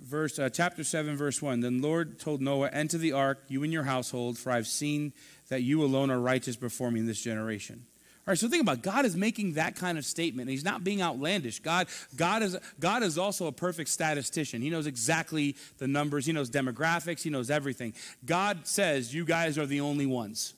Verse 0.02 0.40
uh, 0.40 0.50
chapter 0.50 0.84
7 0.84 1.18
verse 1.18 1.42
1 1.42 1.60
Then 1.60 1.82
Lord 1.82 2.20
told 2.20 2.42
Noah 2.42 2.70
enter 2.70 2.98
the 2.98 3.12
ark 3.12 3.44
you 3.48 3.64
and 3.64 3.72
your 3.72 3.84
household 3.84 4.38
for 4.38 4.52
I've 4.52 4.68
seen 4.68 5.14
that 5.50 5.62
you 5.62 5.84
alone 5.84 6.10
are 6.10 6.20
righteous 6.20 6.56
before 6.56 6.90
me 6.90 7.02
in 7.02 7.06
this 7.06 7.22
generation. 7.22 7.86
All 8.30 8.34
right, 8.34 8.38
so 8.38 8.48
think 8.48 8.62
about 8.62 8.78
it. 8.78 8.82
God 8.84 9.06
is 9.06 9.16
making 9.16 9.54
that 9.54 9.76
kind 9.76 9.98
of 9.98 10.06
statement. 10.06 10.52
He's 10.52 10.64
not 10.64 10.84
being 10.84 11.02
outlandish. 11.02 11.62
God, 11.62 11.88
God, 12.16 12.44
is, 12.44 12.56
God 12.80 13.02
is 13.02 13.18
also 13.18 13.48
a 13.48 13.52
perfect 13.52 13.90
statistician. 13.90 14.62
He 14.62 14.70
knows 14.70 14.86
exactly 14.86 15.56
the 15.80 15.88
numbers, 15.88 16.28
He 16.28 16.32
knows 16.32 16.52
demographics, 16.52 17.24
He 17.24 17.32
knows 17.32 17.50
everything. 17.50 17.96
God 18.24 18.68
says, 18.68 19.16
You 19.16 19.26
guys 19.26 19.58
are 19.58 19.66
the 19.66 19.82
only 19.82 20.06
ones. 20.06 20.54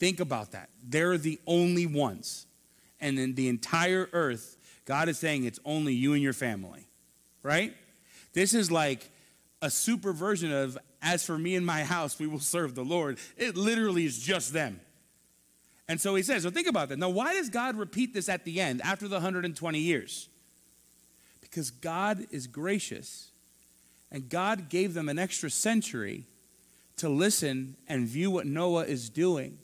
Think 0.00 0.18
about 0.18 0.50
that. 0.50 0.70
They're 0.82 1.18
the 1.18 1.38
only 1.46 1.86
ones. 1.86 2.48
And 3.00 3.16
in 3.16 3.36
the 3.36 3.48
entire 3.48 4.08
earth, 4.12 4.56
God 4.86 5.08
is 5.08 5.20
saying 5.20 5.44
it's 5.44 5.60
only 5.64 5.94
you 5.94 6.14
and 6.14 6.22
your 6.22 6.32
family, 6.32 6.88
right? 7.44 7.76
This 8.32 8.54
is 8.54 8.72
like 8.72 9.08
a 9.62 9.70
super 9.70 10.12
version 10.12 10.50
of, 10.52 10.76
As 11.00 11.24
for 11.24 11.38
me 11.38 11.54
and 11.54 11.64
my 11.64 11.84
house, 11.84 12.18
we 12.18 12.26
will 12.26 12.40
serve 12.40 12.74
the 12.74 12.84
Lord. 12.84 13.18
It 13.36 13.56
literally 13.56 14.04
is 14.04 14.18
just 14.18 14.52
them. 14.52 14.80
And 15.90 16.00
so 16.00 16.14
he 16.14 16.22
says, 16.22 16.44
so 16.44 16.50
think 16.50 16.68
about 16.68 16.88
that. 16.90 17.00
Now, 17.00 17.08
why 17.08 17.34
does 17.34 17.48
God 17.48 17.76
repeat 17.76 18.14
this 18.14 18.28
at 18.28 18.44
the 18.44 18.60
end 18.60 18.80
after 18.84 19.08
the 19.08 19.16
120 19.16 19.78
years? 19.80 20.28
Because 21.40 21.72
God 21.72 22.28
is 22.30 22.46
gracious 22.46 23.32
and 24.12 24.28
God 24.28 24.68
gave 24.68 24.94
them 24.94 25.08
an 25.08 25.18
extra 25.18 25.50
century 25.50 26.28
to 26.98 27.08
listen 27.08 27.76
and 27.88 28.06
view 28.06 28.30
what 28.30 28.46
Noah 28.46 28.84
is 28.84 29.10
doing. 29.10 29.58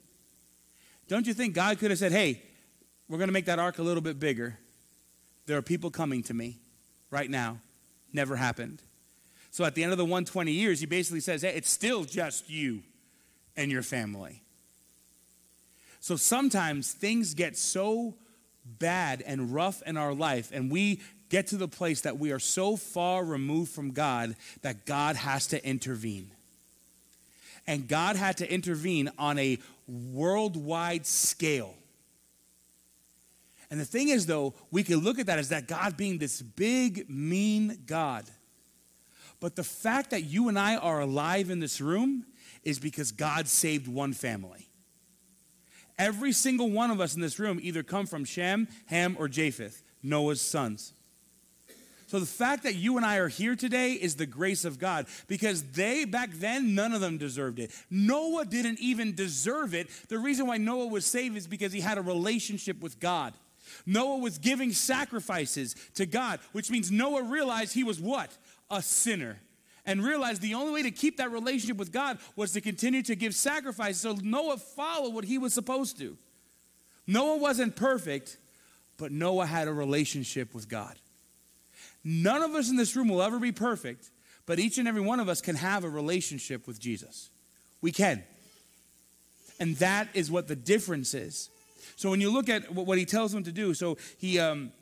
Don't 1.06 1.28
you 1.28 1.32
think 1.32 1.54
God 1.54 1.78
could 1.78 1.92
have 1.92 2.00
said, 2.00 2.10
hey, 2.10 2.42
we're 3.08 3.18
going 3.18 3.28
to 3.28 3.32
make 3.32 3.46
that 3.46 3.60
ark 3.60 3.78
a 3.78 3.84
little 3.84 4.02
bit 4.02 4.18
bigger? 4.18 4.58
There 5.46 5.56
are 5.56 5.62
people 5.62 5.92
coming 5.92 6.24
to 6.24 6.34
me 6.34 6.58
right 7.12 7.30
now. 7.30 7.60
Never 8.12 8.34
happened. 8.34 8.82
So 9.52 9.64
at 9.64 9.76
the 9.76 9.84
end 9.84 9.92
of 9.92 9.98
the 9.98 10.04
120 10.04 10.50
years, 10.50 10.80
he 10.80 10.86
basically 10.86 11.20
says, 11.20 11.42
hey, 11.42 11.54
it's 11.54 11.70
still 11.70 12.02
just 12.02 12.50
you 12.50 12.82
and 13.56 13.70
your 13.70 13.84
family. 13.84 14.42
So 16.06 16.14
sometimes 16.14 16.92
things 16.92 17.34
get 17.34 17.56
so 17.56 18.14
bad 18.64 19.24
and 19.26 19.52
rough 19.52 19.82
in 19.82 19.96
our 19.96 20.14
life, 20.14 20.52
and 20.54 20.70
we 20.70 21.00
get 21.30 21.48
to 21.48 21.56
the 21.56 21.66
place 21.66 22.02
that 22.02 22.16
we 22.16 22.30
are 22.30 22.38
so 22.38 22.76
far 22.76 23.24
removed 23.24 23.72
from 23.72 23.90
God 23.90 24.36
that 24.62 24.86
God 24.86 25.16
has 25.16 25.48
to 25.48 25.66
intervene. 25.66 26.30
And 27.66 27.88
God 27.88 28.14
had 28.14 28.36
to 28.36 28.48
intervene 28.48 29.10
on 29.18 29.36
a 29.40 29.58
worldwide 29.88 31.08
scale. 31.08 31.74
And 33.68 33.80
the 33.80 33.84
thing 33.84 34.08
is, 34.08 34.26
though, 34.26 34.54
we 34.70 34.84
can 34.84 34.98
look 34.98 35.18
at 35.18 35.26
that 35.26 35.40
as 35.40 35.48
that 35.48 35.66
God 35.66 35.96
being 35.96 36.18
this 36.18 36.40
big, 36.40 37.10
mean 37.10 37.80
God. 37.84 38.26
But 39.40 39.56
the 39.56 39.64
fact 39.64 40.10
that 40.10 40.22
you 40.22 40.48
and 40.48 40.56
I 40.56 40.76
are 40.76 41.00
alive 41.00 41.50
in 41.50 41.58
this 41.58 41.80
room 41.80 42.26
is 42.62 42.78
because 42.78 43.10
God 43.10 43.48
saved 43.48 43.88
one 43.88 44.12
family. 44.12 44.65
Every 45.98 46.32
single 46.32 46.70
one 46.70 46.90
of 46.90 47.00
us 47.00 47.14
in 47.14 47.20
this 47.20 47.38
room 47.38 47.58
either 47.62 47.82
come 47.82 48.06
from 48.06 48.24
Shem, 48.24 48.68
Ham, 48.86 49.16
or 49.18 49.28
Japheth, 49.28 49.82
Noah's 50.02 50.40
sons. 50.40 50.92
So 52.08 52.20
the 52.20 52.26
fact 52.26 52.62
that 52.62 52.76
you 52.76 52.96
and 52.96 53.04
I 53.04 53.16
are 53.16 53.28
here 53.28 53.56
today 53.56 53.92
is 53.92 54.14
the 54.14 54.26
grace 54.26 54.64
of 54.64 54.78
God 54.78 55.06
because 55.26 55.62
they, 55.72 56.04
back 56.04 56.30
then, 56.34 56.74
none 56.74 56.92
of 56.92 57.00
them 57.00 57.18
deserved 57.18 57.58
it. 57.58 57.72
Noah 57.90 58.44
didn't 58.44 58.78
even 58.78 59.14
deserve 59.14 59.74
it. 59.74 59.88
The 60.08 60.18
reason 60.18 60.46
why 60.46 60.56
Noah 60.56 60.86
was 60.86 61.04
saved 61.04 61.36
is 61.36 61.48
because 61.48 61.72
he 61.72 61.80
had 61.80 61.98
a 61.98 62.02
relationship 62.02 62.80
with 62.80 63.00
God. 63.00 63.34
Noah 63.84 64.18
was 64.18 64.38
giving 64.38 64.72
sacrifices 64.72 65.74
to 65.94 66.06
God, 66.06 66.38
which 66.52 66.70
means 66.70 66.92
Noah 66.92 67.24
realized 67.24 67.74
he 67.74 67.82
was 67.82 68.00
what? 68.00 68.30
A 68.70 68.80
sinner 68.80 69.38
and 69.86 70.04
realized 70.04 70.42
the 70.42 70.54
only 70.54 70.72
way 70.72 70.82
to 70.82 70.90
keep 70.90 71.16
that 71.18 71.30
relationship 71.30 71.76
with 71.76 71.92
God 71.92 72.18
was 72.34 72.52
to 72.52 72.60
continue 72.60 73.02
to 73.04 73.14
give 73.14 73.34
sacrifice. 73.34 73.98
So 73.98 74.16
Noah 74.22 74.58
followed 74.58 75.14
what 75.14 75.24
he 75.24 75.38
was 75.38 75.54
supposed 75.54 75.98
to. 75.98 76.18
Noah 77.06 77.38
wasn't 77.38 77.76
perfect, 77.76 78.36
but 78.98 79.12
Noah 79.12 79.46
had 79.46 79.68
a 79.68 79.72
relationship 79.72 80.54
with 80.54 80.68
God. 80.68 80.96
None 82.02 82.42
of 82.42 82.54
us 82.54 82.68
in 82.68 82.76
this 82.76 82.96
room 82.96 83.08
will 83.08 83.22
ever 83.22 83.38
be 83.38 83.52
perfect, 83.52 84.10
but 84.44 84.58
each 84.58 84.78
and 84.78 84.88
every 84.88 85.00
one 85.00 85.20
of 85.20 85.28
us 85.28 85.40
can 85.40 85.56
have 85.56 85.84
a 85.84 85.88
relationship 85.88 86.66
with 86.66 86.80
Jesus. 86.80 87.30
We 87.80 87.92
can. 87.92 88.24
And 89.58 89.76
that 89.76 90.08
is 90.14 90.30
what 90.30 90.48
the 90.48 90.56
difference 90.56 91.14
is. 91.14 91.48
So 91.94 92.10
when 92.10 92.20
you 92.20 92.30
look 92.30 92.48
at 92.48 92.72
what 92.72 92.98
he 92.98 93.04
tells 93.04 93.32
them 93.32 93.44
to 93.44 93.52
do, 93.52 93.72
so 93.72 93.96
he, 94.18 94.38
um, 94.38 94.72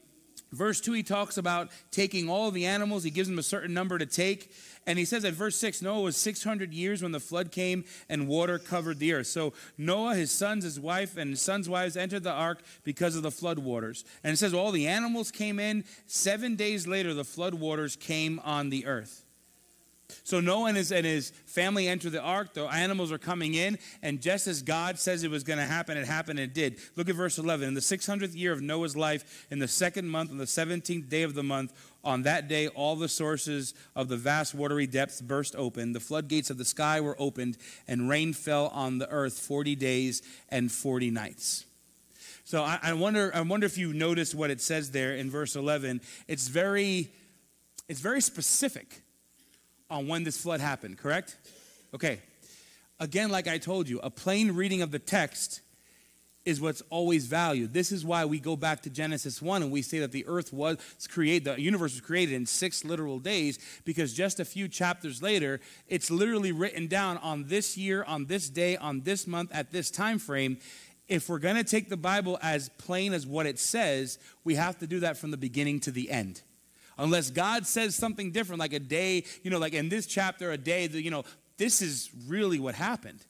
verse 0.54 0.80
2, 0.80 0.92
he 0.92 1.02
talks 1.02 1.36
about 1.36 1.70
taking 1.90 2.28
all 2.28 2.50
the 2.50 2.66
animals, 2.66 3.04
he 3.04 3.10
gives 3.10 3.28
them 3.28 3.38
a 3.38 3.42
certain 3.42 3.74
number 3.74 3.98
to 3.98 4.06
take. 4.06 4.52
And 4.86 4.98
he 4.98 5.04
says 5.04 5.24
at 5.24 5.32
verse 5.32 5.56
6 5.56 5.82
Noah 5.82 6.02
was 6.02 6.16
600 6.16 6.72
years 6.72 7.02
when 7.02 7.12
the 7.12 7.20
flood 7.20 7.50
came 7.50 7.84
and 8.08 8.28
water 8.28 8.58
covered 8.58 8.98
the 8.98 9.14
earth. 9.14 9.26
So 9.26 9.54
Noah, 9.78 10.14
his 10.14 10.30
sons, 10.30 10.64
his 10.64 10.78
wife, 10.78 11.16
and 11.16 11.30
his 11.30 11.42
sons' 11.42 11.68
wives 11.68 11.96
entered 11.96 12.22
the 12.22 12.32
ark 12.32 12.62
because 12.84 13.16
of 13.16 13.22
the 13.22 13.30
flood 13.30 13.58
waters. 13.58 14.04
And 14.22 14.32
it 14.32 14.36
says 14.36 14.52
all 14.52 14.72
the 14.72 14.86
animals 14.86 15.30
came 15.30 15.58
in. 15.58 15.84
Seven 16.06 16.54
days 16.56 16.86
later, 16.86 17.14
the 17.14 17.24
flood 17.24 17.54
waters 17.54 17.96
came 17.96 18.40
on 18.44 18.70
the 18.70 18.86
earth. 18.86 19.23
So 20.22 20.40
Noah 20.40 20.68
and 20.68 20.76
his, 20.76 20.92
and 20.92 21.06
his 21.06 21.30
family 21.46 21.88
enter 21.88 22.10
the 22.10 22.20
ark. 22.20 22.54
The 22.54 22.64
animals 22.64 23.10
are 23.10 23.18
coming 23.18 23.54
in, 23.54 23.78
and 24.02 24.20
just 24.20 24.46
as 24.46 24.62
God 24.62 24.98
says 24.98 25.24
it 25.24 25.30
was 25.30 25.44
going 25.44 25.58
to 25.58 25.64
happen, 25.64 25.96
it 25.96 26.06
happened 26.06 26.38
and 26.38 26.50
it 26.50 26.54
did. 26.54 26.78
Look 26.96 27.08
at 27.08 27.14
verse 27.14 27.38
11. 27.38 27.68
In 27.68 27.74
the 27.74 27.80
600th 27.80 28.36
year 28.36 28.52
of 28.52 28.60
Noah's 28.60 28.96
life, 28.96 29.46
in 29.50 29.58
the 29.58 29.68
second 29.68 30.08
month, 30.08 30.30
on 30.30 30.38
the 30.38 30.44
17th 30.44 31.08
day 31.08 31.22
of 31.22 31.34
the 31.34 31.42
month, 31.42 31.72
on 32.04 32.22
that 32.22 32.48
day, 32.48 32.68
all 32.68 32.96
the 32.96 33.08
sources 33.08 33.72
of 33.96 34.08
the 34.08 34.16
vast 34.16 34.54
watery 34.54 34.86
depths 34.86 35.22
burst 35.22 35.56
open. 35.56 35.92
The 35.92 36.00
floodgates 36.00 36.50
of 36.50 36.58
the 36.58 36.64
sky 36.64 37.00
were 37.00 37.16
opened, 37.18 37.56
and 37.88 38.08
rain 38.08 38.34
fell 38.34 38.68
on 38.68 38.98
the 38.98 39.08
earth 39.10 39.38
40 39.38 39.74
days 39.74 40.22
and 40.50 40.70
40 40.70 41.10
nights. 41.10 41.64
So 42.44 42.62
I, 42.62 42.78
I 42.82 42.92
wonder, 42.92 43.30
I 43.34 43.40
wonder 43.40 43.64
if 43.64 43.78
you 43.78 43.94
notice 43.94 44.34
what 44.34 44.50
it 44.50 44.60
says 44.60 44.90
there 44.90 45.14
in 45.14 45.30
verse 45.30 45.56
11. 45.56 46.02
It's 46.28 46.48
very, 46.48 47.10
it's 47.88 48.00
very 48.00 48.20
specific 48.20 49.03
on 49.94 50.08
when 50.08 50.24
this 50.24 50.40
flood 50.40 50.60
happened, 50.60 50.98
correct? 50.98 51.36
Okay. 51.94 52.20
Again, 53.00 53.30
like 53.30 53.48
I 53.48 53.58
told 53.58 53.88
you, 53.88 54.00
a 54.00 54.10
plain 54.10 54.52
reading 54.52 54.82
of 54.82 54.90
the 54.90 54.98
text 54.98 55.60
is 56.44 56.60
what's 56.60 56.82
always 56.90 57.26
valued. 57.26 57.72
This 57.72 57.90
is 57.90 58.04
why 58.04 58.24
we 58.26 58.38
go 58.38 58.54
back 58.54 58.82
to 58.82 58.90
Genesis 58.90 59.40
1 59.40 59.62
and 59.62 59.72
we 59.72 59.80
say 59.80 60.00
that 60.00 60.12
the 60.12 60.26
earth 60.26 60.52
was 60.52 60.76
created, 61.08 61.44
the 61.44 61.60
universe 61.60 61.92
was 61.92 62.00
created 62.02 62.34
in 62.34 62.44
six 62.44 62.84
literal 62.84 63.18
days, 63.18 63.58
because 63.84 64.12
just 64.12 64.40
a 64.40 64.44
few 64.44 64.68
chapters 64.68 65.22
later, 65.22 65.60
it's 65.88 66.10
literally 66.10 66.52
written 66.52 66.86
down 66.86 67.16
on 67.18 67.46
this 67.46 67.78
year, 67.78 68.04
on 68.04 68.26
this 68.26 68.50
day, 68.50 68.76
on 68.76 69.00
this 69.02 69.26
month, 69.26 69.50
at 69.54 69.72
this 69.72 69.90
time 69.90 70.18
frame. 70.18 70.58
If 71.08 71.28
we're 71.28 71.38
going 71.38 71.56
to 71.56 71.64
take 71.64 71.88
the 71.88 71.96
Bible 71.96 72.38
as 72.42 72.68
plain 72.78 73.14
as 73.14 73.26
what 73.26 73.46
it 73.46 73.58
says, 73.58 74.18
we 74.42 74.56
have 74.56 74.78
to 74.80 74.86
do 74.86 75.00
that 75.00 75.16
from 75.16 75.30
the 75.30 75.36
beginning 75.36 75.80
to 75.80 75.90
the 75.90 76.10
end 76.10 76.42
unless 76.98 77.30
God 77.30 77.66
says 77.66 77.94
something 77.94 78.30
different, 78.30 78.60
like 78.60 78.72
a 78.72 78.80
day, 78.80 79.24
you 79.42 79.50
know, 79.50 79.58
like 79.58 79.72
in 79.72 79.88
this 79.88 80.06
chapter, 80.06 80.52
a 80.52 80.58
day, 80.58 80.88
you 80.88 81.10
know, 81.10 81.24
this 81.56 81.82
is 81.82 82.10
really 82.26 82.58
what 82.58 82.74
happened. 82.74 83.24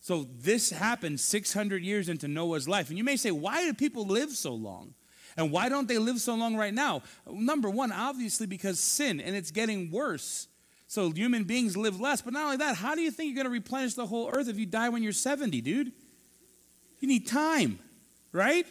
So 0.00 0.26
this 0.40 0.70
happened 0.70 1.20
600 1.20 1.82
years 1.84 2.08
into 2.08 2.26
Noah's 2.26 2.68
life. 2.68 2.88
And 2.88 2.98
you 2.98 3.04
may 3.04 3.16
say, 3.16 3.30
why 3.30 3.64
do 3.64 3.72
people 3.72 4.04
live 4.04 4.30
so 4.30 4.52
long? 4.52 4.94
And 5.36 5.50
why 5.50 5.68
don't 5.68 5.88
they 5.88 5.98
live 5.98 6.20
so 6.20 6.34
long 6.34 6.56
right 6.56 6.74
now? 6.74 7.02
Number 7.30 7.70
one, 7.70 7.92
obviously 7.92 8.46
because 8.46 8.80
sin, 8.80 9.20
and 9.20 9.34
it's 9.36 9.50
getting 9.50 9.90
worse. 9.90 10.48
So 10.88 11.10
human 11.10 11.44
beings 11.44 11.76
live 11.76 12.00
less. 12.00 12.20
But 12.20 12.34
not 12.34 12.44
only 12.44 12.56
that, 12.58 12.76
how 12.76 12.94
do 12.94 13.00
you 13.00 13.10
think 13.10 13.28
you're 13.28 13.36
going 13.36 13.46
to 13.46 13.50
replenish 13.50 13.94
the 13.94 14.06
whole 14.06 14.28
earth 14.34 14.48
if 14.48 14.58
you 14.58 14.66
die 14.66 14.88
when 14.88 15.02
you're 15.02 15.12
70, 15.12 15.60
dude? 15.60 15.92
You 16.98 17.08
need 17.08 17.26
time, 17.26 17.78
right? 18.32 18.66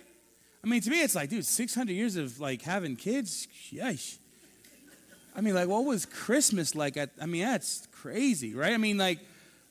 I 0.64 0.68
mean, 0.68 0.82
to 0.82 0.90
me, 0.90 1.02
it's 1.02 1.16
like, 1.16 1.30
dude, 1.30 1.46
600 1.46 1.92
years 1.92 2.16
of 2.16 2.40
like 2.40 2.62
having 2.62 2.96
kids, 2.96 3.48
yeesh. 3.72 4.18
I 5.36 5.42
mean, 5.42 5.56
like, 5.56 5.68
what 5.68 5.86
was 5.86 6.06
Christmas 6.06 6.76
like? 6.76 6.98
At, 6.98 7.12
I 7.20 7.26
mean, 7.26 7.44
that's 7.44 7.88
crazy, 7.92 8.54
right? 8.54 8.74
I 8.74 8.78
mean, 8.78 8.98
like, 8.98 9.20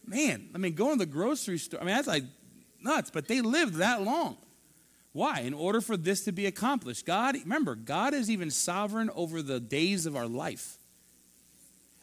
man, 0.07 0.49
I 0.55 0.59
mean, 0.59 0.75
going 0.75 0.99
to 0.99 1.05
the 1.05 1.11
grocery 1.11 1.59
store, 1.59 1.81
I 1.81 1.85
mean, 1.85 1.95
that's 1.95 2.09
like 2.09 2.25
nuts, 2.83 3.11
but 3.11 3.29
they 3.29 3.41
lived 3.41 3.75
that 3.75 4.03
long. 4.03 4.37
Why? 5.13 5.41
In 5.41 5.55
order 5.55 5.81
for 5.81 5.97
this 5.97 6.25
to 6.25 6.33
be 6.33 6.47
accomplished. 6.47 7.05
God, 7.05 7.35
remember, 7.35 7.75
God 7.75 8.15
is 8.15 8.31
even 8.31 8.51
sovereign 8.51 9.11
over 9.15 9.43
the 9.43 9.61
days 9.61 10.07
of 10.07 10.17
our 10.17 10.27
life. 10.27 10.79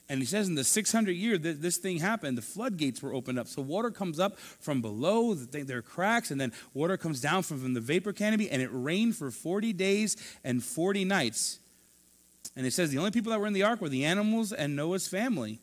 And 0.10 0.20
he 0.20 0.26
says 0.26 0.47
in 0.47 0.55
the 0.55 0.64
600 0.64 1.12
year 1.12 1.38
that 1.38 1.62
this 1.62 1.78
thing 1.78 1.99
happened, 1.99 2.38
the 2.38 2.41
floodgates 2.41 3.01
were 3.01 3.14
opened 3.14 3.38
up. 3.38 3.47
So 3.47 3.62
water 3.62 3.91
comes 3.91 4.20
up 4.20 4.39
from 4.39 4.82
below, 4.82 5.34
there 5.34 5.78
are 5.78 5.82
cracks, 5.82 6.32
and 6.32 6.39
then 6.39 6.53
water 6.74 6.95
comes 6.95 7.20
down 7.20 7.43
from, 7.43 7.60
from 7.60 7.74
the 7.74 7.82
vapor 7.82 8.14
canopy, 8.14 8.49
and 8.49 8.62
it 8.62 8.70
rained 8.72 9.18
for 9.18 9.32
40 9.32 9.74
days 9.74 10.16
and 10.45 10.64
40 10.64 11.03
nights. 11.03 11.60
And 12.55 12.66
it 12.66 12.72
says 12.72 12.89
the 12.89 12.97
only 12.97 13.12
people 13.12 13.32
that 13.32 13.39
were 13.39 13.47
in 13.47 13.53
the 13.53 13.64
ark 13.64 13.82
were 13.82 13.89
the 13.89 14.05
animals 14.05 14.53
and 14.53 14.76
Noah's 14.76 15.08
family. 15.08 15.60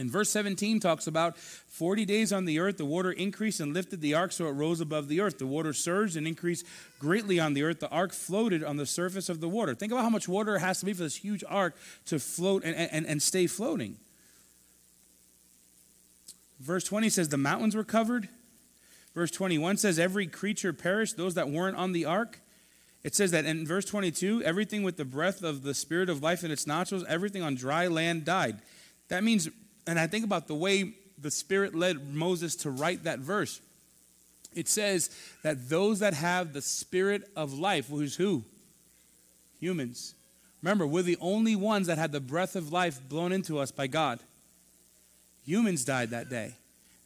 And 0.00 0.10
verse 0.10 0.30
17 0.30 0.80
talks 0.80 1.06
about 1.06 1.36
40 1.36 2.06
days 2.06 2.32
on 2.32 2.46
the 2.46 2.58
earth, 2.58 2.78
the 2.78 2.86
water 2.86 3.12
increased 3.12 3.60
and 3.60 3.74
lifted 3.74 4.00
the 4.00 4.14
ark 4.14 4.32
so 4.32 4.46
it 4.46 4.52
rose 4.52 4.80
above 4.80 5.08
the 5.08 5.20
earth. 5.20 5.38
The 5.38 5.46
water 5.46 5.74
surged 5.74 6.16
and 6.16 6.26
increased 6.26 6.64
greatly 6.98 7.38
on 7.38 7.52
the 7.52 7.62
earth. 7.62 7.80
The 7.80 7.90
ark 7.90 8.14
floated 8.14 8.64
on 8.64 8.78
the 8.78 8.86
surface 8.86 9.28
of 9.28 9.40
the 9.40 9.48
water. 9.48 9.74
Think 9.74 9.92
about 9.92 10.02
how 10.02 10.08
much 10.10 10.26
water 10.26 10.56
it 10.56 10.60
has 10.60 10.80
to 10.80 10.86
be 10.86 10.94
for 10.94 11.02
this 11.02 11.16
huge 11.16 11.44
ark 11.46 11.76
to 12.06 12.18
float 12.18 12.64
and, 12.64 12.74
and, 12.74 13.06
and 13.06 13.22
stay 13.22 13.46
floating. 13.46 13.98
Verse 16.60 16.84
20 16.84 17.10
says 17.10 17.28
the 17.28 17.36
mountains 17.36 17.76
were 17.76 17.84
covered. 17.84 18.28
Verse 19.14 19.30
21 19.30 19.76
says 19.76 19.98
every 19.98 20.26
creature 20.26 20.72
perished, 20.72 21.18
those 21.18 21.34
that 21.34 21.50
weren't 21.50 21.76
on 21.76 21.92
the 21.92 22.06
ark. 22.06 22.40
It 23.04 23.14
says 23.14 23.32
that 23.32 23.44
in 23.44 23.66
verse 23.66 23.84
22, 23.84 24.44
everything 24.44 24.82
with 24.82 24.96
the 24.96 25.04
breath 25.04 25.42
of 25.42 25.62
the 25.62 25.74
spirit 25.74 26.08
of 26.08 26.22
life 26.22 26.42
in 26.42 26.50
its 26.50 26.66
nostrils, 26.66 27.04
everything 27.06 27.42
on 27.42 27.54
dry 27.54 27.86
land 27.86 28.24
died. 28.24 28.60
That 29.08 29.24
means, 29.24 29.50
and 29.86 29.98
I 29.98 30.06
think 30.06 30.24
about 30.24 30.46
the 30.46 30.54
way 30.54 30.94
the 31.18 31.30
Spirit 31.30 31.74
led 31.74 32.14
Moses 32.14 32.56
to 32.56 32.70
write 32.70 33.04
that 33.04 33.18
verse. 33.18 33.60
It 34.54 34.68
says 34.68 35.10
that 35.42 35.68
those 35.68 36.00
that 36.00 36.14
have 36.14 36.52
the 36.52 36.62
Spirit 36.62 37.30
of 37.36 37.52
life, 37.52 37.88
who's 37.88 38.16
who? 38.16 38.44
Humans. 39.60 40.14
Remember, 40.62 40.86
we're 40.86 41.02
the 41.02 41.18
only 41.20 41.56
ones 41.56 41.86
that 41.86 41.98
had 41.98 42.12
the 42.12 42.20
breath 42.20 42.56
of 42.56 42.72
life 42.72 43.00
blown 43.08 43.32
into 43.32 43.58
us 43.58 43.70
by 43.70 43.86
God. 43.86 44.20
Humans 45.44 45.84
died 45.84 46.10
that 46.10 46.28
day. 46.28 46.54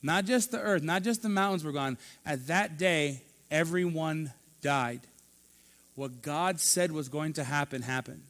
Not 0.03 0.25
just 0.25 0.51
the 0.51 0.61
earth, 0.61 0.83
not 0.83 1.03
just 1.03 1.23
the 1.23 1.29
mountains 1.29 1.65
were 1.65 1.73
gone. 1.73 1.99
At 2.27 2.47
that 2.49 2.77
day, 2.79 3.23
everyone 3.51 4.33
died. 4.61 5.01
What 5.95 6.23
God 6.23 6.61
said 6.61 6.93
was 6.93 7.09
going 7.09 7.35
to 7.35 7.45
happen 7.45 7.83
happened. 7.83 8.23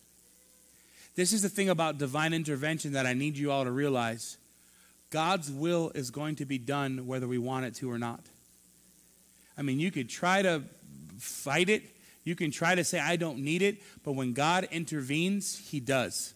This 1.15 1.33
is 1.33 1.43
the 1.43 1.49
thing 1.49 1.69
about 1.69 1.99
divine 1.99 2.33
intervention 2.33 2.93
that 2.93 3.07
I 3.07 3.13
need 3.13 3.37
you 3.37 3.51
all 3.51 3.65
to 3.65 3.71
realize. 3.71 4.37
God's 5.11 5.51
will 5.51 5.93
is 5.95 6.11
going 6.11 6.37
to 6.37 6.45
be 6.45 6.59
done 6.59 7.07
whether 7.07 7.29
we 7.29 7.39
want 7.39 7.67
it 7.67 7.75
to 7.77 7.91
or 7.91 7.99
not. 7.99 8.21
I 9.57 9.63
mean, 9.63 9.79
you 9.79 9.93
could 9.93 10.09
try 10.09 10.43
to 10.43 10.63
fight 11.19 11.69
it, 11.69 11.85
you 12.25 12.35
can 12.35 12.51
try 12.51 12.75
to 12.75 12.83
say, 12.83 12.99
I 12.99 13.17
don't 13.17 13.39
need 13.39 13.63
it, 13.63 13.81
but 14.03 14.13
when 14.13 14.33
God 14.33 14.67
intervenes, 14.73 15.57
He 15.57 15.79
does. 15.79 16.35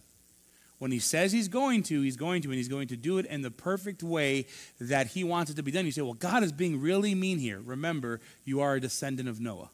When 0.78 0.92
he 0.92 1.00
says 1.00 1.32
he's 1.32 1.48
going 1.48 1.82
to, 1.84 2.02
he's 2.02 2.16
going 2.16 2.40
to, 2.42 2.48
and 2.48 2.56
he's 2.56 2.68
going 2.68 2.88
to 2.88 2.96
do 2.96 3.18
it 3.18 3.26
in 3.26 3.42
the 3.42 3.50
perfect 3.50 4.02
way 4.02 4.46
that 4.80 5.08
he 5.08 5.24
wants 5.24 5.50
it 5.50 5.56
to 5.56 5.62
be 5.62 5.72
done. 5.72 5.84
You 5.84 5.92
say, 5.92 6.02
well, 6.02 6.14
God 6.14 6.44
is 6.44 6.52
being 6.52 6.80
really 6.80 7.14
mean 7.16 7.38
here. 7.38 7.60
Remember, 7.60 8.20
you 8.44 8.60
are 8.60 8.76
a 8.76 8.80
descendant 8.80 9.28
of 9.28 9.40
Noah. 9.40 9.70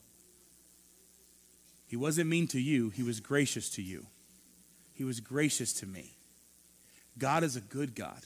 He 1.86 1.96
wasn't 1.96 2.30
mean 2.30 2.48
to 2.48 2.60
you, 2.60 2.88
he 2.88 3.02
was 3.02 3.20
gracious 3.20 3.68
to 3.70 3.82
you. 3.82 4.06
He 4.94 5.04
was 5.04 5.20
gracious 5.20 5.72
to 5.74 5.86
me. 5.86 6.16
God 7.18 7.44
is 7.44 7.56
a 7.56 7.60
good 7.60 7.94
God. 7.94 8.20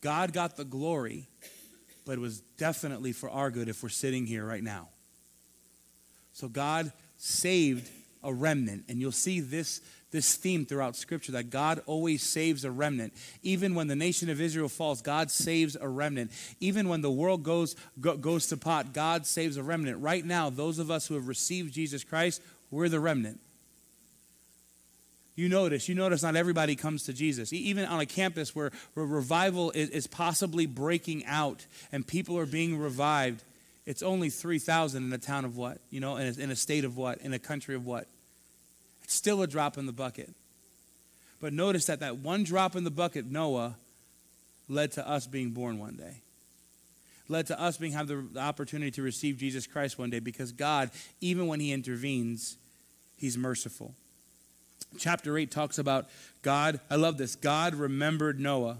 God 0.00 0.32
got 0.32 0.56
the 0.56 0.64
glory, 0.64 1.28
but 2.04 2.12
it 2.12 2.20
was 2.20 2.40
definitely 2.58 3.12
for 3.12 3.30
our 3.30 3.50
good 3.50 3.68
if 3.68 3.82
we're 3.82 3.88
sitting 3.88 4.26
here 4.26 4.44
right 4.44 4.62
now. 4.62 4.88
So 6.32 6.48
God 6.48 6.92
saved 7.16 7.88
a 8.22 8.32
remnant, 8.32 8.84
and 8.88 9.00
you'll 9.00 9.12
see 9.12 9.40
this 9.40 9.80
this 10.12 10.34
theme 10.34 10.66
throughout 10.66 10.94
Scripture 10.94 11.32
that 11.32 11.50
God 11.50 11.82
always 11.86 12.22
saves 12.22 12.64
a 12.64 12.70
remnant. 12.70 13.14
Even 13.42 13.74
when 13.74 13.88
the 13.88 13.96
nation 13.96 14.28
of 14.28 14.40
Israel 14.40 14.68
falls, 14.68 15.02
God 15.02 15.30
saves 15.30 15.74
a 15.74 15.88
remnant. 15.88 16.30
Even 16.60 16.88
when 16.88 17.00
the 17.00 17.10
world 17.10 17.42
goes, 17.42 17.74
go, 17.98 18.16
goes 18.16 18.46
to 18.48 18.58
pot, 18.58 18.92
God 18.92 19.26
saves 19.26 19.56
a 19.56 19.62
remnant. 19.62 20.00
Right 20.00 20.24
now, 20.24 20.50
those 20.50 20.78
of 20.78 20.90
us 20.90 21.06
who 21.06 21.14
have 21.14 21.28
received 21.28 21.72
Jesus 21.72 22.04
Christ, 22.04 22.42
we're 22.70 22.90
the 22.90 23.00
remnant. 23.00 23.40
You 25.34 25.48
notice, 25.48 25.88
you 25.88 25.94
notice 25.94 26.22
not 26.22 26.36
everybody 26.36 26.76
comes 26.76 27.04
to 27.04 27.12
Jesus. 27.12 27.52
Even 27.52 27.86
on 27.86 28.00
a 28.00 28.06
campus 28.06 28.54
where, 28.54 28.70
where 28.94 29.06
revival 29.06 29.70
is, 29.70 29.88
is 29.90 30.06
possibly 30.06 30.66
breaking 30.66 31.24
out 31.24 31.66
and 31.90 32.06
people 32.06 32.38
are 32.38 32.46
being 32.46 32.78
revived, 32.78 33.42
it's 33.86 34.02
only 34.02 34.28
3,000 34.28 35.02
in 35.02 35.12
a 35.12 35.18
town 35.18 35.44
of 35.44 35.56
what? 35.56 35.78
You 35.90 36.00
know, 36.00 36.16
in 36.16 36.26
a, 36.26 36.42
in 36.42 36.50
a 36.50 36.56
state 36.56 36.84
of 36.84 36.96
what? 36.96 37.18
In 37.22 37.32
a 37.32 37.38
country 37.38 37.74
of 37.74 37.86
what? 37.86 38.06
It's 39.02 39.14
still 39.14 39.42
a 39.42 39.46
drop 39.46 39.78
in 39.78 39.86
the 39.86 39.92
bucket. 39.92 40.30
But 41.40 41.52
notice 41.52 41.86
that 41.86 42.00
that 42.00 42.18
one 42.18 42.44
drop 42.44 42.76
in 42.76 42.84
the 42.84 42.90
bucket, 42.90 43.26
Noah, 43.26 43.76
led 44.68 44.92
to 44.92 45.08
us 45.08 45.26
being 45.26 45.50
born 45.50 45.78
one 45.78 45.96
day. 45.96 46.22
Led 47.28 47.46
to 47.46 47.60
us 47.60 47.78
being 47.78 47.92
have 47.92 48.06
the 48.06 48.26
opportunity 48.38 48.90
to 48.92 49.02
receive 49.02 49.38
Jesus 49.38 49.66
Christ 49.66 49.98
one 49.98 50.10
day 50.10 50.18
because 50.18 50.52
God, 50.52 50.90
even 51.20 51.46
when 51.46 51.58
He 51.58 51.72
intervenes, 51.72 52.58
He's 53.16 53.38
merciful. 53.38 53.94
Chapter 54.98 55.36
8 55.36 55.50
talks 55.50 55.78
about 55.78 56.08
God. 56.42 56.80
I 56.90 56.96
love 56.96 57.18
this. 57.18 57.36
God 57.36 57.74
remembered 57.74 58.38
Noah, 58.38 58.78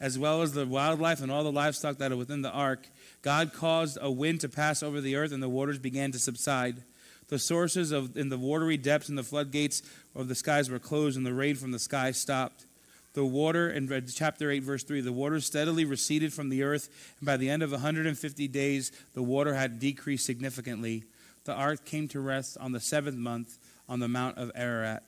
as 0.00 0.18
well 0.18 0.42
as 0.42 0.52
the 0.52 0.66
wildlife 0.66 1.20
and 1.20 1.30
all 1.30 1.44
the 1.44 1.52
livestock 1.52 1.98
that 1.98 2.12
are 2.12 2.16
within 2.16 2.42
the 2.42 2.50
ark. 2.50 2.88
God 3.22 3.52
caused 3.52 3.98
a 4.00 4.10
wind 4.10 4.40
to 4.40 4.48
pass 4.48 4.82
over 4.82 5.00
the 5.00 5.16
earth, 5.16 5.32
and 5.32 5.42
the 5.42 5.48
waters 5.48 5.78
began 5.78 6.12
to 6.12 6.18
subside. 6.18 6.82
The 7.28 7.38
sources 7.38 7.92
of 7.92 8.16
in 8.16 8.30
the 8.30 8.38
watery 8.38 8.76
depths 8.76 9.08
and 9.08 9.18
the 9.18 9.22
floodgates 9.22 9.82
of 10.14 10.28
the 10.28 10.34
skies 10.34 10.70
were 10.70 10.78
closed, 10.78 11.16
and 11.16 11.26
the 11.26 11.34
rain 11.34 11.56
from 11.56 11.72
the 11.72 11.78
sky 11.78 12.10
stopped. 12.10 12.66
The 13.14 13.24
water, 13.24 13.68
in 13.70 13.92
uh, 13.92 14.00
chapter 14.14 14.50
8, 14.50 14.62
verse 14.62 14.84
3, 14.84 15.00
the 15.00 15.12
water 15.12 15.40
steadily 15.40 15.84
receded 15.84 16.32
from 16.32 16.50
the 16.50 16.62
earth, 16.62 16.88
and 17.18 17.26
by 17.26 17.36
the 17.36 17.50
end 17.50 17.62
of 17.62 17.72
150 17.72 18.48
days, 18.48 18.92
the 19.14 19.22
water 19.22 19.54
had 19.54 19.80
decreased 19.80 20.24
significantly. 20.24 21.04
The 21.44 21.54
ark 21.54 21.84
came 21.84 22.08
to 22.08 22.20
rest 22.20 22.56
on 22.58 22.72
the 22.72 22.80
seventh 22.80 23.16
month 23.16 23.58
on 23.88 24.00
the 24.00 24.08
Mount 24.08 24.36
of 24.38 24.52
Ararat. 24.54 25.02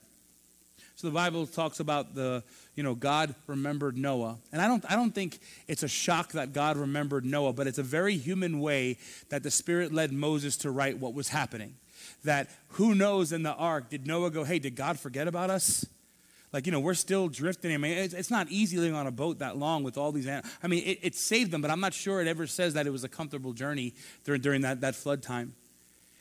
So 1.00 1.08
the 1.08 1.14
Bible 1.14 1.46
talks 1.46 1.80
about 1.80 2.14
the, 2.14 2.44
you 2.74 2.82
know, 2.82 2.94
God 2.94 3.34
remembered 3.46 3.96
Noah. 3.96 4.36
And 4.52 4.60
I 4.60 4.66
don't, 4.68 4.84
I 4.86 4.96
don't 4.96 5.14
think 5.14 5.38
it's 5.66 5.82
a 5.82 5.88
shock 5.88 6.32
that 6.32 6.52
God 6.52 6.76
remembered 6.76 7.24
Noah, 7.24 7.54
but 7.54 7.66
it's 7.66 7.78
a 7.78 7.82
very 7.82 8.18
human 8.18 8.60
way 8.60 8.98
that 9.30 9.42
the 9.42 9.50
Spirit 9.50 9.94
led 9.94 10.12
Moses 10.12 10.58
to 10.58 10.70
write 10.70 10.98
what 10.98 11.14
was 11.14 11.30
happening 11.30 11.76
that 12.24 12.50
who 12.72 12.94
knows 12.94 13.32
in 13.32 13.42
the 13.42 13.54
ark, 13.54 13.88
did 13.88 14.06
Noah 14.06 14.30
go, 14.30 14.44
hey, 14.44 14.58
did 14.58 14.76
God 14.76 15.00
forget 15.00 15.26
about 15.26 15.48
us? 15.48 15.86
Like, 16.52 16.66
you 16.66 16.72
know, 16.72 16.80
we're 16.80 16.92
still 16.92 17.28
drifting. 17.28 17.72
I 17.72 17.78
mean, 17.78 17.96
it's, 17.96 18.12
it's 18.12 18.30
not 18.30 18.48
easy 18.50 18.76
living 18.76 18.94
on 18.94 19.06
a 19.06 19.10
boat 19.10 19.38
that 19.38 19.56
long 19.56 19.82
with 19.82 19.96
all 19.96 20.12
these 20.12 20.26
animals. 20.26 20.52
I 20.62 20.66
mean, 20.66 20.82
it, 20.84 20.98
it, 21.00 21.14
saved 21.14 21.50
them, 21.50 21.62
but 21.62 21.70
I'm 21.70 21.80
not 21.80 21.94
sure 21.94 22.20
it 22.20 22.28
ever 22.28 22.46
says 22.46 22.74
that 22.74 22.86
it 22.86 22.90
was 22.90 23.04
a 23.04 23.08
comfortable 23.08 23.54
journey 23.54 23.94
during, 24.24 24.42
during 24.42 24.60
that, 24.62 24.82
that 24.82 24.96
flood 24.96 25.22
time. 25.22 25.54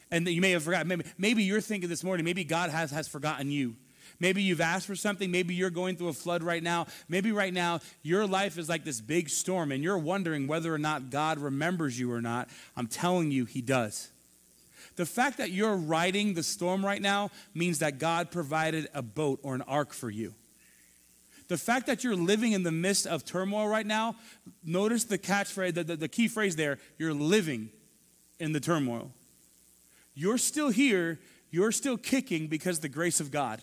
And 0.10 0.26
you 0.26 0.40
may 0.40 0.52
have 0.52 0.64
forgotten. 0.64 0.88
Maybe, 0.88 1.04
maybe 1.18 1.44
you're 1.44 1.60
thinking 1.60 1.90
this 1.90 2.02
morning, 2.02 2.24
maybe 2.24 2.46
God 2.46 2.70
has, 2.70 2.92
has 2.92 3.10
forgotten 3.10 3.52
you. 3.52 3.76
Maybe 4.20 4.42
you've 4.42 4.62
asked 4.62 4.88
for 4.88 4.96
something. 4.96 5.32
Maybe 5.32 5.54
you're 5.56 5.70
going 5.70 5.96
through 5.96 6.10
a 6.10 6.14
flood 6.14 6.44
right 6.44 6.64
now. 6.64 6.88
Maybe 7.08 7.32
right 7.32 7.54
now 7.54 7.80
your 8.02 8.26
life 8.26 8.58
is 8.58 8.70
like 8.70 8.84
this 8.84 9.02
big 9.02 9.30
storm 9.30 9.72
and 9.72 9.84
you're 9.84 9.98
wondering 9.98 10.48
whether 10.48 10.74
or 10.74 10.78
not 10.78 11.10
God 11.10 11.40
remembers 11.40 12.00
you 12.00 12.12
or 12.12 12.22
not. 12.22 12.50
I'm 12.76 12.88
telling 12.88 13.32
you, 13.32 13.46
He 13.46 13.62
does. 13.62 14.10
The 14.96 15.06
fact 15.06 15.38
that 15.38 15.52
you're 15.52 15.76
riding 15.76 16.34
the 16.34 16.44
storm 16.44 16.86
right 16.86 17.02
now 17.02 17.32
means 17.54 17.80
that 17.80 18.00
God 18.00 18.32
provided 18.32 18.90
a 18.94 19.02
boat 19.02 19.40
or 19.44 19.56
an 19.56 19.62
ark 19.62 19.94
for 19.94 20.10
you. 20.10 20.34
The 21.48 21.58
fact 21.58 21.88
that 21.88 22.04
you're 22.04 22.16
living 22.16 22.52
in 22.52 22.64
the 22.64 22.72
midst 22.72 23.08
of 23.08 23.26
turmoil 23.26 23.68
right 23.68 23.86
now, 23.86 24.16
notice 24.64 25.06
the 25.06 25.18
catchphrase, 25.18 25.74
the, 25.74 25.84
the, 25.84 25.96
the 25.96 26.08
key 26.08 26.28
phrase 26.28 26.56
there 26.56 26.78
you're 26.98 27.14
living 27.14 27.70
in 28.40 28.52
the 28.52 28.60
turmoil. 28.60 29.12
You're 30.14 30.38
still 30.38 30.70
here, 30.70 31.18
you're 31.50 31.72
still 31.72 31.98
kicking 31.98 32.48
because 32.48 32.82
the 32.82 32.90
grace 32.90 33.20
of 33.20 33.32
God. 33.32 33.62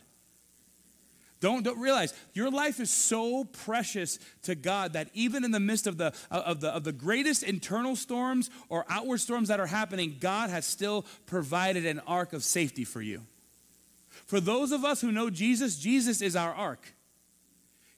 Don't, 1.40 1.62
don't 1.62 1.78
realize 1.78 2.14
your 2.32 2.50
life 2.50 2.80
is 2.80 2.90
so 2.90 3.44
precious 3.44 4.18
to 4.42 4.54
God 4.54 4.94
that 4.94 5.08
even 5.12 5.44
in 5.44 5.50
the 5.50 5.60
midst 5.60 5.86
of 5.86 5.98
the, 5.98 6.14
uh, 6.30 6.42
of, 6.46 6.60
the, 6.60 6.70
of 6.70 6.84
the 6.84 6.92
greatest 6.92 7.42
internal 7.42 7.94
storms 7.94 8.48
or 8.68 8.86
outward 8.88 9.18
storms 9.18 9.48
that 9.48 9.60
are 9.60 9.66
happening, 9.66 10.16
God 10.18 10.48
has 10.48 10.64
still 10.64 11.04
provided 11.26 11.84
an 11.84 12.00
ark 12.06 12.32
of 12.32 12.42
safety 12.42 12.84
for 12.84 13.02
you. 13.02 13.22
For 14.24 14.40
those 14.40 14.72
of 14.72 14.84
us 14.84 15.02
who 15.02 15.12
know 15.12 15.28
Jesus, 15.28 15.78
Jesus 15.78 16.22
is 16.22 16.36
our 16.36 16.54
ark. 16.54 16.94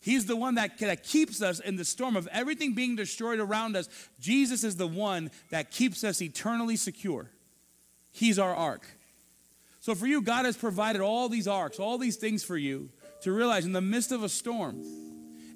He's 0.01 0.27
the 0.27 0.37
one 0.37 0.57
that, 0.57 0.79
that 0.79 1.05
keeps 1.05 1.41
us 1.41 1.61
in 1.61 1.77
the 1.77 1.85
storm 1.85 2.17
of 2.17 2.29
everything 2.33 2.75
being 2.75 2.97
destroyed 2.97 3.39
around 3.39 3.77
us. 3.77 3.89
Jesus 4.21 4.65
is 4.65 4.77
the 4.77 4.87
one 4.87 5.31
that 5.51 5.71
keeps 5.71 6.03
us 6.03 6.21
eternally 6.23 6.77
secure. 6.77 7.31
He's 8.11 8.39
our 8.39 8.55
ark. 8.55 8.87
So 9.81 9.95
for 9.95 10.07
you, 10.07 10.23
God 10.23 10.45
has 10.45 10.57
provided 10.57 11.03
all 11.03 11.29
these 11.29 11.47
arks, 11.47 11.79
all 11.79 11.99
these 11.99 12.17
things 12.17 12.43
for 12.43 12.57
you 12.57 12.91
to 13.23 13.33
realize 13.33 13.65
in 13.67 13.73
the 13.73 13.81
midst 13.81 14.13
of 14.13 14.23
a 14.23 14.29
storm, 14.29 14.83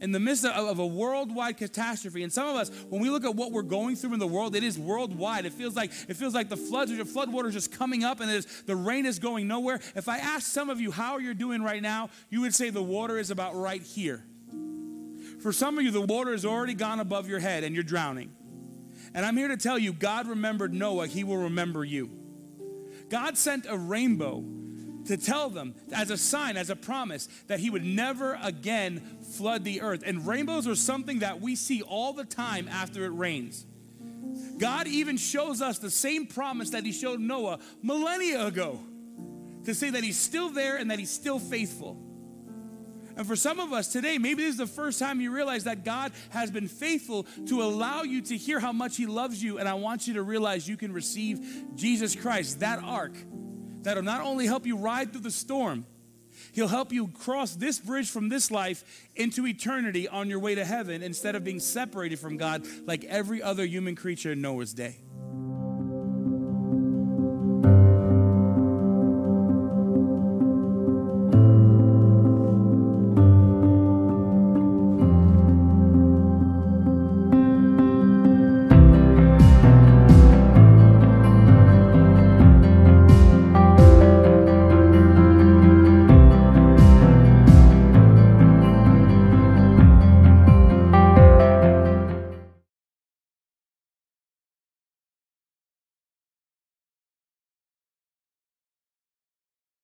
in 0.00 0.10
the 0.10 0.18
midst 0.18 0.44
of, 0.44 0.78
a 0.78 0.86
worldwide 0.86 1.56
catastrophe. 1.56 2.24
And 2.24 2.32
some 2.32 2.48
of 2.48 2.56
us, 2.56 2.70
when 2.88 3.00
we 3.00 3.08
look 3.08 3.24
at 3.24 3.36
what 3.36 3.52
we're 3.52 3.62
going 3.62 3.94
through 3.94 4.14
in 4.14 4.18
the 4.18 4.26
world, 4.26 4.56
it 4.56 4.64
is 4.64 4.78
worldwide. 4.78 5.46
It 5.46 5.52
feels 5.52 5.76
like 5.76 5.92
it 6.08 6.14
feels 6.14 6.34
like 6.34 6.48
the 6.48 6.56
floods 6.56 6.90
the 6.90 7.04
floodwaters 7.04 7.52
just 7.52 7.70
coming 7.70 8.02
up 8.02 8.20
and 8.20 8.30
is, 8.30 8.46
the 8.62 8.74
rain 8.74 9.06
is 9.06 9.18
going 9.18 9.46
nowhere. 9.46 9.80
If 9.94 10.08
I 10.08 10.18
ask 10.18 10.50
some 10.50 10.70
of 10.70 10.80
you 10.80 10.90
how 10.90 11.18
you're 11.18 11.34
doing 11.34 11.62
right 11.62 11.80
now, 11.80 12.10
you 12.30 12.40
would 12.40 12.54
say 12.54 12.70
the 12.70 12.82
water 12.82 13.18
is 13.18 13.30
about 13.30 13.54
right 13.54 13.82
here. 13.82 14.24
For 15.40 15.52
some 15.52 15.78
of 15.78 15.84
you, 15.84 15.90
the 15.90 16.00
water 16.00 16.32
has 16.32 16.44
already 16.44 16.74
gone 16.74 17.00
above 17.00 17.28
your 17.28 17.40
head 17.40 17.64
and 17.64 17.74
you're 17.74 17.84
drowning. 17.84 18.30
And 19.14 19.26
I'm 19.26 19.36
here 19.36 19.48
to 19.48 19.56
tell 19.56 19.78
you, 19.78 19.92
God 19.92 20.26
remembered 20.26 20.72
Noah, 20.72 21.06
he 21.06 21.24
will 21.24 21.38
remember 21.38 21.84
you. 21.84 22.10
God 23.08 23.36
sent 23.36 23.66
a 23.68 23.76
rainbow 23.76 24.44
to 25.06 25.16
tell 25.16 25.50
them 25.50 25.74
as 25.92 26.10
a 26.10 26.16
sign, 26.16 26.56
as 26.56 26.70
a 26.70 26.76
promise, 26.76 27.28
that 27.48 27.60
he 27.60 27.70
would 27.70 27.84
never 27.84 28.38
again 28.42 29.00
flood 29.36 29.64
the 29.64 29.80
earth. 29.80 30.02
And 30.04 30.26
rainbows 30.26 30.66
are 30.66 30.74
something 30.74 31.20
that 31.20 31.40
we 31.40 31.56
see 31.56 31.82
all 31.82 32.12
the 32.12 32.24
time 32.24 32.68
after 32.68 33.04
it 33.04 33.10
rains. 33.10 33.66
God 34.58 34.86
even 34.86 35.16
shows 35.16 35.60
us 35.60 35.78
the 35.78 35.90
same 35.90 36.26
promise 36.26 36.70
that 36.70 36.84
he 36.84 36.92
showed 36.92 37.20
Noah 37.20 37.58
millennia 37.82 38.46
ago 38.46 38.80
to 39.64 39.74
say 39.74 39.90
that 39.90 40.02
he's 40.02 40.18
still 40.18 40.50
there 40.50 40.76
and 40.76 40.90
that 40.90 40.98
he's 40.98 41.10
still 41.10 41.38
faithful. 41.38 41.96
And 43.16 43.26
for 43.26 43.36
some 43.36 43.60
of 43.60 43.72
us 43.72 43.88
today, 43.88 44.18
maybe 44.18 44.42
this 44.42 44.52
is 44.52 44.58
the 44.58 44.66
first 44.66 44.98
time 44.98 45.20
you 45.20 45.32
realize 45.32 45.64
that 45.64 45.84
God 45.84 46.12
has 46.30 46.50
been 46.50 46.68
faithful 46.68 47.24
to 47.46 47.62
allow 47.62 48.02
you 48.02 48.22
to 48.22 48.36
hear 48.36 48.58
how 48.58 48.72
much 48.72 48.96
He 48.96 49.06
loves 49.06 49.42
you. 49.42 49.58
And 49.58 49.68
I 49.68 49.74
want 49.74 50.08
you 50.08 50.14
to 50.14 50.22
realize 50.22 50.66
you 50.66 50.78
can 50.78 50.92
receive 50.92 51.64
Jesus 51.74 52.16
Christ, 52.16 52.60
that 52.60 52.82
ark, 52.82 53.12
that'll 53.82 54.02
not 54.02 54.20
only 54.20 54.46
help 54.46 54.66
you 54.66 54.76
ride 54.76 55.12
through 55.12 55.22
the 55.22 55.30
storm, 55.30 55.86
He'll 56.52 56.68
help 56.68 56.92
you 56.92 57.08
cross 57.08 57.54
this 57.54 57.78
bridge 57.78 58.10
from 58.10 58.28
this 58.28 58.50
life 58.50 58.84
into 59.14 59.46
eternity 59.46 60.08
on 60.08 60.28
your 60.28 60.38
way 60.38 60.54
to 60.54 60.64
heaven 60.64 61.02
instead 61.02 61.34
of 61.34 61.44
being 61.44 61.60
separated 61.60 62.18
from 62.18 62.36
God 62.36 62.66
like 62.86 63.04
every 63.04 63.42
other 63.42 63.64
human 63.64 63.96
creature 63.96 64.32
in 64.32 64.40
Noah's 64.40 64.72
day. 64.74 64.96